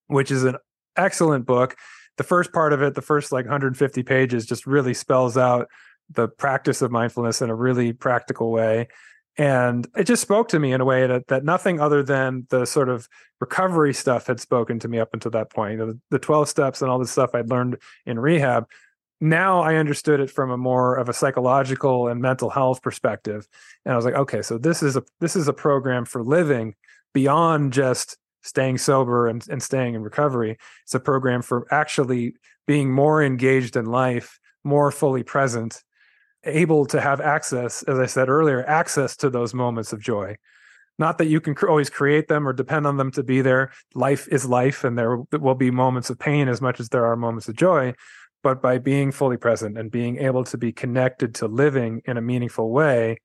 which 0.07 0.31
is 0.31 0.43
an 0.43 0.55
excellent 0.95 1.45
book. 1.45 1.75
The 2.17 2.23
first 2.23 2.51
part 2.51 2.73
of 2.73 2.81
it 2.81 2.95
the 2.95 3.01
first 3.01 3.31
like 3.31 3.45
150 3.45 4.03
pages 4.03 4.45
just 4.45 4.65
really 4.65 4.93
spells 4.93 5.37
out 5.37 5.67
the 6.09 6.27
practice 6.27 6.81
of 6.81 6.89
mindfulness 6.89 7.41
in 7.41 7.49
a 7.49 7.55
really 7.55 7.93
practical 7.93 8.51
way 8.51 8.87
and 9.37 9.87
it 9.95 10.05
just 10.05 10.21
spoke 10.21 10.49
to 10.49 10.59
me 10.59 10.73
in 10.73 10.81
a 10.81 10.85
way 10.85 11.05
that, 11.05 11.27
that 11.27 11.43
nothing 11.43 11.79
other 11.79 12.01
than 12.01 12.47
the 12.49 12.65
sort 12.65 12.89
of 12.89 13.07
recovery 13.39 13.93
stuff 13.93 14.27
had 14.27 14.39
spoken 14.39 14.79
to 14.79 14.87
me 14.87 14.99
up 14.99 15.09
until 15.13 15.31
that 15.31 15.51
point 15.51 15.79
the, 15.79 15.99
the 16.09 16.19
12 16.19 16.49
steps 16.49 16.81
and 16.81 16.89
all 16.89 16.97
the 16.97 17.07
stuff 17.07 17.35
i'd 17.35 17.49
learned 17.49 17.77
in 18.05 18.19
rehab. 18.19 18.67
Now 19.21 19.61
i 19.61 19.75
understood 19.75 20.19
it 20.19 20.31
from 20.31 20.51
a 20.51 20.57
more 20.57 20.95
of 20.95 21.09
a 21.09 21.13
psychological 21.13 22.07
and 22.07 22.21
mental 22.21 22.49
health 22.49 22.81
perspective. 22.81 23.47
And 23.85 23.93
i 23.93 23.95
was 23.95 24.05
like 24.05 24.15
okay 24.15 24.41
so 24.41 24.57
this 24.57 24.81
is 24.81 24.95
a 24.97 25.03
this 25.19 25.35
is 25.35 25.47
a 25.47 25.53
program 25.53 26.05
for 26.05 26.23
living 26.23 26.75
beyond 27.13 27.73
just 27.73 28.17
staying 28.43 28.77
sober 28.77 29.27
and, 29.27 29.45
and 29.49 29.61
staying 29.61 29.93
in 29.93 30.01
recovery. 30.01 30.57
It's 30.83 30.95
a 30.95 30.99
program 30.99 31.41
for 31.41 31.67
actually 31.71 32.35
being 32.65 32.91
more 32.91 33.21
engaged 33.23 33.75
in 33.75 33.85
life 33.85 34.39
more 34.63 34.91
fully 34.91 35.23
present 35.23 35.83
able 36.47 36.85
to 36.87 37.01
have 37.01 37.21
access, 37.21 37.83
as 37.83 37.99
I 37.99 38.05
said 38.05 38.29
earlier, 38.29 38.65
access 38.65 39.15
to 39.17 39.29
those 39.29 39.53
moments 39.53 39.93
of 39.93 40.01
joy. 40.01 40.35
Not 40.99 41.19
that 41.19 41.27
you 41.27 41.39
can 41.39 41.53
cr- 41.53 41.69
always 41.69 41.89
create 41.89 42.27
them 42.27 42.47
or 42.47 42.53
depend 42.53 42.87
on 42.87 42.97
them 42.97 43.11
to 43.11 43.23
be 43.23 43.41
there. 43.41 43.71
Life 43.93 44.27
is 44.29 44.45
life, 44.45 44.83
and 44.83 44.97
there 44.97 45.17
will 45.31 45.55
be 45.55 45.69
moments 45.69 46.09
of 46.09 46.17
pain 46.17 46.47
as 46.47 46.61
much 46.61 46.79
as 46.79 46.89
there 46.89 47.05
are 47.05 47.15
moments 47.15 47.47
of 47.47 47.55
joy. 47.55 47.93
But 48.43 48.61
by 48.61 48.77
being 48.77 49.11
fully 49.11 49.37
present 49.37 49.77
and 49.77 49.91
being 49.91 50.17
able 50.17 50.43
to 50.45 50.57
be 50.57 50.71
connected 50.71 51.35
to 51.35 51.47
living 51.47 52.01
in 52.05 52.17
a 52.17 52.21
meaningful 52.21 52.71
way, 52.71 53.17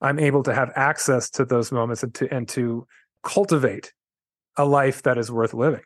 I'm 0.00 0.18
able 0.18 0.42
to 0.44 0.54
have 0.54 0.70
access 0.76 1.28
to 1.30 1.44
those 1.44 1.72
moments 1.72 2.02
and 2.02 2.14
to 2.14 2.32
and 2.32 2.48
to 2.50 2.86
cultivate 3.22 3.92
a 4.56 4.64
life 4.64 5.02
that 5.02 5.18
is 5.18 5.30
worth 5.30 5.54
living. 5.54 5.82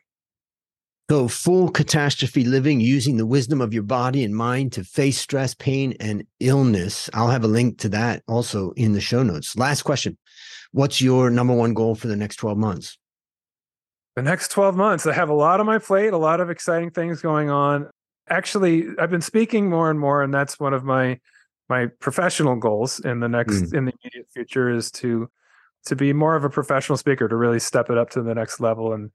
So, 1.09 1.27
full 1.27 1.69
catastrophe 1.69 2.45
living 2.45 2.79
using 2.79 3.17
the 3.17 3.25
wisdom 3.25 3.59
of 3.59 3.73
your 3.73 3.83
body 3.83 4.23
and 4.23 4.35
mind 4.35 4.71
to 4.73 4.83
face 4.85 5.17
stress, 5.17 5.53
pain, 5.53 5.95
and 5.99 6.25
illness. 6.39 7.09
I'll 7.13 7.27
have 7.27 7.43
a 7.43 7.47
link 7.47 7.77
to 7.79 7.89
that 7.89 8.23
also 8.27 8.71
in 8.71 8.93
the 8.93 9.01
show 9.01 9.21
notes. 9.21 9.55
Last 9.57 9.81
question 9.81 10.17
What's 10.71 11.01
your 11.01 11.29
number 11.29 11.53
one 11.53 11.73
goal 11.73 11.95
for 11.95 12.07
the 12.07 12.15
next 12.15 12.37
12 12.37 12.57
months? 12.57 12.97
The 14.15 14.21
next 14.21 14.49
12 14.51 14.75
months, 14.75 15.05
I 15.05 15.13
have 15.13 15.29
a 15.29 15.33
lot 15.33 15.59
on 15.59 15.65
my 15.65 15.77
plate, 15.77 16.13
a 16.13 16.17
lot 16.17 16.39
of 16.39 16.49
exciting 16.49 16.91
things 16.91 17.21
going 17.21 17.49
on. 17.49 17.89
Actually, 18.29 18.87
I've 18.99 19.09
been 19.09 19.21
speaking 19.21 19.69
more 19.69 19.89
and 19.89 19.99
more, 19.99 20.23
and 20.23 20.33
that's 20.33 20.59
one 20.59 20.73
of 20.73 20.83
my 20.83 21.19
my 21.69 21.87
professional 21.99 22.55
goals 22.55 22.99
in 22.99 23.19
the 23.19 23.29
next 23.29 23.53
mm. 23.53 23.73
in 23.73 23.85
the 23.85 23.93
immediate 24.03 24.27
future 24.33 24.69
is 24.69 24.91
to 24.91 25.29
to 25.85 25.95
be 25.95 26.13
more 26.13 26.35
of 26.35 26.43
a 26.43 26.49
professional 26.49 26.97
speaker 26.97 27.27
to 27.27 27.35
really 27.35 27.59
step 27.59 27.89
it 27.89 27.97
up 27.97 28.09
to 28.11 28.21
the 28.21 28.33
next 28.33 28.59
level 28.59 28.93
and 28.93 29.11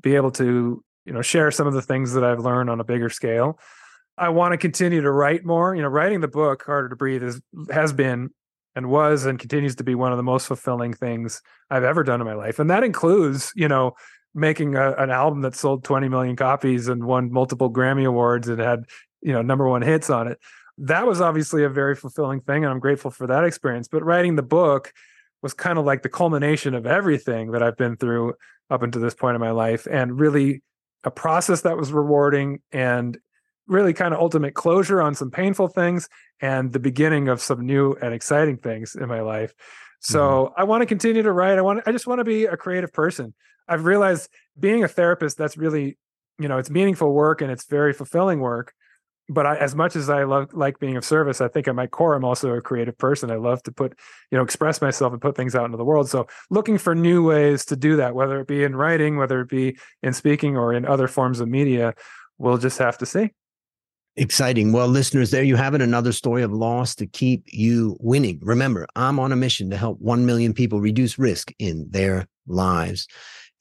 be 0.00 0.14
able 0.14 0.30
to 0.30 0.84
you 1.04 1.12
know 1.12 1.22
share 1.22 1.50
some 1.50 1.66
of 1.66 1.74
the 1.74 1.82
things 1.82 2.12
that 2.14 2.24
I've 2.24 2.40
learned 2.40 2.70
on 2.70 2.80
a 2.80 2.84
bigger 2.84 3.10
scale. 3.10 3.58
I 4.18 4.28
want 4.28 4.52
to 4.52 4.58
continue 4.58 5.00
to 5.00 5.10
write 5.10 5.44
more. 5.44 5.74
You 5.74 5.82
know, 5.82 5.88
writing 5.88 6.20
the 6.20 6.28
book 6.28 6.62
Harder 6.64 6.88
to 6.88 6.96
Breathe 6.96 7.22
is 7.22 7.40
has 7.70 7.92
been 7.92 8.30
and 8.74 8.88
was 8.88 9.26
and 9.26 9.38
continues 9.38 9.76
to 9.76 9.84
be 9.84 9.94
one 9.94 10.12
of 10.12 10.16
the 10.16 10.22
most 10.22 10.46
fulfilling 10.46 10.94
things 10.94 11.42
I've 11.70 11.84
ever 11.84 12.02
done 12.02 12.20
in 12.20 12.26
my 12.26 12.34
life. 12.34 12.58
And 12.58 12.70
that 12.70 12.84
includes, 12.84 13.52
you 13.54 13.68
know, 13.68 13.92
making 14.34 14.76
a, 14.76 14.92
an 14.92 15.10
album 15.10 15.42
that 15.42 15.54
sold 15.54 15.84
20 15.84 16.08
million 16.08 16.36
copies 16.36 16.88
and 16.88 17.04
won 17.04 17.30
multiple 17.30 17.70
Grammy 17.70 18.06
awards 18.06 18.48
and 18.48 18.60
had, 18.60 18.84
you 19.20 19.32
know, 19.32 19.42
number 19.42 19.68
one 19.68 19.82
hits 19.82 20.08
on 20.08 20.26
it. 20.26 20.38
That 20.78 21.06
was 21.06 21.20
obviously 21.20 21.64
a 21.64 21.68
very 21.68 21.94
fulfilling 21.94 22.40
thing 22.40 22.64
and 22.64 22.72
I'm 22.72 22.80
grateful 22.80 23.10
for 23.10 23.26
that 23.26 23.44
experience. 23.44 23.88
But 23.88 24.04
writing 24.04 24.36
the 24.36 24.42
book 24.42 24.92
was 25.42 25.52
kind 25.52 25.78
of 25.78 25.84
like 25.84 26.02
the 26.02 26.08
culmination 26.08 26.74
of 26.74 26.86
everything 26.86 27.50
that 27.50 27.62
I've 27.62 27.76
been 27.76 27.96
through 27.96 28.34
up 28.70 28.82
until 28.82 29.02
this 29.02 29.14
point 29.14 29.34
in 29.34 29.40
my 29.40 29.50
life 29.50 29.86
and 29.90 30.18
really 30.18 30.62
a 31.04 31.10
process 31.10 31.62
that 31.62 31.76
was 31.76 31.92
rewarding 31.92 32.60
and 32.70 33.18
really 33.66 33.92
kind 33.92 34.12
of 34.12 34.20
ultimate 34.20 34.54
closure 34.54 35.00
on 35.00 35.14
some 35.14 35.30
painful 35.30 35.68
things 35.68 36.08
and 36.40 36.72
the 36.72 36.78
beginning 36.78 37.28
of 37.28 37.40
some 37.40 37.64
new 37.64 37.92
and 38.02 38.12
exciting 38.12 38.56
things 38.56 38.94
in 38.94 39.08
my 39.08 39.20
life. 39.20 39.54
So 40.00 40.20
mm-hmm. 40.20 40.60
I 40.60 40.64
want 40.64 40.82
to 40.82 40.86
continue 40.86 41.22
to 41.22 41.32
write. 41.32 41.58
I 41.58 41.62
want 41.62 41.82
I 41.86 41.92
just 41.92 42.06
want 42.06 42.18
to 42.18 42.24
be 42.24 42.46
a 42.46 42.56
creative 42.56 42.92
person. 42.92 43.34
I've 43.68 43.84
realized 43.84 44.28
being 44.58 44.82
a 44.84 44.88
therapist 44.88 45.38
that's 45.38 45.56
really, 45.56 45.96
you 46.38 46.48
know, 46.48 46.58
it's 46.58 46.70
meaningful 46.70 47.12
work 47.12 47.40
and 47.40 47.50
it's 47.50 47.66
very 47.66 47.92
fulfilling 47.92 48.40
work. 48.40 48.74
But 49.28 49.46
I, 49.46 49.56
as 49.56 49.74
much 49.74 49.96
as 49.96 50.10
I 50.10 50.24
love 50.24 50.52
like 50.52 50.78
being 50.78 50.96
of 50.96 51.04
service, 51.04 51.40
I 51.40 51.48
think 51.48 51.68
at 51.68 51.74
my 51.74 51.86
core 51.86 52.14
I'm 52.14 52.24
also 52.24 52.52
a 52.52 52.60
creative 52.60 52.98
person. 52.98 53.30
I 53.30 53.36
love 53.36 53.62
to 53.62 53.72
put, 53.72 53.98
you 54.30 54.36
know, 54.36 54.44
express 54.44 54.80
myself 54.80 55.12
and 55.12 55.22
put 55.22 55.36
things 55.36 55.54
out 55.54 55.64
into 55.64 55.78
the 55.78 55.84
world. 55.84 56.08
So 56.10 56.26
looking 56.50 56.76
for 56.76 56.94
new 56.94 57.26
ways 57.26 57.64
to 57.66 57.76
do 57.76 57.96
that, 57.96 58.14
whether 58.14 58.40
it 58.40 58.48
be 58.48 58.64
in 58.64 58.76
writing, 58.76 59.16
whether 59.16 59.40
it 59.40 59.48
be 59.48 59.78
in 60.02 60.12
speaking 60.12 60.56
or 60.56 60.74
in 60.74 60.84
other 60.84 61.08
forms 61.08 61.40
of 61.40 61.48
media, 61.48 61.94
we'll 62.38 62.58
just 62.58 62.78
have 62.78 62.98
to 62.98 63.06
see. 63.06 63.30
Exciting. 64.16 64.72
Well, 64.72 64.88
listeners, 64.88 65.30
there 65.30 65.42
you 65.42 65.56
have 65.56 65.74
it. 65.74 65.80
Another 65.80 66.12
story 66.12 66.42
of 66.42 66.52
loss 66.52 66.94
to 66.96 67.06
keep 67.06 67.44
you 67.46 67.96
winning. 68.00 68.40
Remember, 68.42 68.86
I'm 68.94 69.18
on 69.18 69.32
a 69.32 69.36
mission 69.36 69.70
to 69.70 69.76
help 69.78 69.98
1 70.00 70.26
million 70.26 70.52
people 70.52 70.80
reduce 70.80 71.18
risk 71.18 71.52
in 71.58 71.86
their 71.88 72.26
lives. 72.46 73.06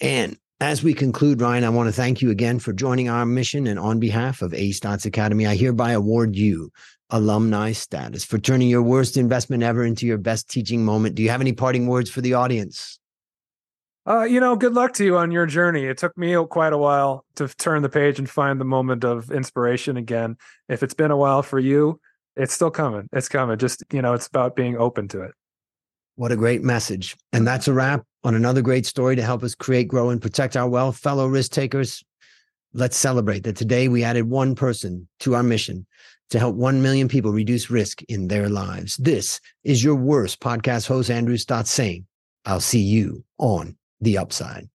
And 0.02 0.38
as 0.62 0.84
we 0.84 0.94
conclude, 0.94 1.42
Ryan, 1.42 1.64
I 1.64 1.70
want 1.70 1.88
to 1.88 1.92
thank 1.92 2.22
you 2.22 2.30
again 2.30 2.60
for 2.60 2.72
joining 2.72 3.10
our 3.10 3.26
mission. 3.26 3.66
And 3.66 3.80
on 3.80 4.00
behalf 4.00 4.44
of 4.44 4.54
A 4.54 4.70
Stotz 4.70 5.06
Academy, 5.06 5.48
I 5.48 5.56
hereby 5.56 5.92
award 5.92 6.36
you 6.36 6.72
alumni 7.10 7.72
status 7.72 8.24
for 8.24 8.38
turning 8.38 8.70
your 8.70 8.84
worst 8.84 9.18
investment 9.18 9.64
ever 9.64 9.84
into 9.84 10.06
your 10.06 10.20
best 10.20 10.50
teaching 10.50 10.86
moment. 10.86 11.16
Do 11.16 11.24
you 11.24 11.30
have 11.30 11.42
any 11.42 11.52
parting 11.52 11.88
words 11.88 12.12
for 12.12 12.22
the 12.22 12.36
audience? 12.36 13.00
Uh, 14.08 14.24
you 14.24 14.40
know, 14.40 14.56
good 14.56 14.74
luck 14.74 14.94
to 14.94 15.04
you 15.04 15.18
on 15.18 15.32
your 15.32 15.48
journey. 15.48 15.86
It 15.86 15.98
took 15.98 16.16
me 16.16 16.36
quite 16.46 16.74
a 16.74 16.78
while 16.78 17.26
to 17.36 17.48
turn 17.48 17.82
the 17.82 17.90
page 17.90 18.20
and 18.20 18.30
find 18.30 18.62
the 18.62 18.66
moment 18.66 19.04
of 19.04 19.32
inspiration 19.32 19.98
again. 19.98 20.38
If 20.70 20.84
it's 20.84 20.94
been 20.94 21.12
a 21.12 21.18
while 21.18 21.42
for 21.42 21.60
you, 21.60 22.00
it's 22.36 22.54
still 22.54 22.72
coming. 22.72 23.10
It's 23.12 23.30
coming. 23.30 23.58
Just, 23.58 23.84
you 23.92 24.02
know, 24.02 24.14
it's 24.14 24.28
about 24.28 24.56
being 24.56 24.78
open 24.78 25.08
to 25.10 25.22
it. 25.24 25.32
What 26.16 26.32
a 26.32 26.36
great 26.36 26.64
message. 26.64 27.16
And 27.34 27.48
that's 27.48 27.68
a 27.68 27.74
wrap 27.74 28.06
on 28.24 28.36
another 28.36 28.62
great 28.62 28.86
story 28.86 29.16
to 29.16 29.24
help 29.24 29.44
us 29.44 29.56
create, 29.56 29.88
grow, 29.88 30.10
and 30.10 30.22
protect 30.22 30.56
our 30.56 30.70
wealth. 30.70 30.98
Fellow 30.98 31.28
risk 31.28 31.52
takers, 31.52 32.04
let's 32.74 32.98
celebrate 32.98 33.44
that 33.44 33.56
today 33.56 33.88
we 33.88 34.04
added 34.04 34.30
one 34.30 34.56
person 34.56 35.08
to 35.20 35.36
our 35.36 35.44
mission 35.44 35.86
to 36.30 36.40
help 36.40 36.56
1 36.56 36.82
million 36.82 37.08
people 37.08 37.32
reduce 37.32 37.70
risk 37.70 38.02
in 38.04 38.28
their 38.28 38.48
lives. 38.48 38.96
This 38.98 39.40
is 39.64 39.84
your 39.84 39.96
worst 39.96 40.40
podcast 40.40 40.88
host, 40.88 41.12
Andrew 41.12 41.36
Stotz, 41.36 41.68
saying, 41.68 42.06
I'll 42.46 42.62
see 42.62 42.80
you 42.80 43.24
on 43.38 43.76
the 44.00 44.18
upside. 44.18 44.70